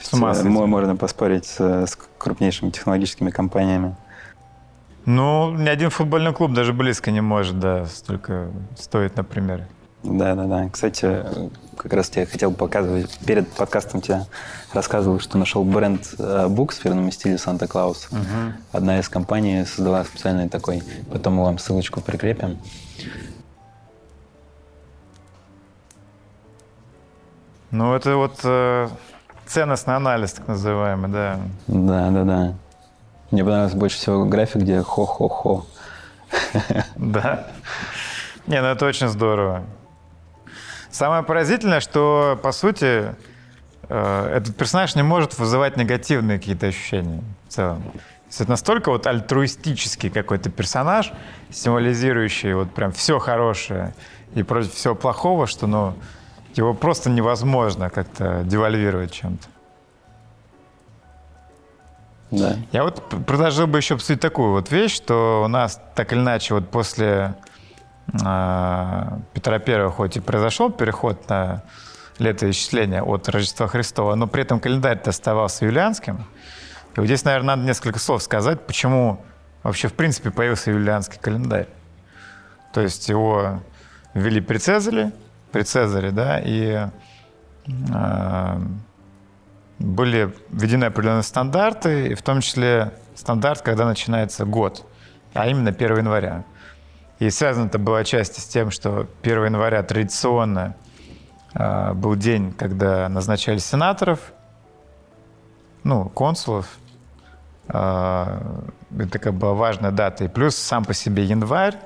С 0.00 0.12
ума 0.14 0.30
есть, 0.30 0.42
можно 0.44 0.96
поспорить 0.96 1.46
с 1.58 1.98
крупнейшими 2.16 2.70
технологическими 2.70 3.30
компаниями. 3.30 3.94
Ну, 5.04 5.52
ни 5.52 5.68
один 5.68 5.90
футбольный 5.90 6.32
клуб 6.32 6.52
даже 6.52 6.72
близко 6.72 7.10
не 7.10 7.20
может, 7.20 7.58
да, 7.58 7.84
столько 7.86 8.50
стоит, 8.78 9.16
например. 9.16 9.66
Да, 10.02 10.34
да, 10.34 10.44
да. 10.44 10.68
Кстати, 10.68 11.24
как 11.76 11.92
раз 11.92 12.10
тебе 12.10 12.26
хотел 12.26 12.52
показывать, 12.52 13.18
перед 13.20 13.48
подкастом 13.52 14.00
тебе 14.00 14.26
рассказывал, 14.72 15.20
что 15.20 15.38
нашел 15.38 15.64
бренд 15.64 16.14
э, 16.18 16.48
Букс 16.48 16.78
в 16.78 16.82
фирменном 16.82 17.12
стиле 17.12 17.38
Санта-Клаус. 17.38 18.08
Угу. 18.10 18.52
Одна 18.72 18.98
из 18.98 19.08
компаний 19.08 19.64
создала 19.64 20.04
специальный 20.04 20.48
такой, 20.48 20.82
потом 21.10 21.34
мы 21.34 21.44
вам 21.44 21.58
ссылочку 21.58 22.00
прикрепим. 22.00 22.58
Ну, 27.70 27.94
это 27.94 28.16
вот 28.16 28.40
э, 28.44 28.88
ценностный 29.46 29.96
анализ, 29.96 30.32
так 30.32 30.48
называемый, 30.48 31.10
да. 31.10 31.40
Да, 31.68 32.10
да, 32.10 32.24
да. 32.24 32.54
Мне 33.30 33.44
понравился 33.44 33.76
больше 33.76 33.96
всего 33.96 34.24
график, 34.24 34.62
где 34.62 34.82
хо-хо-хо. 34.82 35.64
Да. 36.96 37.46
Не, 38.46 38.60
ну 38.60 38.68
это 38.68 38.84
очень 38.86 39.08
здорово. 39.08 39.62
Самое 40.92 41.22
поразительное, 41.22 41.80
что, 41.80 42.38
по 42.42 42.52
сути, 42.52 43.14
э, 43.88 44.36
этот 44.36 44.54
персонаж 44.54 44.94
не 44.94 45.02
может 45.02 45.38
вызывать 45.38 45.78
негативные 45.78 46.38
какие-то 46.38 46.66
ощущения 46.66 47.22
в 47.48 47.52
целом. 47.52 47.82
это 48.28 48.50
настолько 48.50 48.90
вот 48.90 49.06
альтруистический 49.06 50.10
какой-то 50.10 50.50
персонаж, 50.50 51.10
символизирующий 51.50 52.52
вот 52.52 52.74
прям 52.74 52.92
все 52.92 53.18
хорошее 53.18 53.94
и 54.34 54.42
против 54.42 54.74
всего 54.74 54.94
плохого, 54.94 55.46
что, 55.46 55.66
ну, 55.66 55.94
его 56.54 56.74
просто 56.74 57.08
невозможно 57.08 57.88
как-то 57.88 58.42
девальвировать 58.44 59.12
чем-то. 59.12 59.48
Да. 62.30 62.56
Я 62.70 62.84
вот 62.84 63.02
предложил 63.26 63.66
бы 63.66 63.78
еще 63.78 63.94
обсудить 63.94 64.20
такую 64.20 64.52
вот 64.52 64.70
вещь, 64.70 64.94
что 64.94 65.42
у 65.44 65.48
нас 65.48 65.80
так 65.94 66.12
или 66.12 66.20
иначе 66.20 66.52
вот 66.52 66.68
после 66.68 67.34
Петра 68.06 69.58
Первого 69.58 69.90
хоть 69.90 70.16
и 70.16 70.20
произошел 70.20 70.70
переход 70.70 71.28
на 71.28 71.62
летоисчисление 72.18 73.02
от 73.02 73.28
Рождества 73.28 73.68
Христова, 73.68 74.14
но 74.14 74.26
при 74.26 74.42
этом 74.42 74.60
календарь-то 74.60 75.10
оставался 75.10 75.64
юлианским. 75.64 76.24
И 76.94 77.00
вот 77.00 77.06
здесь, 77.06 77.24
наверное, 77.24 77.56
надо 77.56 77.66
несколько 77.66 77.98
слов 77.98 78.22
сказать, 78.22 78.66
почему 78.66 79.24
вообще 79.62 79.88
в 79.88 79.94
принципе 79.94 80.30
появился 80.30 80.70
юлианский 80.70 81.18
календарь. 81.18 81.68
То 82.72 82.80
есть 82.80 83.08
его 83.08 83.60
ввели 84.14 84.40
при 84.40 84.58
Цезаре, 84.58 85.12
при 85.52 85.62
Цезаре, 85.62 86.10
да, 86.10 86.38
и 86.38 86.88
э, 87.66 88.60
были 89.78 90.34
введены 90.50 90.86
определенные 90.86 91.22
стандарты, 91.22 92.08
и 92.08 92.14
в 92.14 92.22
том 92.22 92.40
числе 92.40 92.92
стандарт, 93.14 93.62
когда 93.62 93.86
начинается 93.86 94.44
год, 94.44 94.86
а 95.34 95.46
именно 95.46 95.70
1 95.70 95.98
января. 95.98 96.44
И 97.22 97.30
связано 97.30 97.66
это 97.66 97.78
было 97.78 98.00
отчасти 98.00 98.40
с 98.40 98.46
тем, 98.46 98.72
что 98.72 99.06
1 99.22 99.44
января 99.44 99.84
традиционно 99.84 100.74
э, 101.54 101.92
был 101.92 102.16
день, 102.16 102.52
когда 102.52 103.08
назначали 103.08 103.58
сенаторов, 103.58 104.32
ну, 105.84 106.08
консулов. 106.08 106.66
Э, 107.68 108.40
это 108.98 109.08
такая 109.08 109.32
была 109.32 109.52
важная 109.52 109.92
дата. 109.92 110.24
И 110.24 110.28
плюс 110.28 110.56
сам 110.56 110.84
по 110.84 110.94
себе 110.94 111.22
январь, 111.22 111.76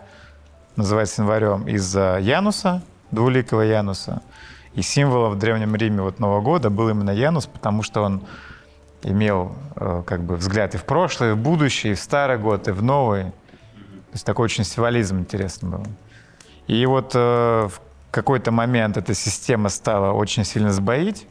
называется 0.74 1.20
январем 1.20 1.68
из-за 1.68 2.16
Януса, 2.18 2.82
двуликого 3.10 3.60
Януса– 3.60 4.22
и 4.76 4.82
символом 4.82 5.32
в 5.32 5.38
Древнем 5.38 5.74
Риме 5.74 6.02
вот 6.02 6.18
Нового 6.18 6.40
года 6.40 6.68
был 6.68 6.88
именно 6.90 7.10
Янус, 7.10 7.46
потому 7.46 7.82
что 7.82 8.02
он 8.02 8.22
имел 9.02 9.54
э, 9.74 10.02
как 10.06 10.22
бы 10.22 10.36
взгляд 10.36 10.74
и 10.74 10.78
в 10.78 10.84
прошлое, 10.84 11.30
и 11.30 11.32
в 11.34 11.38
будущее, 11.38 11.94
и 11.94 11.96
в 11.96 11.98
старый 11.98 12.38
год, 12.38 12.68
и 12.68 12.72
в 12.72 12.82
новый. 12.82 13.32
Есть 14.16 14.24
такой 14.24 14.46
очень 14.46 14.64
символизм 14.64 15.18
интересный 15.18 15.68
был. 15.68 15.82
И 16.68 16.86
вот 16.86 17.12
э, 17.14 17.68
в 17.68 17.80
какой-то 18.10 18.50
момент 18.50 18.96
эта 18.96 19.12
система 19.12 19.68
стала 19.68 20.12
очень 20.12 20.42
сильно 20.42 20.72
сбоить, 20.72 21.26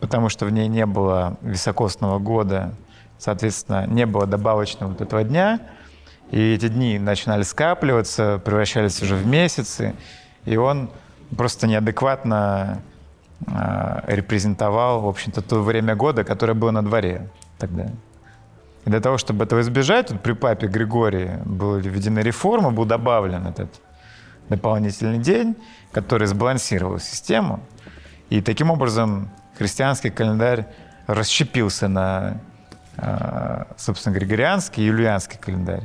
потому 0.00 0.28
что 0.28 0.44
в 0.44 0.50
ней 0.50 0.66
не 0.66 0.86
было 0.86 1.36
високосного 1.40 2.18
года, 2.18 2.74
соответственно, 3.16 3.86
не 3.86 4.06
было 4.06 4.26
добавочного 4.26 4.90
вот 4.90 5.02
этого 5.02 5.22
дня, 5.22 5.60
и 6.32 6.54
эти 6.54 6.66
дни 6.66 6.98
начинали 6.98 7.44
скапливаться, 7.44 8.42
превращались 8.44 9.00
уже 9.00 9.14
в 9.14 9.24
месяцы, 9.24 9.94
и 10.46 10.56
он 10.56 10.90
просто 11.36 11.68
неадекватно 11.68 12.82
э, 13.46 14.00
репрезентовал, 14.08 15.02
в 15.02 15.06
общем-то, 15.06 15.42
то 15.42 15.62
время 15.62 15.94
года, 15.94 16.24
которое 16.24 16.54
было 16.54 16.72
на 16.72 16.84
дворе 16.84 17.30
тогда. 17.56 17.86
И 18.84 18.90
для 18.90 19.00
того, 19.00 19.18
чтобы 19.18 19.44
этого 19.44 19.60
избежать, 19.60 20.08
тут 20.08 20.20
при 20.20 20.32
папе 20.32 20.66
Григории 20.66 21.38
были 21.44 21.88
введены 21.88 22.20
реформы, 22.20 22.70
был 22.70 22.84
добавлен 22.84 23.46
этот 23.46 23.80
дополнительный 24.48 25.18
день, 25.18 25.56
который 25.92 26.26
сбалансировал 26.26 26.98
систему. 26.98 27.60
И 28.30 28.42
таким 28.42 28.70
образом 28.70 29.30
христианский 29.56 30.10
календарь 30.10 30.66
расщепился 31.06 31.88
на, 31.88 32.40
э, 32.96 33.64
собственно, 33.76 34.14
григорианский 34.14 34.82
и 34.82 34.86
юлианский 34.86 35.38
календарь. 35.38 35.84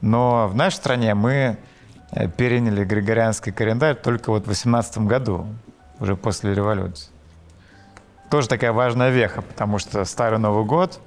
Но 0.00 0.48
в 0.48 0.54
нашей 0.54 0.76
стране 0.76 1.14
мы 1.14 1.58
Э, 2.10 2.26
переняли 2.26 2.84
григорианский 2.84 3.52
календарь 3.52 3.94
только 3.94 4.30
вот 4.30 4.44
в 4.44 4.48
18 4.48 5.06
году, 5.06 5.46
уже 6.00 6.16
после 6.16 6.54
революции. 6.54 7.10
Тоже 8.30 8.48
такая 8.48 8.72
важная 8.72 9.10
веха, 9.10 9.42
потому 9.42 9.78
что 9.78 10.04
Старый 10.04 10.38
Новый 10.38 10.64
год, 10.64 11.00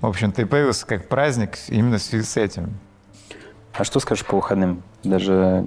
в 0.00 0.06
общем-то, 0.06 0.42
и 0.42 0.44
появился 0.44 0.86
как 0.86 1.08
праздник 1.08 1.58
именно 1.68 1.98
в 1.98 2.02
связи 2.02 2.24
с 2.24 2.36
этим. 2.36 2.78
А 3.72 3.84
что 3.84 4.00
скажешь 4.00 4.24
по 4.24 4.36
выходным? 4.36 4.82
Даже 5.04 5.66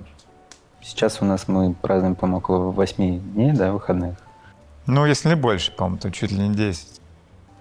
сейчас 0.82 1.22
у 1.22 1.26
нас 1.26 1.48
мы 1.48 1.74
празднуем, 1.74 2.16
по-моему, 2.16 2.38
около 2.40 2.72
8 2.72 3.20
дней, 3.34 3.52
да, 3.54 3.72
выходных. 3.72 4.18
Ну, 4.88 5.06
если 5.06 5.30
не 5.30 5.36
больше, 5.36 5.72
по-моему, 5.72 5.98
то 6.00 6.12
чуть 6.12 6.32
ли 6.32 6.48
не 6.48 6.56
10. 6.56 7.02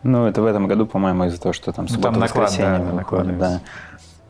Ну, 0.02 0.26
это 0.26 0.40
в 0.40 0.46
этом 0.46 0.66
году, 0.66 0.87
по-моему, 0.87 1.24
из-за 1.26 1.40
того, 1.40 1.52
что 1.52 1.72
там 1.72 1.87
суббота, 1.87 2.09
ну, 2.09 2.12
там 2.14 2.20
наклад, 2.20 2.48
воскресенье 2.48 2.78
да, 2.78 2.92
выходит, 2.92 3.38
да. 3.38 3.61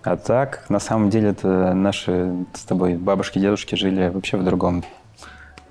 А 0.02 0.16
так, 0.16 0.68
на 0.68 0.80
самом 0.80 1.10
деле, 1.10 1.30
это 1.30 1.74
наши 1.74 2.34
с 2.54 2.62
тобой 2.62 2.96
бабушки, 2.96 3.38
дедушки 3.38 3.74
жили 3.74 4.08
вообще 4.08 4.38
в 4.38 4.44
другом 4.44 4.82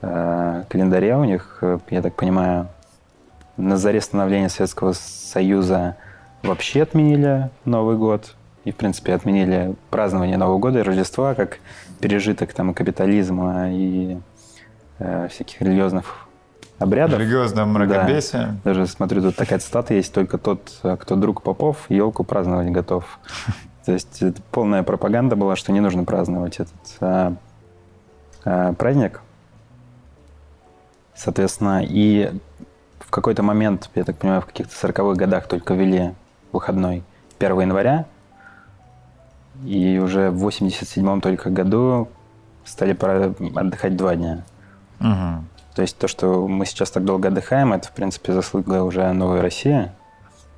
э, 0.01 0.63
календаре. 0.69 1.15
У 1.15 1.23
них, 1.25 1.57
э, 1.61 1.79
я 1.89 2.01
так 2.01 2.15
понимаю, 2.15 2.67
на 3.57 3.75
заре 3.75 3.99
становления 3.99 4.49
Советского 4.49 4.93
Союза 4.93 5.97
вообще 6.43 6.83
отменили 6.83 7.49
Новый 7.65 7.97
год. 7.97 8.35
И, 8.65 8.71
в 8.71 8.75
принципе, 8.75 9.13
отменили 9.13 9.75
празднование 9.89 10.37
Нового 10.37 10.59
года 10.59 10.79
и 10.79 10.81
Рождества 10.81 11.33
как 11.33 11.59
пережиток 11.99 12.53
там, 12.53 12.73
капитализма 12.73 13.71
и 13.71 14.17
э, 14.99 15.27
всяких 15.29 15.61
религиозных 15.61 16.27
обрядов. 16.77 17.19
Религиозное 17.19 17.65
мракобесие. 17.65 18.57
Да. 18.63 18.71
Даже 18.71 18.87
смотрю, 18.87 19.21
тут 19.21 19.35
такая 19.35 19.59
цитата 19.59 19.93
есть, 19.93 20.13
только 20.13 20.37
тот, 20.37 20.71
кто 20.81 21.15
друг 21.15 21.41
попов, 21.41 21.85
елку 21.89 22.23
праздновать 22.23 22.71
готов. 22.71 23.19
То 23.85 23.93
есть 23.93 24.21
это 24.21 24.41
полная 24.51 24.83
пропаганда 24.83 25.35
была, 25.35 25.55
что 25.55 25.71
не 25.71 25.79
нужно 25.79 26.03
праздновать 26.03 26.59
этот 26.59 26.75
а, 26.99 27.33
а, 28.45 28.73
праздник. 28.73 29.21
Соответственно, 31.15 31.83
и 31.83 32.31
в 32.99 33.09
какой-то 33.09 33.41
момент, 33.43 33.89
я 33.95 34.03
так 34.03 34.17
понимаю, 34.17 34.41
в 34.41 34.45
каких-то 34.45 34.73
40-х 34.87 35.15
годах 35.15 35.47
только 35.47 35.73
ввели 35.73 36.13
выходной 36.51 37.03
1 37.39 37.59
января, 37.61 38.05
и 39.65 39.99
уже 39.99 40.29
в 40.29 40.47
87-м 40.47 41.21
только 41.21 41.49
году 41.49 42.09
стали 42.65 42.97
отдыхать 43.55 43.95
два 43.95 44.15
дня. 44.15 44.43
Угу. 44.99 45.43
То 45.75 45.81
есть 45.81 45.97
то, 45.97 46.07
что 46.07 46.47
мы 46.47 46.65
сейчас 46.65 46.91
так 46.91 47.05
долго 47.05 47.29
отдыхаем, 47.29 47.73
это, 47.73 47.87
в 47.87 47.91
принципе, 47.91 48.33
заслуга 48.33 48.83
уже 48.83 49.11
новой 49.13 49.41
России. 49.41 49.91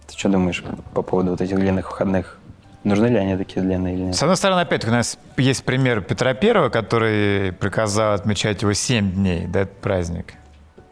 Ты 0.07 0.17
что 0.17 0.29
думаешь 0.29 0.63
по 0.93 1.01
поводу 1.01 1.31
вот 1.31 1.41
этих 1.41 1.57
длинных 1.57 1.91
выходных? 1.91 2.37
Нужны 2.83 3.07
ли 3.07 3.17
они 3.17 3.37
такие 3.37 3.61
длинные 3.61 3.93
или 3.93 4.01
нет? 4.05 4.15
С 4.15 4.23
одной 4.23 4.37
стороны, 4.37 4.61
опять 4.61 4.85
у 4.85 4.91
нас 4.91 5.17
есть 5.37 5.63
пример 5.63 6.01
Петра 6.01 6.33
Первого, 6.33 6.69
который 6.69 7.53
приказал 7.53 8.13
отмечать 8.13 8.63
его 8.63 8.73
7 8.73 9.11
дней, 9.11 9.45
да, 9.45 9.61
этот 9.61 9.77
праздник, 9.77 10.33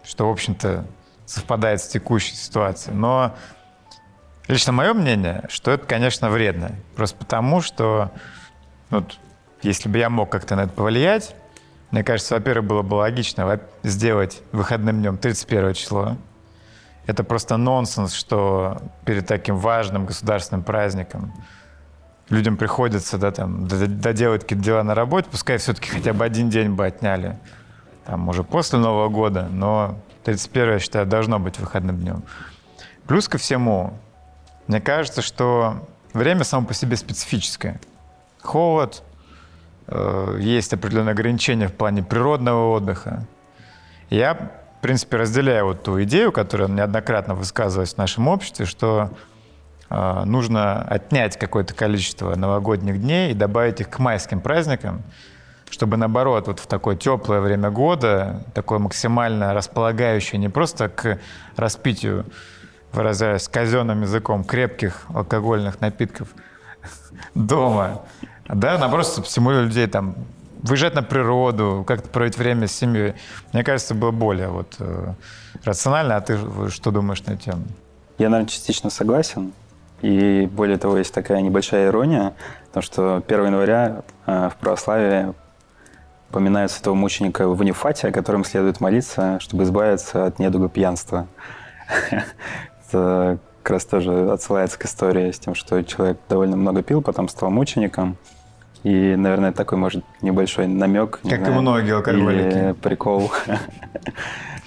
что, 0.04 0.28
в 0.28 0.32
общем-то, 0.32 0.86
совпадает 1.26 1.82
с 1.82 1.88
текущей 1.88 2.36
ситуацией. 2.36 2.96
Но 2.96 3.34
лично 4.50 4.74
мое 4.74 4.94
мнение, 4.94 5.46
что 5.48 5.72
это, 5.72 5.86
конечно, 5.86 6.30
вредно. 6.30 6.72
Просто 6.96 7.16
потому, 7.16 7.62
что 7.62 8.12
вот, 8.90 9.18
если 9.62 9.88
бы 9.88 9.98
я 9.98 10.10
мог 10.10 10.30
как-то 10.30 10.56
на 10.56 10.62
это 10.62 10.74
повлиять, 10.74 11.36
мне 11.92 12.04
кажется, 12.04 12.36
во-первых, 12.36 12.68
было 12.68 12.82
бы 12.82 12.96
логично 12.96 13.60
сделать 13.84 14.42
выходным 14.52 15.00
днем 15.00 15.18
31 15.18 15.74
число. 15.74 16.18
Это 17.06 17.24
просто 17.24 17.58
нонсенс, 17.58 18.14
что 18.14 18.82
перед 19.06 19.26
таким 19.28 19.56
важным 19.56 20.06
государственным 20.06 20.64
праздником 20.64 21.34
людям 22.30 22.58
приходится, 22.58 23.18
да, 23.18 23.32
там, 23.32 23.68
доделать 23.68 24.44
какие-то 24.44 24.64
дела 24.64 24.84
на 24.84 24.94
работе, 24.94 25.28
пускай 25.32 25.58
все-таки 25.58 25.90
хотя 25.90 26.14
бы 26.14 26.24
один 26.24 26.50
день 26.50 26.70
бы 26.70 26.86
отняли, 26.86 27.40
там, 28.06 28.28
уже 28.30 28.44
после 28.44 28.78
Нового 28.78 29.10
года, 29.10 29.48
но 29.52 29.98
31 30.26 30.74
я 30.74 30.80
считаю, 30.80 31.06
должно 31.08 31.40
быть 31.40 31.60
выходным 31.60 31.98
днем. 31.98 32.24
Плюс 33.08 33.28
ко 33.28 33.40
всему, 33.40 33.94
мне 34.70 34.80
кажется, 34.80 35.24
что 35.24 35.88
время 36.14 36.44
само 36.44 36.68
по 36.68 36.76
себе 36.76 36.96
специфическое. 36.96 37.82
Холод, 38.40 39.02
э, 39.88 40.38
есть 40.40 40.72
определенные 40.72 41.14
ограничения 41.14 41.68
в 41.68 41.74
плане 41.74 42.04
природного 42.04 42.76
отдыха. 42.76 43.26
Я, 44.12 44.36
в 44.36 44.82
принципе, 44.84 45.18
разделяю 45.18 45.66
вот 45.66 45.82
ту 45.82 46.04
идею, 46.04 46.32
которая 46.32 46.68
неоднократно 46.68 47.34
высказывалась 47.34 47.96
в 47.96 47.98
нашем 47.98 48.28
обществе, 48.28 48.68
что 48.68 49.10
а, 49.90 50.24
нужно 50.26 50.84
отнять 50.84 51.40
какое-то 51.40 51.74
количество 51.74 52.36
новогодних 52.36 53.02
дней 53.02 53.32
и 53.32 53.34
добавить 53.34 53.82
их 53.82 53.90
к 53.90 53.98
майским 53.98 54.40
праздникам, 54.40 55.02
чтобы 55.72 55.98
наоборот 55.98 56.46
вот 56.46 56.60
в 56.60 56.68
такое 56.68 56.96
теплое 56.96 57.42
время 57.42 57.72
года, 57.72 58.44
такое 58.54 58.78
максимально 58.78 59.56
располагающее 59.56 60.40
не 60.40 60.48
просто 60.48 60.90
к 60.90 61.18
распитию, 61.56 62.28
выражаясь 62.94 63.48
казенным 63.48 64.02
языком, 64.02 64.44
крепких 64.44 65.06
алкогольных 65.14 65.82
напитков 65.82 66.30
дома, 67.36 68.02
да, 68.48 68.78
наоборот, 68.78 69.06
стимулировать 69.06 69.70
людей 69.70 69.88
там 69.88 70.16
выезжать 70.64 70.96
на 70.96 71.04
природу, 71.04 71.84
как-то 71.88 72.10
проводить 72.10 72.38
время 72.38 72.68
с 72.68 72.72
семьей. 72.72 73.14
Мне 73.54 73.64
кажется, 73.64 73.96
было 73.96 74.12
более 74.12 74.50
вот, 74.50 74.76
э, 74.80 75.14
рационально. 75.64 76.18
А 76.18 76.22
ты 76.22 76.38
что 76.70 76.92
думаешь 76.92 77.24
на 77.24 77.38
тему? 77.38 77.64
Я, 78.18 78.30
наверное, 78.30 78.50
частично 78.50 78.90
согласен. 78.90 79.54
И 80.02 80.50
более 80.52 80.78
того, 80.78 80.98
есть 80.98 81.14
такая 81.14 81.42
небольшая 81.42 81.88
ирония, 81.88 82.34
потому 82.68 82.84
что 82.84 83.24
1 83.26 83.46
января 83.46 84.02
э, 84.26 84.50
в 84.54 84.58
православии 84.58 85.34
поминают 86.32 86.72
святого 86.72 86.96
мученика 86.96 87.48
в 87.48 87.58
Ванифате, 87.58 88.08
о 88.08 88.12
котором 88.12 88.46
следует 88.46 88.80
молиться, 88.80 89.40
чтобы 89.40 89.64
избавиться 89.64 90.26
от 90.26 90.40
недуга 90.40 90.70
пьянства. 90.70 91.28
Это 92.90 93.38
как 93.62 93.74
раз 93.74 93.86
тоже 93.86 94.32
отсылается 94.32 94.80
к 94.80 94.86
истории 94.86 95.32
с 95.32 95.40
тем, 95.40 95.54
что 95.54 95.84
человек 95.84 96.18
довольно 96.28 96.58
много 96.58 96.82
пил, 96.82 97.02
потом 97.02 97.30
стал 97.30 97.52
мучеником. 97.52 98.18
И, 98.84 99.16
наверное, 99.16 99.52
такой, 99.52 99.78
может, 99.78 100.04
небольшой 100.22 100.66
намек. 100.68 101.20
Как 101.22 101.40
знаю, 101.40 101.56
и 101.56 101.60
многие 101.60 101.96
алкоголики. 101.96 102.56
Или 102.56 102.72
прикол. 102.74 103.32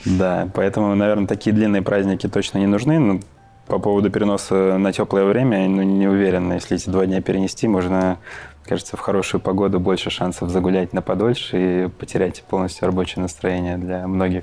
Да, 0.04 0.48
поэтому, 0.52 0.96
наверное, 0.96 1.28
такие 1.28 1.54
длинные 1.54 1.80
праздники 1.80 2.28
точно 2.28 2.58
не 2.58 2.66
нужны. 2.66 2.98
Но 2.98 3.20
по 3.68 3.78
поводу 3.78 4.10
переноса 4.10 4.76
на 4.76 4.92
теплое 4.92 5.24
время, 5.24 5.68
ну, 5.68 5.82
не 5.82 6.08
уверен. 6.08 6.52
Если 6.52 6.76
эти 6.76 6.90
два 6.90 7.06
дня 7.06 7.22
перенести, 7.22 7.68
можно, 7.68 8.18
кажется, 8.64 8.96
в 8.96 9.00
хорошую 9.00 9.40
погоду 9.40 9.78
больше 9.78 10.10
шансов 10.10 10.50
загулять 10.50 10.92
на 10.92 11.02
подольше 11.02 11.84
и 11.84 11.88
потерять 11.88 12.42
полностью 12.42 12.86
рабочее 12.86 13.22
настроение 13.22 13.78
для 13.78 14.08
многих 14.08 14.42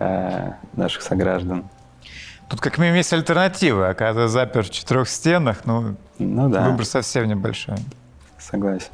э, 0.00 0.54
наших 0.74 1.02
сограждан. 1.02 1.66
Тут 2.48 2.60
как 2.60 2.78
минимум 2.78 2.96
есть 2.98 3.12
альтернативы, 3.12 3.88
а 3.88 3.94
когда 3.94 4.28
запер 4.28 4.62
в 4.62 4.70
четырех 4.70 5.08
стенах, 5.08 5.64
ну, 5.64 5.96
ну 6.18 6.48
да. 6.48 6.68
выбор 6.68 6.84
совсем 6.84 7.26
небольшой. 7.26 7.76
Согласен. 8.38 8.90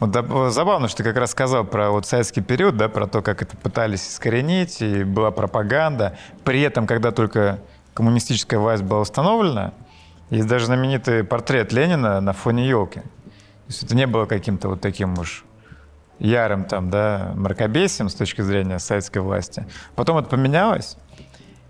Вот 0.00 0.52
забавно, 0.52 0.88
что 0.88 0.98
ты 0.98 1.04
как 1.04 1.16
раз 1.16 1.30
сказал 1.30 1.64
про 1.64 1.90
вот 1.90 2.06
советский 2.06 2.42
период, 2.42 2.76
да, 2.76 2.88
про 2.88 3.06
то, 3.06 3.22
как 3.22 3.42
это 3.42 3.56
пытались 3.56 4.08
искоренить, 4.08 4.82
и 4.82 5.02
была 5.02 5.30
пропаганда. 5.30 6.16
При 6.44 6.60
этом, 6.60 6.86
когда 6.86 7.10
только 7.10 7.60
коммунистическая 7.94 8.58
власть 8.58 8.82
была 8.82 9.00
установлена, 9.00 9.72
есть 10.30 10.46
даже 10.46 10.66
знаменитый 10.66 11.24
портрет 11.24 11.72
Ленина 11.72 12.20
на 12.20 12.32
фоне 12.32 12.68
елки. 12.68 13.00
То 13.00 13.68
есть 13.68 13.82
это 13.84 13.96
не 13.96 14.06
было 14.06 14.26
каким-то 14.26 14.68
вот 14.68 14.80
таким 14.80 15.18
уж 15.18 15.44
ярым 16.18 16.64
там, 16.64 16.90
да, 16.90 17.32
мракобесием 17.34 18.08
с 18.08 18.14
точки 18.14 18.42
зрения 18.42 18.78
советской 18.78 19.18
власти. 19.18 19.66
Потом 19.94 20.18
это 20.18 20.28
поменялось, 20.28 20.96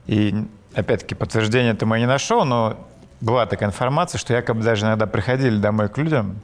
и 0.06 0.46
опять-таки 0.74 1.14
подтверждения 1.14 1.70
этого 1.70 1.94
я 1.94 2.00
не 2.00 2.06
нашел, 2.06 2.44
но 2.44 2.76
была 3.20 3.46
такая 3.46 3.68
информация, 3.68 4.18
что 4.18 4.34
якобы 4.34 4.62
даже 4.62 4.86
иногда 4.86 5.06
приходили 5.06 5.58
домой 5.58 5.88
к 5.88 5.96
людям 5.98 6.40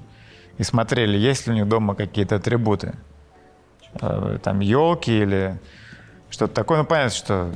и 0.59 0.63
смотрели, 0.63 1.17
есть 1.19 1.47
ли 1.47 1.53
у 1.53 1.57
них 1.57 1.69
дома 1.69 1.95
какие-то 1.95 2.37
атрибуты. 2.37 2.95
Э, 4.01 4.39
там 4.43 4.61
елки 4.61 5.11
или 5.11 5.59
что-то 6.31 6.55
такое. 6.55 6.79
Ну, 6.79 6.85
понятно, 6.85 7.11
что 7.11 7.53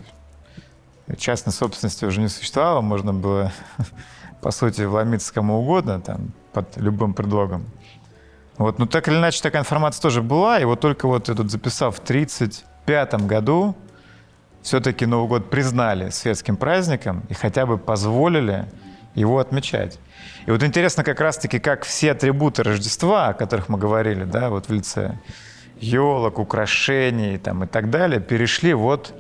частной 1.18 1.52
собственности 1.52 2.04
уже 2.04 2.20
не 2.20 2.28
существовало, 2.28 2.80
можно 2.80 3.12
было, 3.12 3.52
по 4.40 4.50
сути, 4.50 4.82
вломиться 4.82 5.32
кому 5.32 5.60
угодно, 5.60 6.00
там, 6.00 6.32
под 6.52 6.76
любым 6.76 7.14
предлогом. 7.14 7.66
Вот, 8.56 8.78
ну 8.78 8.87
так 8.87 9.08
или 9.08 9.16
иначе, 9.16 9.42
такая 9.42 9.62
информация 9.62 10.00
тоже 10.00 10.22
была, 10.22 10.60
и 10.60 10.64
вот 10.64 10.80
только 10.80 11.08
вот 11.08 11.28
я 11.28 11.34
тут 11.34 11.50
записал 11.50 11.90
в 11.90 11.98
1935 11.98 13.26
году 13.26 13.74
все-таки 14.64 15.05
Новый 15.05 15.29
год 15.29 15.50
признали 15.50 16.09
светским 16.09 16.57
праздником 16.57 17.22
и 17.29 17.35
хотя 17.35 17.66
бы 17.66 17.77
позволили 17.77 18.64
его 19.14 19.38
отмечать. 19.38 19.98
И 20.46 20.50
вот 20.50 20.62
интересно 20.62 21.05
как 21.05 21.20
раз-таки, 21.20 21.59
как 21.59 21.85
все 21.85 22.12
атрибуты 22.12 22.62
Рождества, 22.62 23.29
о 23.29 23.35
которых 23.35 23.68
мы 23.68 23.77
говорили, 23.77 24.24
да, 24.24 24.48
вот 24.48 24.68
в 24.68 24.72
лице 24.72 25.18
елок, 25.81 26.38
украшений 26.38 27.37
там, 27.37 27.64
и 27.64 27.66
так 27.66 27.90
далее, 27.90 28.20
перешли 28.20 28.72
вот 28.72 29.12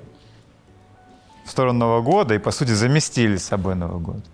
в 1.44 1.50
сторону 1.50 1.80
Нового 1.80 2.00
года 2.00 2.34
и, 2.34 2.38
по 2.38 2.50
сути, 2.50 2.70
заместили 2.70 3.36
с 3.36 3.44
собой 3.44 3.74
Новый 3.74 4.00
год. 4.00 4.24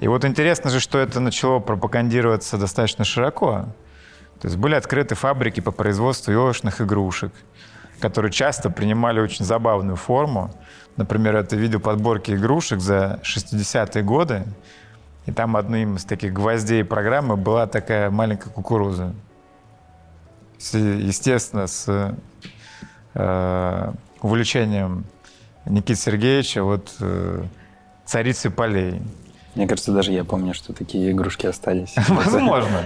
И 0.00 0.08
вот 0.08 0.24
интересно 0.24 0.70
же, 0.70 0.80
что 0.80 0.98
это 0.98 1.20
начало 1.20 1.60
пропагандироваться 1.60 2.58
достаточно 2.58 3.04
широко. 3.04 3.66
То 4.40 4.48
есть 4.48 4.56
были 4.56 4.74
открыты 4.74 5.14
фабрики 5.14 5.60
по 5.60 5.70
производству 5.70 6.32
елочных 6.32 6.80
игрушек– 6.80 7.32
которые 8.00 8.30
часто 8.32 8.70
принимали 8.70 9.20
очень 9.20 9.44
забавную 9.44 9.96
форму. 9.96 10.50
Например, 10.96 11.36
это 11.36 11.56
видео 11.56 11.80
подборки 11.80 12.32
игрушек 12.32 12.80
за 12.80 13.20
60-е 13.22 14.02
годы. 14.02 14.44
И 15.26 15.32
там 15.32 15.56
одним 15.56 15.96
из 15.96 16.04
таких 16.04 16.32
гвоздей 16.32 16.84
программы 16.84 17.36
была 17.36 17.66
такая 17.66 18.10
маленькая 18.10 18.50
кукуруза. 18.50 19.12
Естественно, 20.72 21.66
с 21.66 22.14
э, 23.14 23.92
увлечением 24.22 25.04
Никиты 25.66 25.96
Сергеевича 25.96 26.62
вот 26.62 26.94
э, 27.00 27.44
царицы 28.04 28.50
полей. 28.50 29.02
Мне 29.56 29.66
кажется, 29.66 29.90
даже 29.90 30.12
я 30.12 30.22
помню, 30.22 30.52
что 30.52 30.74
такие 30.74 31.12
игрушки 31.12 31.46
остались. 31.46 31.94
Возможно. 32.08 32.84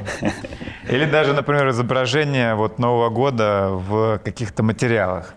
Или 0.88 1.04
даже, 1.04 1.32
например, 1.32 1.68
изображение 1.70 2.54
вот 2.54 2.78
Нового 2.78 3.10
года 3.10 3.70
в 3.70 4.20
каких-то 4.24 4.62
материалах, 4.62 5.34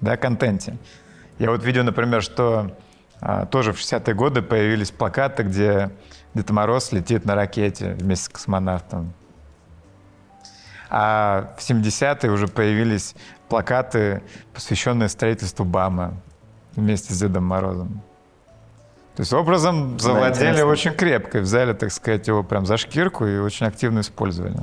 да, 0.00 0.16
контенте. 0.16 0.76
Я 1.38 1.50
вот 1.50 1.64
видел, 1.64 1.84
например, 1.84 2.20
что 2.20 2.76
а, 3.20 3.46
тоже 3.46 3.72
в 3.72 3.76
60-е 3.76 4.12
годы 4.14 4.42
появились 4.42 4.90
плакаты, 4.90 5.44
где 5.44 5.90
Дед 6.34 6.50
Мороз 6.50 6.90
летит 6.90 7.24
на 7.24 7.36
ракете 7.36 7.92
вместе 7.92 8.24
с 8.24 8.28
космонавтом. 8.28 9.12
А 10.90 11.54
в 11.56 11.60
70-е 11.60 12.30
уже 12.32 12.48
появились 12.48 13.14
плакаты, 13.48 14.20
посвященные 14.52 15.08
строительству 15.08 15.64
БАМа 15.64 16.14
вместе 16.74 17.14
с 17.14 17.20
Дедом 17.20 17.44
Морозом. 17.44 18.02
То 19.14 19.20
есть 19.20 19.32
образом 19.32 19.98
завладели 19.98 20.58
да, 20.58 20.66
очень 20.66 20.92
крепко, 20.92 21.40
взяли, 21.40 21.74
так 21.74 21.92
сказать, 21.92 22.26
его 22.28 22.42
прям 22.42 22.64
за 22.64 22.78
шкирку 22.78 23.26
и 23.26 23.38
очень 23.38 23.66
активно 23.66 24.00
использовали. 24.00 24.56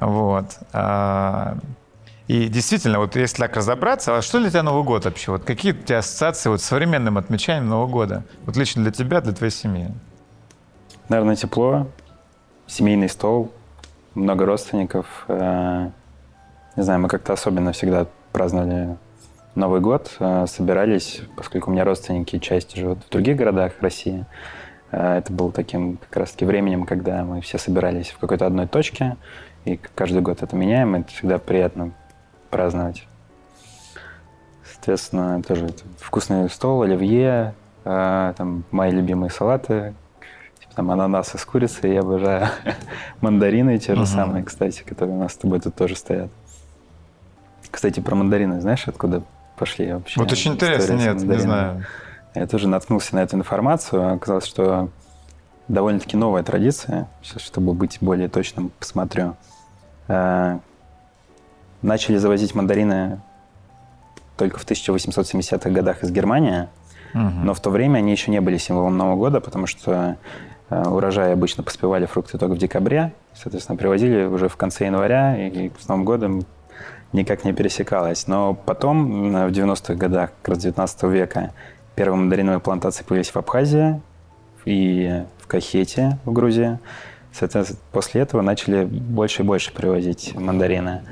Вот. 0.00 0.58
А, 0.72 1.56
и 2.26 2.48
действительно, 2.48 2.98
вот 2.98 3.14
если 3.14 3.42
так 3.42 3.56
разобраться, 3.56 4.16
а 4.16 4.22
что 4.22 4.40
для 4.40 4.50
тебя 4.50 4.64
Новый 4.64 4.82
год 4.82 5.04
вообще? 5.04 5.30
Вот 5.30 5.44
какие 5.44 5.72
у 5.72 5.76
тебя 5.76 5.98
ассоциации 5.98 6.48
вот 6.48 6.60
с 6.60 6.64
современным 6.64 7.16
отмечанием 7.16 7.68
Нового 7.68 7.86
года? 7.86 8.24
Вот 8.46 8.56
лично 8.56 8.82
для 8.82 8.90
тебя, 8.90 9.20
для 9.20 9.32
твоей 9.32 9.52
семьи? 9.52 9.90
Наверное, 11.08 11.36
тепло, 11.36 11.86
семейный 12.66 13.08
стол, 13.08 13.52
много 14.14 14.46
родственников. 14.46 15.24
Э, 15.28 15.90
не 16.76 16.82
знаю, 16.82 17.00
мы 17.00 17.08
как-то 17.08 17.34
особенно 17.34 17.72
всегда 17.72 18.06
праздновали 18.32 18.96
Новый 19.54 19.80
год 19.80 20.16
э, 20.18 20.46
собирались, 20.48 21.20
поскольку 21.36 21.70
у 21.70 21.74
меня 21.74 21.84
родственники 21.84 22.40
часть 22.40 22.76
живут 22.76 22.98
в 23.04 23.08
других 23.08 23.36
городах 23.36 23.74
России. 23.80 24.26
Э, 24.90 25.18
это 25.18 25.32
было 25.32 25.52
таким 25.52 25.96
как 25.96 26.16
раз-таки 26.16 26.44
временем, 26.44 26.84
когда 26.84 27.22
мы 27.22 27.40
все 27.40 27.56
собирались 27.58 28.08
в 28.08 28.18
какой-то 28.18 28.46
одной 28.46 28.66
точке, 28.66 29.16
и 29.64 29.78
каждый 29.94 30.22
год 30.22 30.42
это 30.42 30.56
меняем, 30.56 30.96
и 30.96 31.00
это 31.00 31.12
всегда 31.12 31.38
приятно 31.38 31.92
праздновать. 32.50 33.06
Соответственно, 34.64 35.40
тоже 35.40 35.68
вкусный 35.98 36.50
стол, 36.50 36.82
оливье, 36.82 37.54
э, 37.84 38.34
там 38.36 38.64
мои 38.72 38.90
любимые 38.90 39.30
салаты, 39.30 39.94
типа 40.58 40.74
там 40.74 40.90
ананасы 40.90 41.38
с 41.38 41.44
курицей, 41.44 41.94
я 41.94 42.00
обожаю 42.00 42.48
мандарины 43.20 43.78
те 43.78 43.94
же 43.94 44.02
uh-huh. 44.02 44.06
самые, 44.06 44.42
кстати, 44.42 44.82
которые 44.82 45.16
у 45.16 45.20
нас 45.20 45.32
с 45.32 45.36
тобой 45.36 45.60
тут 45.60 45.76
тоже 45.76 45.94
стоят. 45.94 46.30
Кстати, 47.70 48.00
про 48.00 48.16
мандарины 48.16 48.60
знаешь, 48.60 48.88
откуда 48.88 49.22
пошли 49.56 49.92
вообще. 49.92 50.20
Вот 50.20 50.30
очень 50.32 50.52
интересно, 50.52 50.94
нет, 50.94 51.22
не 51.22 51.38
знаю. 51.38 51.84
Я 52.34 52.46
тоже 52.46 52.66
наткнулся 52.68 53.14
на 53.14 53.20
эту 53.20 53.36
информацию. 53.36 54.14
Оказалось, 54.14 54.46
что 54.46 54.88
довольно-таки 55.68 56.16
новая 56.16 56.42
традиция. 56.42 57.08
Сейчас, 57.22 57.42
чтобы 57.42 57.74
быть 57.74 57.98
более 58.00 58.28
точным, 58.28 58.70
посмотрю. 58.78 59.36
Э, 60.08 60.58
начали 61.82 62.16
завозить 62.16 62.54
мандарины 62.54 63.20
только 64.36 64.58
в 64.58 64.66
1870-х 64.66 65.70
годах 65.70 66.02
из 66.02 66.10
Германии, 66.10 66.68
угу. 67.14 67.22
но 67.44 67.54
в 67.54 67.60
то 67.60 67.70
время 67.70 67.98
они 67.98 68.10
еще 68.10 68.30
не 68.30 68.40
были 68.40 68.56
символом 68.56 68.96
Нового 68.96 69.16
года, 69.16 69.40
потому 69.40 69.66
что 69.66 70.16
э, 70.70 70.82
урожаи 70.88 71.32
обычно 71.32 71.62
поспевали 71.62 72.06
фрукты 72.06 72.36
только 72.36 72.54
в 72.54 72.58
декабре, 72.58 73.12
соответственно, 73.32 73.78
привозили 73.78 74.24
уже 74.24 74.48
в 74.48 74.56
конце 74.56 74.86
января, 74.86 75.36
и 75.36 75.70
с 75.78 75.86
Новым 75.86 76.04
годом 76.04 76.44
никак 77.12 77.44
не 77.44 77.52
пересекалось. 77.52 78.26
Но 78.26 78.54
потом, 78.54 79.32
в 79.32 79.50
90-х 79.50 79.94
годах, 79.94 80.30
как 80.42 80.54
раз 80.54 80.58
19 80.58 81.02
века, 81.04 81.52
первые 81.94 82.18
мандариновые 82.18 82.60
плантации 82.60 83.04
появились 83.04 83.30
в 83.30 83.36
Абхазии 83.36 84.00
и 84.64 85.22
в 85.38 85.46
Кахете 85.46 86.18
в 86.24 86.32
Грузии. 86.32 86.78
Соответственно, 87.32 87.80
после 87.92 88.20
этого 88.22 88.42
начали 88.42 88.84
больше 88.84 89.42
и 89.42 89.44
больше 89.44 89.72
привозить 89.72 90.34
мандарины. 90.34 91.02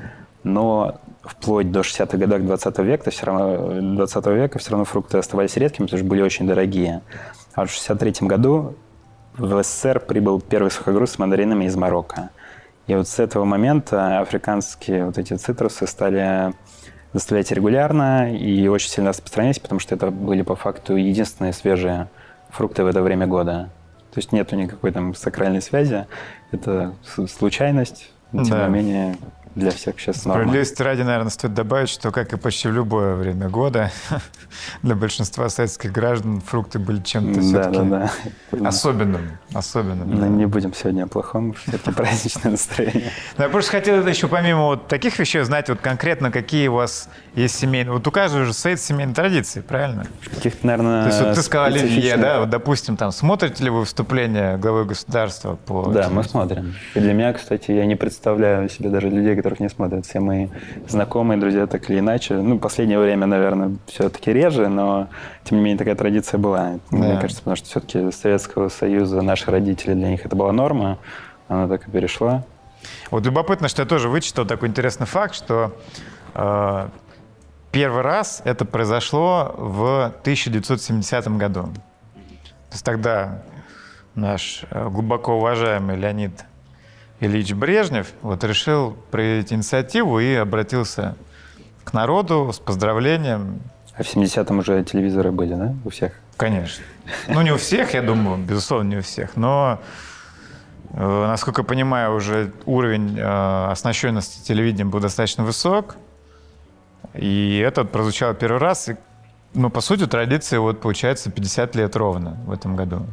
Но 0.43 0.99
вплоть 1.21 1.71
до 1.71 1.81
60-х 1.81 2.17
годов 2.17 2.41
20 2.41 2.79
века, 2.79 3.11
все 3.11 3.25
равно, 3.25 3.95
20 3.95 4.25
века 4.27 4.59
все 4.59 4.71
равно 4.71 4.85
фрукты 4.85 5.17
оставались 5.17 5.55
редкими, 5.55 5.85
потому 5.85 5.99
что 5.99 6.07
были 6.07 6.21
очень 6.21 6.47
дорогие. 6.47 7.01
А 7.55 7.65
в 7.65 7.71
63 7.71 8.27
году 8.27 8.75
в 9.37 9.63
СССР 9.63 9.99
прибыл 10.01 10.41
первый 10.41 10.69
сухогруз 10.69 11.11
с 11.11 11.19
мандаринами 11.19 11.65
из 11.65 11.75
Марокко. 11.75 12.29
И 12.87 12.95
вот 12.95 13.07
с 13.07 13.19
этого 13.19 13.45
момента 13.45 14.19
африканские 14.19 15.05
вот 15.05 15.17
эти 15.17 15.33
цитрусы 15.35 15.87
стали 15.87 16.53
доставлять 17.13 17.51
регулярно 17.51 18.35
и 18.35 18.67
очень 18.67 18.89
сильно 18.89 19.11
распространялись, 19.11 19.59
потому 19.59 19.79
что 19.79 19.95
это 19.95 20.11
были 20.11 20.41
по 20.41 20.55
факту 20.55 20.95
единственные 20.95 21.53
свежие 21.53 22.09
фрукты 22.49 22.83
в 22.83 22.87
это 22.87 23.01
время 23.01 23.27
года. 23.27 23.69
То 24.11 24.19
есть 24.19 24.31
нету 24.31 24.55
никакой 24.55 24.91
там 24.91 25.15
сакральной 25.15 25.61
связи. 25.61 26.05
Это 26.51 26.93
случайность, 27.27 28.11
но 28.31 28.43
тем 28.43 28.57
да. 28.57 28.67
не 28.67 28.73
менее 28.73 29.15
для 29.55 29.71
всех 29.71 29.99
сейчас 29.99 30.25
норма. 30.25 30.41
Справедливости 30.41 30.81
ради, 30.81 31.01
наверное, 31.01 31.29
стоит 31.29 31.53
добавить, 31.53 31.89
что, 31.89 32.11
как 32.11 32.33
и 32.33 32.37
почти 32.37 32.67
в 32.67 32.73
любое 32.73 33.15
время 33.15 33.49
года, 33.49 33.91
для 34.81 34.95
большинства 34.95 35.49
советских 35.49 35.91
граждан 35.91 36.41
фрукты 36.41 36.79
были 36.79 37.01
чем-то 37.01 37.39
да, 37.39 37.41
все-таки 37.41 37.89
да, 37.89 38.11
да. 38.51 38.67
особенным. 38.67 39.37
особенным 39.53 40.09
Но 40.09 40.21
да. 40.21 40.27
не 40.27 40.45
будем 40.45 40.73
сегодня 40.73 41.03
о 41.03 41.07
плохом, 41.07 41.53
все-таки 41.67 41.91
праздничное 41.91 42.51
настроение. 42.51 43.11
Я 43.37 43.49
просто 43.49 43.71
хотел 43.71 44.05
еще 44.05 44.27
помимо 44.27 44.63
вот 44.63 44.87
таких 44.87 45.17
вещей 45.19 45.41
узнать 45.41 45.69
вот 45.69 45.79
конкретно, 45.79 46.31
какие 46.31 46.67
у 46.67 46.75
вас 46.75 47.09
есть 47.35 47.55
семейные... 47.55 47.93
Вот 47.93 48.07
у 48.07 48.11
каждого 48.11 48.45
же 48.45 48.53
свои 48.53 48.75
семейные 48.75 49.15
традиции, 49.15 49.61
правильно? 49.61 50.07
Каких-то, 50.33 50.65
наверное, 50.65 51.03
То 51.03 51.09
есть 51.09 51.21
вот 51.21 51.35
ты 51.35 51.41
сказал 51.41 51.67
Оливье, 51.67 52.17
да? 52.17 52.39
Вот, 52.39 52.49
допустим, 52.49 52.97
там, 52.97 53.11
смотрите 53.11 53.63
ли 53.63 53.69
вы 53.69 53.81
выступление 53.81 54.57
главы 54.57 54.85
государства 54.85 55.55
по... 55.55 55.87
Да, 55.87 56.09
мы 56.09 56.23
смотрим. 56.23 56.75
И 56.95 56.99
для 56.99 57.13
меня, 57.13 57.33
кстати, 57.33 57.71
я 57.71 57.85
не 57.85 57.95
представляю 57.95 58.69
себе 58.69 58.89
даже 58.89 59.09
людей, 59.09 59.35
которых 59.43 59.59
не 59.59 59.69
смотрят. 59.69 60.05
Все 60.05 60.21
мои 60.21 60.47
знакомые, 60.87 61.37
друзья, 61.37 61.67
так 61.67 61.89
или 61.89 61.99
иначе. 61.99 62.35
Ну, 62.35 62.57
последнее 62.57 62.97
время, 62.97 63.27
наверное, 63.27 63.75
все-таки 63.87 64.31
реже, 64.31 64.69
но, 64.69 65.09
тем 65.43 65.57
не 65.57 65.63
менее, 65.65 65.77
такая 65.77 65.95
традиция 65.95 66.37
была. 66.37 66.79
Да. 66.89 66.97
Мне 66.97 67.19
кажется, 67.19 67.41
потому 67.41 67.57
что 67.57 67.67
все-таки 67.67 68.09
Советского 68.11 68.69
Союза 68.69 69.21
наши 69.21 69.51
родители, 69.51 69.93
для 69.95 70.07
них 70.07 70.25
это 70.25 70.37
была 70.37 70.53
норма, 70.53 70.97
она 71.49 71.67
так 71.67 71.85
и 71.89 71.91
перешла. 71.91 72.45
Вот 73.11 73.25
любопытно, 73.25 73.67
что 73.67 73.81
я 73.81 73.87
тоже 73.87 74.07
вычитал 74.07 74.45
такой 74.45 74.69
интересный 74.69 75.07
факт, 75.07 75.35
что 75.35 75.75
э, 76.33 76.87
первый 77.71 78.01
раз 78.01 78.41
это 78.45 78.63
произошло 78.63 79.53
в 79.57 80.05
1970 80.21 81.27
году. 81.37 81.63
То 81.63 82.71
есть 82.71 82.85
тогда 82.85 83.43
наш 84.15 84.63
э, 84.69 84.87
глубоко 84.87 85.35
уважаемый 85.35 85.97
Леонид 85.97 86.45
Ильич 87.23 87.53
Брежнев 87.53 88.11
вот 88.21 88.43
решил 88.43 88.97
проявить 89.09 89.53
инициативу 89.53 90.19
и 90.19 90.33
обратился 90.33 91.15
к 91.85 91.93
народу 91.93 92.51
с 92.53 92.59
поздравлением. 92.59 93.61
А 93.95 94.03
в 94.03 94.13
70-м 94.13 94.59
уже 94.59 94.83
телевизоры 94.83 95.31
были, 95.31 95.53
да, 95.53 95.73
у 95.85 95.89
всех? 95.89 96.11
Конечно. 96.35 96.83
Ну, 97.29 97.41
не 97.41 97.53
у 97.53 97.57
всех, 97.57 97.93
я 97.93 98.01
думаю, 98.01 98.43
безусловно, 98.43 98.89
не 98.89 98.97
у 98.97 99.01
всех, 99.01 99.37
но, 99.37 99.79
э, 100.91 101.27
насколько 101.27 101.61
я 101.61 101.65
понимаю, 101.65 102.13
уже 102.13 102.51
уровень 102.65 103.17
э, 103.17 103.71
оснащенности 103.71 104.45
телевидением 104.45 104.89
был 104.89 104.99
достаточно 104.99 105.45
высок, 105.45 105.95
и 107.13 107.63
этот 107.65 107.91
прозвучал 107.91 108.33
первый 108.33 108.59
раз, 108.59 108.89
и, 108.89 108.97
ну, 109.53 109.69
по 109.69 109.79
сути, 109.79 110.07
традиция, 110.07 110.59
вот, 110.59 110.81
получается, 110.81 111.31
50 111.31 111.75
лет 111.75 111.95
ровно 111.95 112.37
в 112.45 112.51
этом 112.51 112.75
году. 112.75 113.05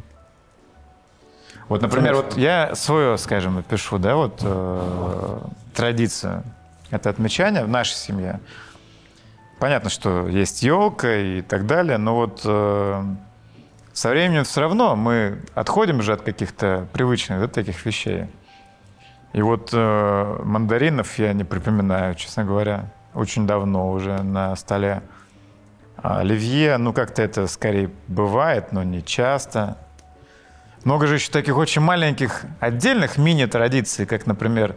Вот, 1.69 1.81
например, 1.81 2.15
вот 2.15 2.37
я 2.37 2.75
свое, 2.75 3.17
скажем, 3.17 3.63
пишу, 3.63 3.97
да, 3.97 4.15
вот 4.15 4.39
э, 4.41 5.39
традицию. 5.73 6.43
Это 6.89 7.09
отмечание 7.09 7.63
в 7.63 7.69
нашей 7.69 7.95
семье. 7.95 8.39
Понятно, 9.59 9.89
что 9.89 10.27
есть 10.27 10.63
елка 10.63 11.15
и 11.15 11.41
так 11.41 11.65
далее, 11.65 11.97
но 11.97 12.15
вот 12.15 12.41
э, 12.45 13.03
со 13.93 14.09
временем 14.09 14.43
все 14.43 14.61
равно 14.61 14.95
мы 14.95 15.39
отходим 15.53 16.01
же 16.01 16.13
от 16.13 16.21
каких-то 16.21 16.87
привычных 16.93 17.39
да, 17.39 17.47
таких 17.47 17.85
вещей. 17.85 18.25
И 19.33 19.41
вот 19.41 19.69
э, 19.71 20.39
мандаринов 20.43 21.17
я 21.19 21.33
не 21.33 21.43
припоминаю, 21.43 22.15
честно 22.15 22.43
говоря, 22.43 22.85
очень 23.13 23.47
давно 23.47 23.91
уже 23.91 24.21
на 24.23 24.55
столе. 24.55 25.03
А 25.97 26.19
оливье, 26.19 26.77
ну 26.77 26.93
как-то 26.93 27.21
это 27.21 27.47
скорее 27.47 27.91
бывает, 28.07 28.71
но 28.71 28.83
не 28.83 29.03
часто. 29.03 29.77
Много 30.83 31.07
же 31.07 31.15
еще 31.15 31.31
таких 31.31 31.57
очень 31.57 31.81
маленьких 31.81 32.43
отдельных 32.59 33.17
мини-традиций, 33.17 34.05
как, 34.05 34.25
например, 34.25 34.75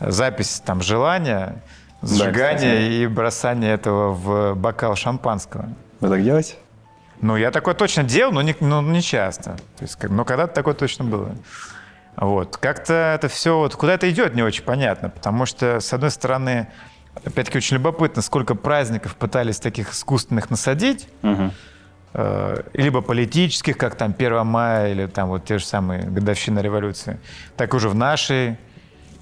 запись 0.00 0.62
там 0.64 0.80
желания, 0.80 1.62
сжигание 2.02 2.76
да, 2.76 2.86
и 2.86 3.06
бросание 3.06 3.74
этого 3.74 4.12
в 4.12 4.54
бокал 4.54 4.96
шампанского. 4.96 5.68
Вы 6.00 6.08
так 6.08 6.22
делаете? 6.22 6.54
Ну, 7.20 7.36
я 7.36 7.50
такое 7.50 7.74
точно 7.74 8.02
делал, 8.02 8.32
но 8.32 8.42
не, 8.42 8.56
но 8.60 8.82
не 8.82 9.02
часто. 9.02 9.56
То 9.76 9.82
есть, 9.82 10.02
но 10.02 10.24
когда-то 10.24 10.54
такое 10.54 10.74
точно 10.74 11.04
было. 11.04 11.36
Вот. 12.16 12.56
Как-то 12.56 13.14
это 13.14 13.28
все, 13.28 13.56
вот, 13.56 13.76
куда 13.76 13.94
это 13.94 14.10
идет, 14.10 14.34
не 14.34 14.42
очень 14.42 14.64
понятно, 14.64 15.08
потому 15.08 15.46
что, 15.46 15.80
с 15.80 15.92
одной 15.92 16.10
стороны, 16.10 16.68
опять-таки 17.24 17.58
очень 17.58 17.76
любопытно, 17.76 18.22
сколько 18.22 18.54
праздников 18.54 19.16
пытались 19.16 19.60
таких 19.60 19.92
искусственных 19.92 20.50
насадить, 20.50 21.08
угу. 21.22 21.52
Э, 22.14 22.62
либо 22.74 23.00
политических, 23.00 23.78
как 23.78 23.94
там 23.94 24.14
1 24.16 24.46
мая 24.46 24.92
или 24.92 25.06
там 25.06 25.28
вот 25.28 25.44
те 25.46 25.58
же 25.58 25.64
самые 25.64 26.02
годовщина 26.02 26.60
революции, 26.60 27.18
так 27.56 27.72
уже 27.72 27.88
в 27.88 27.94
нашей 27.94 28.58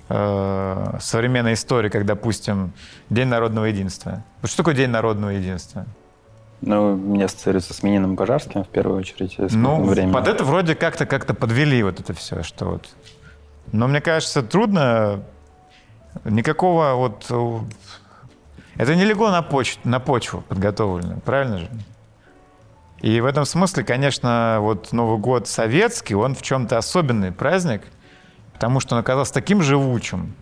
э, 0.09 0.99
современной 1.01 1.53
истории, 1.53 1.89
как, 1.89 2.05
допустим, 2.05 2.73
День 3.09 3.29
народного 3.29 3.67
единства. 3.67 4.25
Вот 4.43 4.51
что 4.51 4.59
такое 4.59 4.75
День 4.75 4.91
народного 4.91 5.31
единства? 5.31 5.87
Ну, 6.63 6.97
мне 6.97 7.27
ассоциируется 7.27 7.75
с 7.75 7.83
Мининым 7.85 8.17
Пожарским 8.17 8.65
в 8.65 8.69
первую 8.69 8.99
очередь. 8.99 9.37
Ну, 9.39 9.85
время. 9.85 10.13
под 10.13 10.27
это 10.27 10.43
вроде 10.43 10.75
как-то 10.75 11.07
как-то 11.07 11.33
подвели 11.33 11.83
вот 11.85 12.01
это 12.01 12.13
все, 12.13 12.43
что 12.43 12.65
вот. 12.67 12.89
Но 13.71 13.87
мне 13.87 14.01
кажется, 14.01 14.43
трудно 14.43 15.23
никакого 16.25 16.95
вот... 16.95 17.31
Это 18.77 18.95
не 18.95 19.05
легло 19.05 19.31
на 19.31 19.43
почву, 19.43 19.81
на 19.85 20.01
почву 20.01 20.43
подготовлено, 20.49 21.21
правильно 21.25 21.59
же? 21.59 21.69
И 23.01 23.21
в 23.21 23.25
этом 23.25 23.47
смысле, 23.47 23.83
конечно, 23.83 24.59
вот 24.61 24.93
Новый 24.93 25.19
год 25.19 25.49
советский, 25.49 26.15
он 26.15 26.35
в 26.35 26.43
чем-то 26.43 26.77
особенный 26.77 27.33
праздник, 27.33 27.83
потому 28.53 28.81
что 28.81 28.95
он 28.95 29.01
оказался 29.01 29.33
таким 29.33 29.63
живучим, 29.63 30.35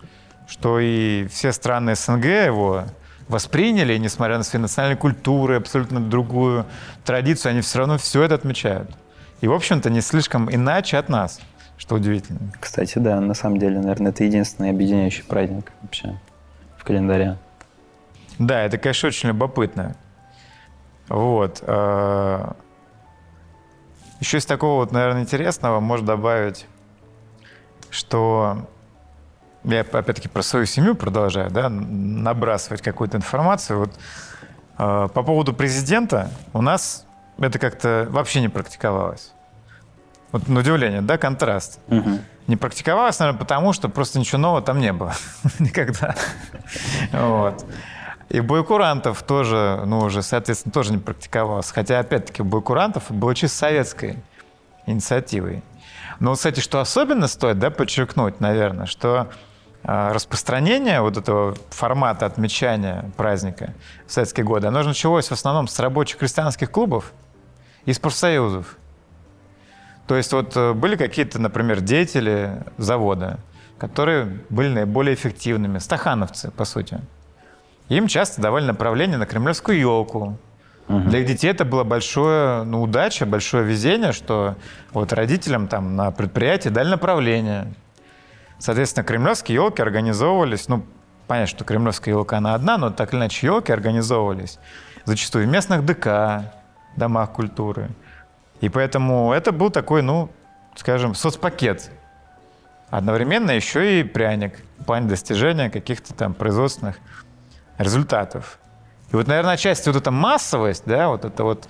что 0.49 0.81
и 0.81 1.27
все 1.29 1.53
страны 1.53 1.95
СНГ 1.95 2.25
его 2.25 2.85
восприняли, 3.29 3.95
и 3.95 3.99
несмотря 3.99 4.39
на 4.39 4.43
свои 4.43 4.61
национальные 4.61 4.97
культуры, 4.97 5.57
абсолютно 5.57 6.01
другую 6.01 6.67
традицию, 7.05 7.51
они 7.51 7.61
все 7.61 7.79
равно 7.79 7.99
все 7.99 8.23
это 8.23 8.35
отмечают. 8.35 8.91
И, 9.41 9.47
в 9.47 9.53
общем-то, 9.53 9.89
не 9.91 10.01
слишком 10.01 10.53
иначе 10.53 10.97
от 10.97 11.09
нас, 11.09 11.41
что 11.77 11.95
удивительно. 11.95 12.41
Кстати, 12.59 12.99
да, 12.99 13.21
на 13.21 13.35
самом 13.35 13.59
деле, 13.59 13.79
наверное, 13.79 14.11
это 14.11 14.25
единственный 14.25 14.71
объединяющий 14.71 15.23
праздник 15.23 15.71
вообще 15.83 16.19
в 16.77 16.83
календаре. 16.83 17.37
Да, 18.41 18.63
это, 18.63 18.79
конечно, 18.79 19.09
очень 19.09 19.29
любопытно. 19.29 19.95
Вот. 21.09 21.63
Э, 21.63 22.53
Еще 24.21 24.39
из 24.39 24.47
такого 24.47 24.81
вот, 24.81 24.93
наверное, 24.93 25.23
интересного 25.23 25.81
можно 25.81 26.07
добавить, 26.07 26.67
что 27.91 28.69
я 29.65 29.81
опять-таки 29.81 30.29
про 30.29 30.43
свою 30.43 30.67
семью 30.67 30.95
продолжаю, 30.95 31.51
да, 31.51 31.69
набрасывать 31.69 32.83
какую-то 32.83 33.17
информацию. 33.17 33.79
Вот 33.81 33.99
э, 34.79 35.09
по 35.13 35.23
поводу 35.23 35.53
президента 35.53 36.31
у 36.53 36.63
нас 36.63 37.07
это 37.39 37.59
как-то 37.59 38.07
вообще 38.11 38.41
не 38.41 38.49
практиковалось. 38.49 39.33
Вот 40.33 40.49
на 40.49 40.61
удивление, 40.61 41.01
да, 41.01 41.17
контраст. 41.17 41.81
Угу. 41.89 42.19
Не 42.49 42.57
практиковалось, 42.57 43.19
наверное, 43.19 43.39
потому 43.39 43.73
что 43.73 43.89
просто 43.89 44.19
ничего 44.19 44.39
нового 44.39 44.63
там 44.63 44.79
не 44.79 44.93
было 44.93 45.15
никогда. 45.59 46.15
Вот. 47.13 47.65
И 48.29 48.41
боекурантов 48.41 49.23
тоже, 49.23 49.83
ну, 49.87 50.01
уже, 50.01 50.23
соответственно, 50.23 50.73
тоже 50.73 50.93
не 50.93 50.99
практиковалось. 50.99 51.71
Хотя, 51.71 51.99
опять-таки, 51.99 52.43
боекурантов 52.43 53.11
было 53.11 53.35
чисто 53.35 53.57
советской 53.57 54.23
инициативой. 54.87 55.63
Но, 56.21 56.35
кстати, 56.35 56.61
что 56.61 56.81
особенно 56.81 57.27
стоит 57.27 57.59
да, 57.59 57.71
подчеркнуть, 57.71 58.41
наверное, 58.41 58.87
что 58.87 59.29
э, 59.83 60.13
распространение 60.13 61.01
вот 61.01 61.17
этого 61.17 61.57
формата 61.71 62.27
отмечания 62.27 63.11
праздника 63.17 63.75
в 64.07 64.13
советские 64.13 64.45
годы, 64.45 64.67
оно 64.67 64.83
же 64.83 64.89
началось 64.89 65.29
в 65.29 65.33
основном 65.33 65.67
с 65.69 65.79
рабочих 65.79 66.19
крестьянских 66.19 66.71
клубов 66.71 67.13
и 67.87 67.93
с 67.93 67.99
профсоюзов. 67.99 68.77
То 70.07 70.17
есть 70.17 70.33
вот 70.33 70.55
э, 70.55 70.75
были 70.75 70.97
какие-то, 70.97 71.39
например, 71.39 71.81
деятели 71.81 72.63
завода, 72.77 73.39
которые 73.79 74.43
были 74.51 74.69
наиболее 74.69 75.15
эффективными, 75.15 75.79
стахановцы, 75.79 76.51
по 76.51 76.65
сути. 76.65 77.01
Им 77.89 78.07
часто 78.07 78.41
давали 78.41 78.65
направление 78.67 79.17
на 79.17 79.27
кремлевскую 79.27 79.79
елку. 79.79 80.39
Угу. 80.89 81.01
Для 81.01 81.21
их 81.21 81.27
детей 81.27 81.51
это 81.51 81.65
было 81.65 81.85
большое, 81.85 82.63
ну, 82.65 82.83
удача, 82.83 83.27
большое 83.27 83.65
везение, 83.65 84.13
что 84.13 84.57
вот 84.93 85.13
родителям 85.13 85.69
там 85.69 85.97
на 85.97 86.11
предприятии 86.11 86.69
дали 86.69 86.89
направление. 86.89 87.73
Соответственно, 88.59 89.05
кремлевские 89.05 89.57
елки 89.57 89.83
организовывались, 89.83 90.69
ну, 90.69 90.85
понятно, 91.27 91.49
что 91.49 91.65
кремлевская 91.65 92.15
елка, 92.15 92.39
она 92.39 92.55
одна, 92.55 92.79
но 92.79 92.91
так 92.91 93.13
или 93.13 93.21
иначе 93.21 93.47
елки 93.47 93.73
организовывались 93.73 94.59
зачастую 95.05 95.47
в 95.47 95.51
местных 95.51 95.85
ДК, 95.85 96.53
домах 96.97 97.33
культуры. 97.33 97.91
И 98.61 98.69
поэтому 98.69 99.33
это 99.33 99.53
был 99.53 99.71
такой, 99.71 100.03
ну, 100.03 100.31
скажем, 100.75 101.15
соцпакет 101.15 101.91
одновременно 102.91 103.51
еще 103.51 104.01
и 104.01 104.03
пряник 104.03 104.59
в 104.79 104.85
плане 104.85 105.09
достижения 105.09 105.71
каких-то 105.71 106.15
там 106.15 106.35
производственных 106.35 106.99
результатов. 107.79 108.59
И 109.11 109.17
вот, 109.17 109.27
наверное, 109.27 109.55
отчасти 109.55 109.89
вот 109.89 109.97
эта 109.97 110.11
массовость, 110.11 110.83
да, 110.87 111.09
вот 111.09 111.25
это 111.25 111.45
вот 111.45 111.69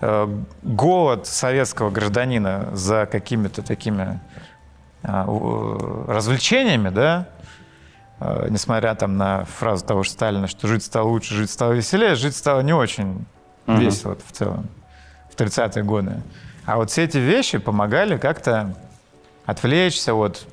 э, 0.00 0.42
голод 0.62 1.26
советского 1.26 1.90
гражданина 1.90 2.70
за 2.72 3.06
какими-то 3.06 3.62
такими 3.62 4.20
э, 5.02 6.04
развлечениями, 6.08 6.88
да, 6.88 7.28
э, 8.20 8.46
несмотря 8.48 8.94
там 8.94 9.16
на 9.18 9.44
фразу 9.44 9.84
того 9.84 10.02
же 10.02 10.10
Сталина, 10.10 10.46
что 10.46 10.66
жить 10.66 10.84
стало 10.84 11.08
лучше, 11.08 11.34
жить 11.34 11.50
стало 11.50 11.72
веселее, 11.72 12.14
жить 12.14 12.36
стало 12.36 12.60
не 12.60 12.72
очень 12.72 13.26
угу. 13.66 13.76
весело 13.76 14.16
в 14.26 14.32
целом 14.32 14.68
в 15.30 15.38
30-е 15.38 15.82
годы. 15.84 16.22
А 16.64 16.76
вот 16.76 16.90
все 16.90 17.04
эти 17.04 17.18
вещи 17.18 17.58
помогали 17.58 18.16
как-то 18.16 18.74
отвлечься 19.46 20.14
вот 20.14 20.46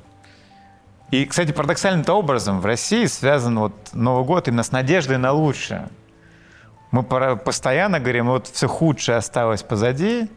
и, 1.10 1.24
кстати, 1.24 1.52
парадоксальным-то 1.52 2.14
образом 2.14 2.60
в 2.60 2.66
России 2.66 3.06
связан 3.06 3.58
вот 3.58 3.72
Новый 3.92 4.24
год 4.24 4.48
именно 4.48 4.62
с 4.62 4.72
надеждой 4.72 5.18
на 5.18 5.32
лучшее. 5.32 5.88
Мы 6.90 7.02
постоянно 7.02 8.00
говорим, 8.00 8.26
вот 8.26 8.48
все 8.48 8.68
худшее 8.68 9.18
осталось 9.18 9.62
позади, 9.62 10.28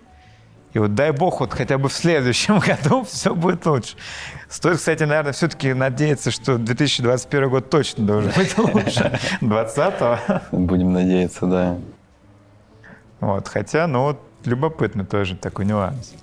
и 0.73 0.79
вот 0.79 0.93
дай 0.93 1.11
бог, 1.11 1.39
вот 1.39 1.53
хотя 1.53 1.77
бы 1.77 1.89
в 1.89 1.93
следующем 1.93 2.59
году 2.83 3.03
все 3.03 3.33
будет 3.33 3.65
лучше. 3.65 3.95
Стоит, 4.47 4.77
кстати, 4.77 5.03
наверное, 5.03 5.33
все-таки 5.33 5.73
надеяться, 5.73 6.31
что 6.31 6.57
2021 6.57 7.49
год 7.49 7.69
точно 7.69 8.05
должен 8.05 8.31
быть 8.35 8.57
лучше 8.57 9.19
2020. 9.41 10.51
Будем 10.51 10.93
надеяться, 10.93 11.45
да. 11.45 11.77
Вот, 13.19 13.47
хотя, 13.47 13.87
ну 13.87 14.03
вот, 14.03 14.21
любопытный 14.45 15.05
тоже 15.05 15.35
такой 15.35 15.65
нюанс. 15.65 16.13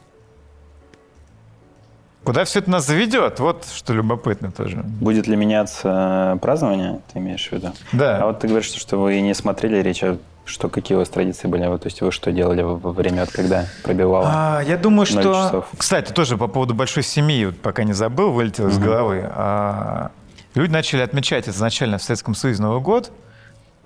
Куда 2.27 2.45
все 2.45 2.59
это 2.59 2.68
нас 2.68 2.85
заведет? 2.85 3.39
Вот 3.39 3.68
что 3.72 3.93
любопытно 3.93 4.51
тоже. 4.51 4.79
Будет 4.79 5.29
ли 5.29 5.37
меняться 5.37 6.37
празднование, 6.43 6.99
ты 7.12 7.20
имеешь 7.20 7.49
в 7.49 7.53
виду? 7.53 7.68
Да. 7.93 8.18
А 8.18 8.27
вот 8.27 8.41
ты 8.41 8.49
говоришь, 8.49 8.72
что 8.72 8.97
вы 8.97 9.20
не 9.20 9.33
смотрели 9.33 9.77
речь, 9.81 10.03
а 10.03 10.18
что 10.45 10.68
какие 10.68 10.97
у 10.97 10.99
вас 10.99 11.09
традиции 11.09 11.47
были? 11.47 11.62
То 11.62 11.81
есть 11.85 12.01
вы 12.01 12.11
что 12.11 12.33
делали 12.33 12.62
во 12.62 12.91
время, 12.91 13.27
вот, 13.27 13.31
когда 13.31 13.66
пробивало? 13.85 14.27
А, 14.29 14.61
я 14.62 14.77
думаю, 14.77 15.07
что... 15.07 15.22
Часов? 15.22 15.68
Кстати, 15.79 16.12
тоже 16.12 16.37
по 16.37 16.49
поводу 16.49 16.74
большой 16.74 17.05
семьи, 17.05 17.45
вот 17.45 17.61
пока 17.61 17.85
не 17.85 17.93
забыл, 17.93 18.33
вылетел 18.33 18.66
из 18.66 18.79
головы. 18.79 19.24
А, 19.24 20.11
люди 20.57 20.72
начали 20.72 21.03
отмечать 21.03 21.49
изначально 21.49 21.99
в 21.99 22.03
Советском 22.03 22.35
Союзе 22.35 22.61
Новый 22.61 22.81
год. 22.81 23.12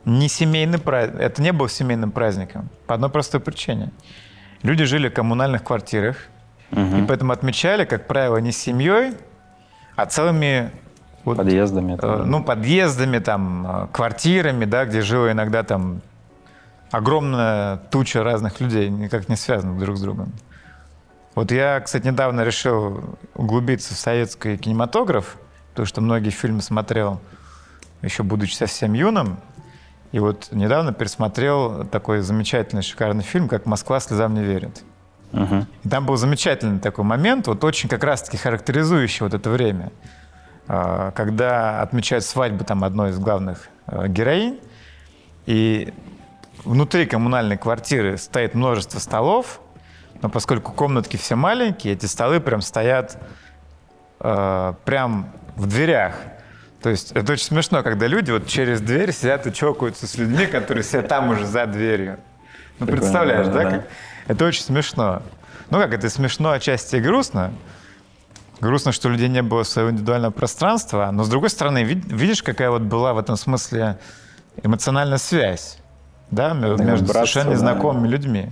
Не 0.06 0.30
семейный 0.30 0.78
праздник. 0.78 1.20
Это 1.20 1.42
не 1.42 1.52
был 1.52 1.68
семейным 1.68 2.10
праздником. 2.10 2.70
По 2.86 2.94
одной 2.94 3.10
простой 3.10 3.40
причине. 3.40 3.90
Люди 4.62 4.84
жили 4.84 5.10
в 5.10 5.12
коммунальных 5.12 5.62
квартирах, 5.62 6.16
Угу. 6.72 6.96
И 6.96 7.06
поэтому 7.06 7.32
отмечали, 7.32 7.84
как 7.84 8.06
правило, 8.06 8.36
не 8.38 8.52
семьей, 8.52 9.14
а 9.96 10.06
целыми 10.06 10.70
вот, 11.24 11.36
подъездами. 11.36 11.98
Э, 12.00 12.22
ну, 12.24 12.42
подъездами, 12.42 13.18
там, 13.18 13.66
э, 13.66 13.86
квартирами, 13.92 14.64
да, 14.64 14.84
где 14.84 15.02
жило 15.02 15.30
иногда 15.30 15.62
там 15.62 16.00
огромная 16.90 17.76
туча 17.90 18.22
разных 18.22 18.60
людей, 18.60 18.88
никак 18.88 19.28
не 19.28 19.36
связанных 19.36 19.78
друг 19.78 19.96
с 19.96 20.00
другом. 20.00 20.32
Вот 21.34 21.52
я, 21.52 21.80
кстати, 21.80 22.06
недавно 22.06 22.42
решил 22.42 23.16
углубиться 23.34 23.94
в 23.94 23.98
советский 23.98 24.56
кинематограф, 24.56 25.36
потому 25.70 25.86
что 25.86 26.00
многие 26.00 26.30
фильмы 26.30 26.62
смотрел 26.62 27.20
еще 28.02 28.22
будучи 28.22 28.54
совсем 28.54 28.94
юным. 28.94 29.38
И 30.12 30.18
вот 30.18 30.48
недавно 30.50 30.92
пересмотрел 30.92 31.84
такой 31.84 32.20
замечательный, 32.20 32.82
шикарный 32.82 33.22
фильм, 33.22 33.48
как 33.48 33.66
«Москва 33.66 34.00
слезам 34.00 34.34
не 34.34 34.42
верит». 34.42 34.82
Угу. 35.32 35.66
И 35.84 35.88
там 35.88 36.06
был 36.06 36.16
замечательный 36.16 36.80
такой 36.80 37.04
момент, 37.04 37.46
вот 37.46 37.62
очень 37.64 37.88
как 37.88 38.02
раз-таки 38.04 38.36
характеризующий 38.36 39.24
вот 39.24 39.34
это 39.34 39.48
время, 39.50 39.92
а, 40.66 41.12
когда 41.12 41.82
отмечают 41.82 42.24
свадьбу 42.24 42.64
там 42.64 42.82
одной 42.84 43.10
из 43.10 43.18
главных 43.18 43.68
а, 43.86 44.08
героинь, 44.08 44.58
и 45.46 45.92
внутри 46.64 47.06
коммунальной 47.06 47.56
квартиры 47.56 48.16
стоит 48.16 48.54
множество 48.54 48.98
столов, 48.98 49.60
но 50.22 50.28
поскольку 50.28 50.72
комнатки 50.72 51.16
все 51.16 51.34
маленькие, 51.34 51.94
эти 51.94 52.06
столы 52.06 52.40
прям 52.40 52.60
стоят 52.60 53.16
э, 54.20 54.74
прям 54.84 55.32
в 55.56 55.66
дверях. 55.66 56.14
То 56.82 56.90
есть 56.90 57.12
это 57.12 57.32
очень 57.32 57.46
смешно, 57.46 57.82
когда 57.82 58.06
люди 58.06 58.30
вот 58.30 58.46
через 58.46 58.80
дверь 58.80 59.12
сидят 59.12 59.46
и 59.46 59.52
чокаются 59.52 60.06
с 60.06 60.16
людьми, 60.16 60.46
которые 60.46 60.84
сидят 60.84 61.08
там 61.08 61.30
уже 61.30 61.46
за 61.46 61.66
дверью. 61.66 62.18
Ну, 62.80 62.86
представляешь, 62.86 63.46
да? 63.46 63.52
да? 63.52 63.70
Как, 63.70 63.88
это 64.26 64.44
очень 64.44 64.62
смешно. 64.62 65.22
Ну 65.70 65.78
как, 65.78 65.92
это 65.92 66.10
смешно 66.10 66.50
отчасти 66.50 66.96
и 66.96 67.00
грустно. 67.00 67.52
Грустно, 68.60 68.92
что 68.92 69.08
у 69.08 69.12
людей 69.12 69.28
не 69.28 69.42
было 69.42 69.62
своего 69.62 69.90
индивидуального 69.90 70.32
пространства, 70.32 71.10
но 71.12 71.24
с 71.24 71.28
другой 71.28 71.50
стороны, 71.50 71.82
видишь, 71.84 72.42
какая 72.42 72.70
вот 72.70 72.82
была 72.82 73.14
в 73.14 73.18
этом 73.18 73.36
смысле 73.36 73.98
эмоциональная 74.62 75.18
связь 75.18 75.78
да, 76.30 76.52
между 76.52 76.76
братство, 76.84 77.12
совершенно 77.12 77.50
незнакомыми 77.52 78.06
да. 78.06 78.12
людьми. 78.12 78.50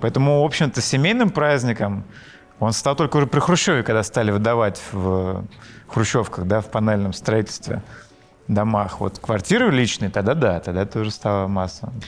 Поэтому, 0.00 0.40
в 0.42 0.44
общем-то, 0.44 0.80
семейным 0.80 1.30
праздником 1.30 2.04
он 2.58 2.72
стал 2.72 2.96
только 2.96 3.16
уже 3.16 3.26
при 3.26 3.40
Хрущеве, 3.40 3.82
когда 3.82 4.02
стали 4.02 4.30
выдавать 4.30 4.80
в 4.92 5.44
хрущевках, 5.88 6.46
да, 6.46 6.60
в 6.60 6.66
панельном 6.66 7.12
строительстве 7.12 7.82
домах. 8.48 9.00
Вот 9.00 9.18
квартиры 9.18 9.70
личные, 9.70 10.10
тогда 10.10 10.34
да, 10.34 10.60
тогда 10.60 10.82
это 10.82 11.00
уже 11.00 11.10
стало 11.10 11.46
массовым. 11.46 12.00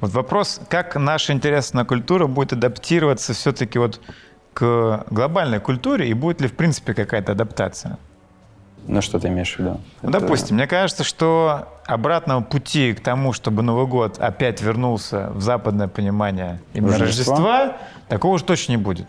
Вот 0.00 0.12
вопрос, 0.12 0.60
как 0.68 0.96
наша 0.96 1.32
интересная 1.32 1.84
культура 1.84 2.26
будет 2.26 2.54
адаптироваться 2.54 3.34
все-таки 3.34 3.78
вот 3.78 4.00
к 4.54 5.04
глобальной 5.10 5.60
культуре 5.60 6.08
и 6.08 6.14
будет 6.14 6.40
ли 6.40 6.48
в 6.48 6.54
принципе 6.54 6.94
какая-то 6.94 7.32
адаптация? 7.32 7.98
Ну, 8.86 9.02
что 9.02 9.18
ты 9.20 9.28
имеешь 9.28 9.54
в 9.54 9.58
виду? 9.58 9.80
Ну, 10.02 10.08
Это... 10.08 10.20
допустим, 10.20 10.56
мне 10.56 10.66
кажется, 10.66 11.04
что 11.04 11.68
обратного 11.86 12.40
пути 12.40 12.94
к 12.94 13.00
тому, 13.00 13.34
чтобы 13.34 13.62
Новый 13.62 13.86
год 13.86 14.18
опять 14.18 14.62
вернулся 14.62 15.30
в 15.34 15.42
западное 15.42 15.86
понимание 15.86 16.60
именно 16.72 16.96
Рождества, 16.96 17.36
Рождества 17.36 17.76
такого 18.08 18.34
уж 18.34 18.42
точно 18.42 18.72
не 18.72 18.78
будет. 18.78 19.08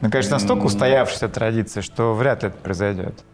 Мне 0.00 0.10
кажется, 0.10 0.34
настолько 0.34 0.64
устоявшаяся 0.64 1.28
традиция, 1.28 1.82
что 1.82 2.14
вряд 2.14 2.42
ли 2.42 2.48
это 2.48 2.56
произойдет. 2.56 3.24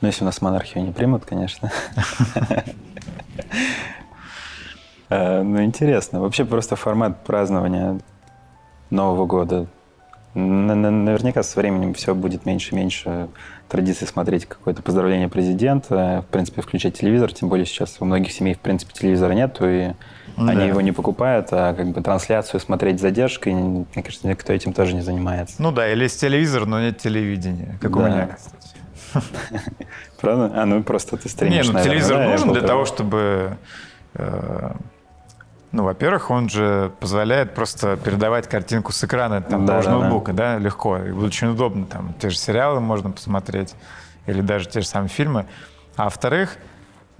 Ну, 0.00 0.08
если 0.08 0.22
у 0.22 0.26
нас 0.26 0.40
монархию 0.40 0.84
не 0.84 0.92
примут, 0.92 1.26
конечно. 1.26 1.70
Э, 5.10 5.42
ну, 5.42 5.62
интересно. 5.62 6.20
Вообще 6.20 6.44
просто 6.44 6.76
формат 6.76 7.22
празднования 7.24 8.00
Нового 8.90 9.26
года. 9.26 9.66
Наверняка 10.34 11.42
со 11.42 11.58
временем 11.58 11.92
все 11.92 12.14
будет 12.14 12.46
меньше 12.46 12.72
и 12.72 12.76
меньше 12.76 13.28
традиции 13.68 14.06
смотреть 14.06 14.46
какое-то 14.46 14.80
поздравление 14.80 15.28
президента, 15.28 16.24
в 16.26 16.32
принципе, 16.32 16.62
включать 16.62 16.98
телевизор, 16.98 17.32
тем 17.32 17.48
более 17.48 17.66
сейчас 17.66 17.96
у 17.98 18.04
многих 18.04 18.30
семей, 18.30 18.54
в 18.54 18.60
принципе, 18.60 18.92
телевизора 18.92 19.32
нету, 19.32 19.68
и 19.68 19.92
да. 20.36 20.52
они 20.52 20.68
его 20.68 20.80
не 20.80 20.92
покупают, 20.92 21.48
а 21.50 21.74
как 21.74 21.88
бы 21.88 22.00
трансляцию 22.00 22.60
смотреть 22.60 22.98
с 22.98 23.02
задержкой, 23.02 23.54
мне 23.54 23.86
кажется, 24.04 24.28
никто 24.28 24.52
этим 24.52 24.72
тоже 24.72 24.94
не 24.94 25.00
занимается. 25.00 25.56
Ну 25.58 25.72
да, 25.72 25.90
или 25.90 26.04
есть 26.04 26.20
телевизор, 26.20 26.64
но 26.66 26.80
нет 26.80 26.98
телевидения, 26.98 27.76
как 27.80 27.92
да. 27.92 27.98
у 27.98 28.02
меня, 28.06 28.28
кстати. 28.36 28.70
Правда? 30.20 30.52
А, 30.54 30.64
ну 30.64 30.82
просто 30.84 31.16
ты 31.16 31.28
стримишь, 31.28 31.66
Не, 31.66 31.72
ну 31.72 31.82
телевизор 31.82 32.28
нужен 32.28 32.52
для 32.52 32.62
того, 32.62 32.84
чтобы 32.84 33.56
э, 34.14 34.70
ну, 35.72 35.84
во-первых, 35.84 36.30
он 36.30 36.48
же 36.48 36.92
позволяет 36.98 37.54
просто 37.54 37.96
передавать 37.96 38.48
картинку 38.48 38.92
с 38.92 39.04
экрана 39.04 39.40
там, 39.40 39.66
да, 39.66 39.72
того 39.74 39.82
же 39.82 39.88
да, 39.88 39.98
ноутбука, 39.98 40.32
да. 40.32 40.54
да, 40.54 40.58
легко. 40.58 40.98
И 40.98 41.12
очень 41.12 41.48
удобно. 41.48 41.86
Там 41.86 42.12
те 42.14 42.30
же 42.30 42.36
сериалы 42.36 42.80
можно 42.80 43.10
посмотреть 43.12 43.74
или 44.26 44.40
даже 44.40 44.68
те 44.68 44.80
же 44.80 44.86
самые 44.86 45.08
фильмы. 45.08 45.46
А 45.94 46.04
во-вторых, 46.04 46.56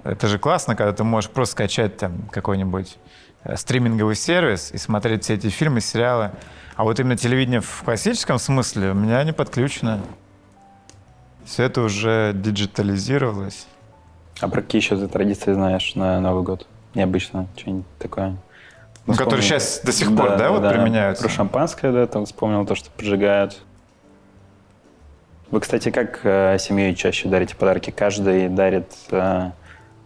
это 0.03 0.27
же 0.27 0.39
классно, 0.39 0.75
когда 0.75 0.93
ты 0.93 1.05
можешь 1.05 1.31
просто 1.31 1.53
скачать 1.53 1.97
там 1.97 2.29
какой-нибудь 2.33 2.99
э, 3.45 3.57
стриминговый 3.57 4.17
сервис 4.17 4.73
и 4.73 4.79
смотреть 4.79 5.25
все 5.25 5.35
эти 5.35 5.49
фильмы, 5.49 5.81
сериалы. 5.81 6.33
А 6.75 6.83
вот 6.83 6.99
именно 6.99 7.17
телевидение 7.17 7.61
в 7.61 7.83
классическом 7.85 8.41
смысле 8.41 8.91
у 8.91 8.95
меня 8.95 9.23
не 9.23 9.33
подключено. 9.33 10.01
Все 11.45 11.65
это 11.65 11.83
уже 11.83 12.33
диджитализировалось. 12.35 13.67
А 14.41 14.49
про 14.49 14.63
какие 14.63 14.81
еще 14.81 14.97
ты 14.97 15.07
традиции 15.07 15.53
знаешь 15.53 15.95
на 15.95 16.19
Новый 16.21 16.43
год? 16.43 16.67
Необычно, 16.95 17.47
что-нибудь 17.57 17.87
такое. 17.99 18.37
Ну, 19.07 19.15
которые 19.15 19.43
сейчас 19.43 19.81
до 19.83 19.93
сих 19.93 20.15
пор, 20.15 20.31
да, 20.31 20.37
да 20.37 20.51
вот 20.51 20.63
да, 20.63 20.71
применяются? 20.71 21.25
Про 21.25 21.33
шампанское, 21.33 21.93
да, 21.93 22.07
там 22.07 22.27
вспомнил 22.27 22.65
то, 22.67 22.75
что 22.75 22.91
поджигают. 22.91 23.61
Вы, 25.51 25.61
кстати, 25.61 25.91
как 25.91 26.21
э, 26.23 26.59
семьей 26.61 26.95
чаще 26.95 27.29
дарите 27.29 27.57
подарки? 27.57 27.91
Каждый 27.91 28.49
дарит 28.49 28.93
э, 29.11 29.51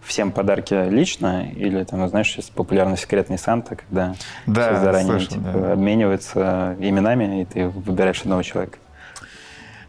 всем 0.03 0.33
подарки 0.33 0.89
лично? 0.89 1.51
Или, 1.51 1.85
там, 1.85 2.09
знаешь, 2.09 2.29
сейчас 2.29 2.47
популярный 2.47 2.97
секретный 2.97 3.37
Санта, 3.37 3.77
когда 3.77 4.15
да, 4.47 4.73
все 4.73 4.81
заранее 4.81 5.19
слышал, 5.19 5.35
типа, 5.35 5.53
да. 5.53 5.73
обмениваются 5.73 6.77
именами, 6.79 7.43
и 7.43 7.45
ты 7.45 7.69
выбираешь 7.69 8.23
одного 8.23 8.43
человека? 8.43 8.79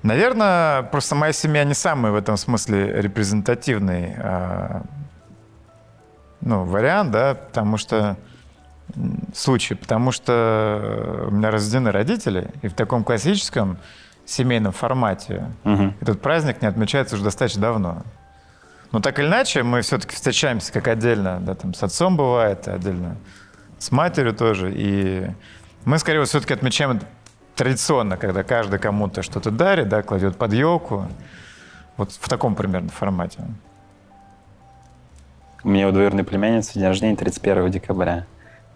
Наверное, 0.03 0.83
просто 0.83 1.15
моя 1.15 1.31
семья 1.31 1.63
не 1.63 1.73
самая 1.73 2.11
в 2.11 2.15
этом 2.15 2.37
смысле 2.37 3.01
репрезентативный 3.01 4.13
а, 4.17 4.83
ну, 6.41 6.63
вариант, 6.63 7.11
да, 7.11 7.35
потому 7.35 7.77
что 7.77 8.17
случай, 9.33 9.73
потому 9.73 10.11
что 10.11 11.25
у 11.27 11.31
меня 11.31 11.51
рождены 11.51 11.91
родители, 11.91 12.51
и 12.61 12.67
в 12.67 12.73
таком 12.73 13.03
классическом 13.03 13.77
семейном 14.25 14.71
формате. 14.71 15.45
Мгм. 15.63 15.95
Этот 16.01 16.21
праздник 16.21 16.61
не 16.61 16.67
отмечается 16.67 17.15
уже 17.15 17.23
достаточно 17.23 17.61
давно. 17.61 18.03
Но 18.91 18.99
так 18.99 19.19
или 19.19 19.27
иначе, 19.27 19.63
мы 19.63 19.81
все-таки 19.81 20.15
встречаемся 20.15 20.71
как 20.71 20.87
отдельно, 20.87 21.39
да, 21.41 21.55
там 21.55 21.73
с 21.73 21.83
отцом 21.83 22.15
бывает, 22.15 22.67
отдельно 22.67 23.17
с 23.77 23.91
матерью 23.91 24.33
тоже. 24.33 24.71
И 24.73 25.27
мы, 25.83 25.99
скорее 25.99 26.19
всего, 26.19 26.39
все-таки 26.39 26.53
отмечаем 26.53 26.97
это 26.97 27.05
традиционно, 27.55 28.17
когда 28.17 28.43
каждый 28.43 28.79
кому-то 28.79 29.21
что-то 29.21 29.51
дарит, 29.51 29.89
да, 29.89 30.01
кладет 30.01 30.37
под 30.37 30.53
елку. 30.53 31.07
Вот 31.97 32.11
в 32.11 32.29
таком 32.29 32.55
примерно 32.55 32.89
формате. 32.89 33.39
У 35.65 35.69
меня 35.69 35.87
у 35.87 35.91
двоюродной 35.91 36.23
племянницы 36.23 36.73
день 36.75 36.85
рождения 36.85 37.15
31 37.15 37.71
декабря. 37.71 38.27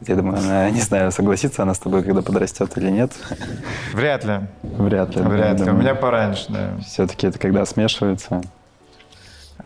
Я 0.07 0.15
думаю, 0.15 0.39
она, 0.39 0.69
не 0.71 0.81
знаю, 0.81 1.11
согласится 1.11 1.61
она 1.61 1.75
с 1.75 1.79
тобой, 1.79 2.01
когда 2.01 2.23
подрастет 2.23 2.75
или 2.79 2.89
нет. 2.89 3.11
Вряд 3.93 4.23
ли. 4.25 4.39
Вряд 4.63 5.15
ли. 5.15 5.21
Вряд 5.21 5.59
ли. 5.59 5.69
У 5.69 5.75
меня 5.75 5.93
пораньше, 5.93 6.47
да. 6.49 6.71
Все-таки 6.83 7.27
это 7.27 7.37
когда 7.37 7.63
смешивается. 7.67 8.41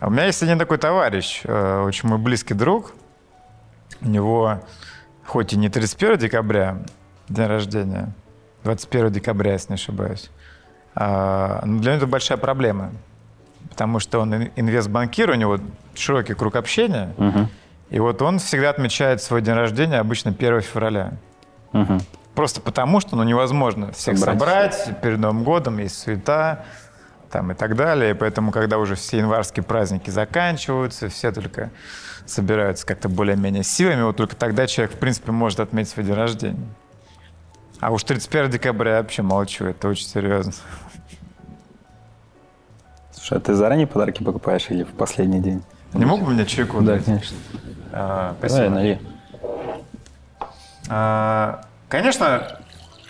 А 0.01 0.07
У 0.07 0.09
меня 0.09 0.25
есть 0.25 0.43
один 0.43 0.59
такой 0.59 0.77
товарищ, 0.77 1.43
э, 1.45 1.83
очень 1.83 2.09
мой 2.09 2.17
близкий 2.17 2.55
друг. 2.55 2.91
У 4.01 4.09
него, 4.09 4.59
хоть 5.25 5.53
и 5.53 5.57
не 5.57 5.69
31 5.69 6.17
декабря 6.17 6.79
день 7.29 7.47
рождения, 7.47 8.09
21 8.65 9.13
декабря, 9.13 9.53
если 9.53 9.69
не 9.69 9.75
ошибаюсь, 9.75 10.29
а, 10.93 11.61
но 11.63 11.79
для 11.79 11.93
него 11.93 11.99
это 11.99 12.07
большая 12.07 12.37
проблема. 12.37 12.91
Потому 13.73 13.99
что 13.99 14.19
он 14.19 14.35
ин- 14.35 14.51
инвестбанкир, 14.55 15.31
у 15.31 15.33
него 15.33 15.57
широкий 15.95 16.35
круг 16.35 16.55
общения. 16.55 17.11
Мгм. 17.17 17.49
И 17.89 17.99
вот 17.99 18.21
он 18.21 18.37
всегда 18.37 18.69
отмечает 18.69 19.19
свой 19.19 19.41
день 19.41 19.55
рождения 19.55 19.97
обычно 19.97 20.31
1 20.31 20.61
февраля. 20.61 21.13
Мгм. 21.71 21.99
Просто 22.35 22.61
потому, 22.61 22.99
что 22.99 23.15
ну, 23.15 23.23
невозможно 23.23 23.91
всех 23.91 24.19
Собрать. 24.19 24.75
собрать. 24.75 25.01
Перед 25.01 25.17
Новым 25.17 25.43
годом 25.43 25.79
есть 25.79 25.97
суета 25.97 26.65
там, 27.31 27.51
и 27.51 27.55
так 27.55 27.75
далее. 27.75 28.11
И 28.11 28.13
поэтому, 28.13 28.51
когда 28.51 28.77
уже 28.77 28.93
все 28.93 29.17
январские 29.17 29.63
праздники 29.63 30.11
заканчиваются, 30.11 31.09
все 31.09 31.31
только 31.31 31.71
собираются 32.27 32.85
как-то 32.85 33.09
более-менее 33.09 33.63
силами, 33.63 34.03
вот 34.03 34.17
только 34.17 34.35
тогда 34.35 34.67
человек, 34.67 34.95
в 34.95 34.99
принципе, 34.99 35.31
может 35.31 35.59
отметить 35.59 35.89
свой 35.89 36.05
день 36.05 36.15
рождения. 36.15 36.67
А 37.79 37.89
уж 37.91 38.03
31 38.03 38.51
декабря 38.51 38.97
я 38.97 39.01
вообще 39.01 39.23
молчу, 39.23 39.65
это 39.65 39.87
очень 39.87 40.05
серьезно. 40.07 40.53
Слушай, 43.23 43.37
а 43.37 43.39
ты 43.39 43.53
заранее 43.53 43.87
подарки 43.87 44.21
покупаешь 44.21 44.65
или 44.69 44.83
в 44.83 44.91
последний 44.95 45.39
день? 45.39 45.63
Не 45.93 46.03
мог 46.03 46.21
бы 46.23 46.31
мне 46.31 46.45
чайку 46.45 46.81
Да, 46.81 46.95
дать? 46.95 47.05
конечно. 47.05 47.37
А, 47.93 48.35
Давай, 48.41 48.49
спасибо. 48.49 48.69
налей. 48.75 48.99
А, 50.89 51.61
Конечно, 51.87 52.59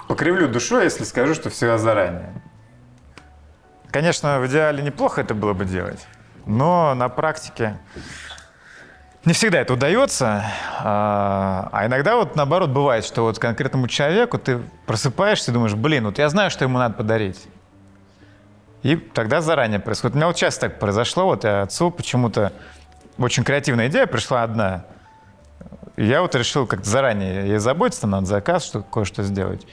покривлю 0.08 0.48
душой, 0.50 0.84
если 0.84 1.04
скажу, 1.04 1.34
что 1.34 1.50
всегда 1.50 1.80
заранее. 1.80 2.32
Конечно, 3.90 4.40
в 4.40 4.46
идеале 4.46 4.84
неплохо 4.84 5.22
это 5.22 5.34
было 5.34 5.54
бы 5.54 5.66
делать, 5.66 6.06
но 6.46 6.94
на 6.94 7.10
практике 7.10 7.80
не 9.26 9.34
всегда 9.34 9.62
это 9.62 9.74
удается. 9.74 10.44
А 10.80 11.70
а 11.72 11.88
иногда 11.88 12.18
вот 12.18 12.36
наоборот 12.36 12.70
бывает, 12.70 13.04
что 13.04 13.24
вот 13.24 13.40
конкретному 13.40 13.88
человеку 13.88 14.38
ты 14.38 14.62
просыпаешься 14.86 15.50
и 15.50 15.54
думаешь, 15.56 15.74
блин, 15.74 16.06
вот 16.06 16.20
я 16.20 16.30
знаю, 16.30 16.52
что 16.52 16.66
ему 16.66 16.78
надо 16.78 16.94
подарить. 16.94 17.48
И 18.84 18.98
тогда 18.98 19.42
заранее 19.42 19.80
происходит. 19.80 20.16
У 20.16 20.18
меня 20.18 20.28
вот 20.28 20.36
часто 20.36 20.70
так 20.70 20.80
произошло, 20.80 21.26
вот 21.26 21.46
я 21.46 21.64
отцу 21.64 21.90
почему-то 21.90 22.52
очень 23.18 23.44
креативная 23.44 23.88
идея 23.88 24.06
пришла 24.06 24.44
одна. 24.44 24.86
Я 25.96 26.22
вот 26.22 26.36
решил 26.36 26.68
как-то 26.68 26.90
заранее 26.90 27.48
ей 27.48 27.60
заботиться, 27.60 28.08
надо 28.08 28.26
заказ, 28.26 28.66
что 28.66 28.82
кое-что 28.82 29.24
сделать. 29.24 29.66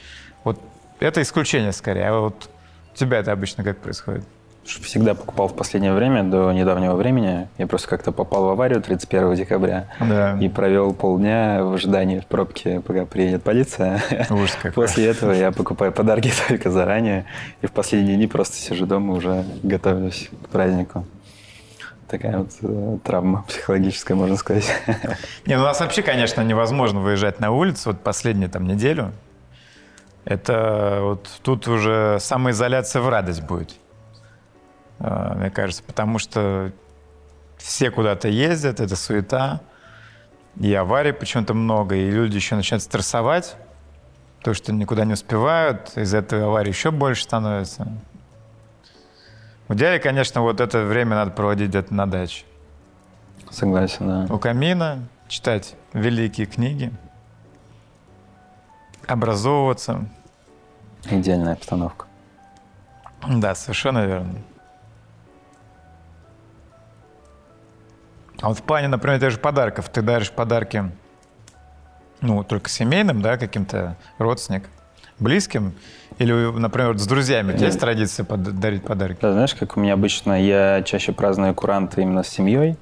Вот 0.43 0.59
это 0.99 1.21
исключение 1.21 1.73
скорее. 1.73 2.07
А 2.07 2.19
вот 2.19 2.49
у 2.93 2.95
тебя 2.95 3.19
это 3.19 3.31
обычно 3.31 3.63
как 3.63 3.79
происходит? 3.79 4.23
Всегда 4.63 5.15
покупал 5.15 5.47
в 5.47 5.55
последнее 5.55 5.91
время, 5.93 6.23
до 6.23 6.51
недавнего 6.51 6.95
времени. 6.95 7.47
Я 7.57 7.65
просто 7.67 7.87
как-то 7.87 8.11
попал 8.11 8.45
в 8.45 8.49
аварию 8.49 8.81
31 8.81 9.33
декабря 9.33 9.87
Да. 9.99 10.37
и 10.39 10.47
провел 10.49 10.93
полдня 10.93 11.63
в 11.63 11.73
ожидании 11.73 12.19
в 12.19 12.25
пробке, 12.27 12.79
пока 12.79 13.05
приедет 13.05 13.43
полиция. 13.43 14.01
Ужас 14.29 14.55
какой. 14.55 14.71
После 14.73 15.07
этого 15.07 15.31
я 15.31 15.51
покупаю 15.51 15.91
подарки 15.91 16.31
только 16.47 16.69
заранее. 16.69 17.25
И 17.61 17.67
в 17.67 17.71
последние 17.71 18.17
дни 18.17 18.27
просто 18.27 18.55
сижу 18.57 18.85
дома, 18.85 19.13
уже 19.15 19.43
готовлюсь 19.63 20.29
к 20.45 20.49
празднику. 20.49 21.05
Такая 22.07 22.39
вот 22.39 22.51
э, 22.61 22.97
травма 23.03 23.43
психологическая, 23.47 24.15
можно 24.15 24.35
сказать. 24.35 24.69
Не, 25.45 25.55
ну 25.55 25.63
у 25.63 25.65
нас 25.65 25.79
вообще, 25.79 26.03
конечно, 26.03 26.41
невозможно 26.41 26.99
выезжать 26.99 27.39
на 27.39 27.51
улицу 27.51 27.89
вот 27.91 28.01
последнюю 28.01 28.49
там 28.49 28.67
неделю. 28.67 29.11
Это 30.23 30.99
вот 31.01 31.27
тут 31.41 31.67
уже 31.67 32.17
самоизоляция 32.19 33.01
в 33.01 33.09
радость 33.09 33.41
будет, 33.41 33.71
мне 35.01 35.49
кажется, 35.49 35.83
потому 35.83 36.19
что 36.19 36.71
все 37.57 37.91
куда-то 37.91 38.27
ездят, 38.27 38.79
это 38.79 38.95
суета, 38.95 39.61
и 40.59 40.73
аварий 40.73 41.11
почему-то 41.11 41.53
много, 41.53 41.95
и 41.95 42.09
люди 42.09 42.35
еще 42.35 42.55
начинают 42.55 42.83
стрессовать, 42.83 43.55
то, 44.43 44.53
что 44.53 44.73
никуда 44.73 45.05
не 45.05 45.13
успевают, 45.13 45.91
из-за 45.95 46.17
этого 46.17 46.45
аварий 46.45 46.71
еще 46.71 46.91
больше 46.91 47.23
становится. 47.23 47.87
В 49.67 49.73
идеале, 49.75 49.99
конечно, 49.99 50.41
вот 50.41 50.59
это 50.59 50.83
время 50.83 51.15
надо 51.15 51.31
проводить 51.31 51.69
где-то 51.69 51.93
на 51.93 52.05
даче 52.05 52.43
Согласен, 53.49 54.27
да. 54.27 54.33
у 54.33 54.37
камина, 54.37 55.07
читать 55.27 55.75
великие 55.93 56.47
книги, 56.47 56.91
образовываться. 59.07 60.05
Идеальная 61.09 61.53
обстановка. 61.53 62.05
Да, 63.27 63.55
совершенно 63.55 64.05
верно. 64.05 64.35
А 68.41 68.47
вот 68.49 68.57
в 68.57 68.63
плане, 68.63 68.87
например, 68.87 69.19
тех 69.19 69.31
же 69.31 69.37
подарков, 69.37 69.89
ты 69.89 70.01
даришь 70.01 70.31
подарки, 70.31 70.85
ну, 72.21 72.43
только 72.43 72.69
семейным, 72.69 73.21
да, 73.21 73.37
каким-то 73.37 73.95
родственникам, 74.17 74.71
близким, 75.19 75.73
или, 76.17 76.33
например, 76.33 76.97
с 76.97 77.05
друзьями. 77.07 77.49
У 77.53 77.55
тебя 77.55 77.65
есть 77.67 77.75
Нет. 77.75 77.81
традиция 77.81 78.23
под- 78.25 78.59
дарить 78.59 78.83
подарки? 78.83 79.19
Да, 79.21 79.33
знаешь, 79.33 79.53
как 79.55 79.77
у 79.77 79.79
меня 79.79 79.93
обычно, 79.93 80.41
я 80.41 80.81
чаще 80.83 81.11
праздную 81.13 81.53
куранты 81.53 82.01
именно 82.01 82.23
с 82.23 82.29
семьей, 82.29 82.77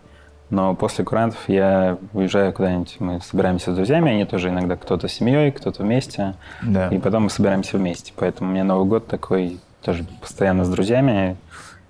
но 0.49 0.76
после 0.76 1.03
курантов 1.05 1.38
я 1.47 1.97
уезжаю 2.14 2.53
куда-нибудь, 2.53 2.95
мы 2.99 3.22
собираемся 3.22 3.72
с 3.74 3.76
друзьями, 3.76 4.12
они 4.12 4.26
тоже 4.26 4.49
иногда 4.49 4.78
кто-то 4.78 5.07
с 5.07 5.12
семьей, 5.14 5.51
кто-то 5.51 5.84
вместе, 5.84 6.36
Да. 6.64 6.88
и 6.88 6.97
потом 6.99 7.24
мы 7.24 7.30
собираемся 7.30 7.78
вместе. 7.78 8.14
Поэтому 8.16 8.49
у 8.49 8.53
меня 8.53 8.64
Новый 8.64 8.88
год 8.88 9.07
такой 9.07 9.60
тоже 9.84 10.05
постоянно 10.22 10.64
с 10.66 10.70
друзьями, 10.70 11.38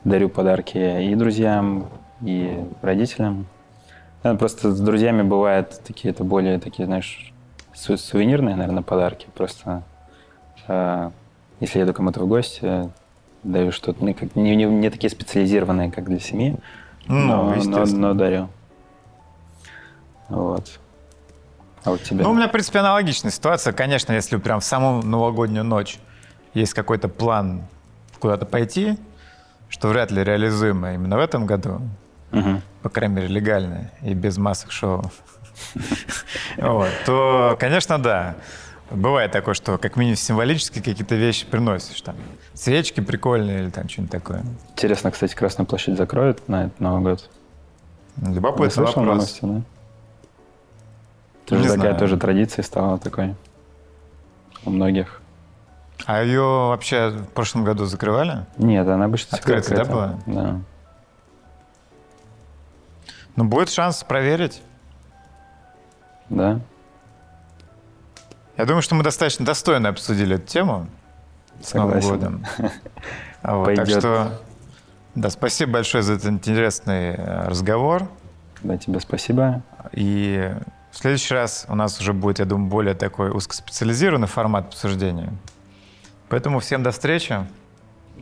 дарю 0.04 0.30
подарки 0.30 0.78
и 0.78 1.16
друзьям, 1.16 1.88
и 2.22 2.60
родителям. 2.82 3.46
Да, 4.24 4.36
просто 4.36 4.72
с 4.72 4.80
друзьями 4.80 5.22
бывают 5.22 5.82
такие, 5.88 6.12
это 6.12 6.24
более 6.24 6.60
такие, 6.60 6.86
знаешь, 6.86 7.32
су- 7.74 7.98
сувенирные, 7.98 8.56
наверное, 8.56 8.84
подарки. 8.84 9.28
Просто 9.34 9.84
э, 10.68 11.12
если 11.62 11.80
еду 11.80 11.94
кому-то 11.94 12.20
в 12.22 12.28
гости, 12.28 12.90
даю 13.44 13.72
что-то, 13.72 14.04
ну, 14.04 14.14
как- 14.14 14.36
не, 14.36 14.56
не- 14.56 14.66
не 14.66 14.90
такие 14.90 15.10
специализированные, 15.10 15.90
как 15.92 16.06
для 16.06 16.20
семьи, 16.20 16.58
Ну, 17.08 17.54
но, 17.54 17.56
но, 17.64 17.86
но 17.86 18.14
дарю. 18.14 18.50
Вот. 20.28 20.80
А 21.86 21.92
вот 21.92 22.04
тебе? 22.04 22.24
Ну, 22.24 22.32
у 22.32 22.34
меня, 22.34 22.48
в 22.50 22.52
принципе, 22.52 22.80
аналогичная 22.80 23.32
ситуация. 23.32 23.72
Конечно, 23.74 24.12
если 24.14 24.36
прям 24.38 24.60
в 24.60 24.64
саму 24.66 25.02
новогоднюю 25.02 25.64
ночь 25.64 25.98
есть 26.54 26.74
какой-то 26.74 27.08
план 27.08 27.64
куда-то 28.20 28.46
пойти, 28.46 28.98
что 29.70 29.88
вряд 29.88 30.12
ли 30.12 30.24
реализуемо 30.24 30.94
именно 30.94 31.16
в 31.16 31.20
этом 31.22 31.46
году, 31.46 31.80
Мгм. 32.32 32.62
по 32.84 32.90
крайней 32.90 33.16
мере, 33.16 33.28
легально 33.28 33.92
и 34.02 34.14
без 34.14 34.38
массовых 34.38 34.72
шоу, 34.72 35.12
то, 37.06 37.58
конечно, 37.60 38.02
да. 38.02 38.36
Бывает 38.92 39.32
такое, 39.32 39.54
что 39.54 39.78
как 39.78 39.98
минимум 39.98 40.16
символически 40.18 40.80
какие-то 40.80 41.14
вещи 41.14 41.46
приносишь. 41.46 42.02
Там, 42.02 42.16
свечки 42.56 43.02
прикольные 43.02 43.64
или 43.64 43.70
там 43.70 43.88
что-нибудь 43.88 44.12
такое. 44.12 44.44
Интересно, 44.72 45.12
кстати, 45.12 45.36
Красную 45.36 45.68
площадь 45.68 45.96
закроют 45.96 46.48
на 46.50 46.66
этот 46.66 46.80
Новый 46.80 47.04
год. 47.04 47.30
Любопытный 48.20 48.84
вопрос. 48.84 49.06
новости, 49.06 49.40
да? 49.44 49.62
Это 51.46 51.58
же 51.58 51.64
такая 51.64 51.78
знаю. 51.80 51.98
тоже 52.00 52.18
традиция 52.18 52.64
стала 52.64 52.98
такой 52.98 53.36
у 54.66 54.72
многих. 54.72 55.22
А 56.06 56.24
ее 56.24 56.42
вообще 56.42 57.10
в 57.10 57.28
прошлом 57.28 57.64
году 57.64 57.86
закрывали? 57.86 58.46
Нет, 58.58 58.88
она 58.88 59.06
обычно 59.06 59.38
всегда 59.38 59.58
Открытая, 59.58 59.86
да, 59.86 60.14
открыта. 60.16 60.24
Да. 60.26 60.62
Ну, 63.40 63.46
будет 63.46 63.70
шанс 63.70 64.04
проверить. 64.04 64.62
Да. 66.28 66.60
Я 68.58 68.66
думаю, 68.66 68.82
что 68.82 68.96
мы 68.96 69.04
достаточно 69.04 69.46
достойно 69.46 69.88
обсудили 69.88 70.36
эту 70.36 70.46
тему 70.46 70.88
с 71.62 71.74
Новым 71.74 72.02
Согласен. 72.02 72.20
годом. 72.20 72.46
А 73.42 73.56
вот, 73.60 73.76
так 73.76 73.88
что, 73.88 74.42
да, 75.16 75.30
спасибо 75.30 75.72
большое 75.72 76.04
за 76.04 76.16
этот 76.16 76.26
интересный 76.26 77.16
э, 77.16 77.48
разговор. 77.48 78.10
Да, 78.62 78.78
тебе 78.78 79.00
спасибо. 79.00 79.64
И 79.94 80.54
в 80.92 80.98
следующий 80.98 81.34
раз 81.34 81.66
у 81.70 81.76
нас 81.76 81.98
уже 82.02 82.12
будет, 82.12 82.40
я 82.40 82.46
думаю, 82.46 82.70
более 82.70 82.94
такой 82.94 83.32
узкоспециализированный 83.32 84.28
формат 84.28 84.66
обсуждения. 84.66 85.32
Поэтому 86.28 86.60
всем 86.60 86.84
до 86.84 86.92
встречи. 86.92 87.48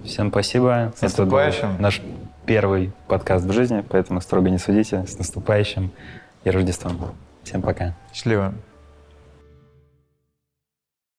Всем 0.05 0.29
спасибо. 0.29 0.93
С 0.95 1.01
наступающим. 1.01 1.81
Наш 1.81 2.03
первый 2.47 2.93
подкаст 3.07 3.45
в 3.45 3.51
жизни, 3.51 3.83
поэтому 3.87 4.21
строго 4.21 4.49
не 4.49 4.57
судите. 4.57 5.05
С 5.05 5.17
наступающим 5.19 5.91
и 6.45 6.49
Рождеством. 6.49 7.13
Всем 7.43 7.61
пока. 7.61 7.93
Счастливо. 8.13 8.53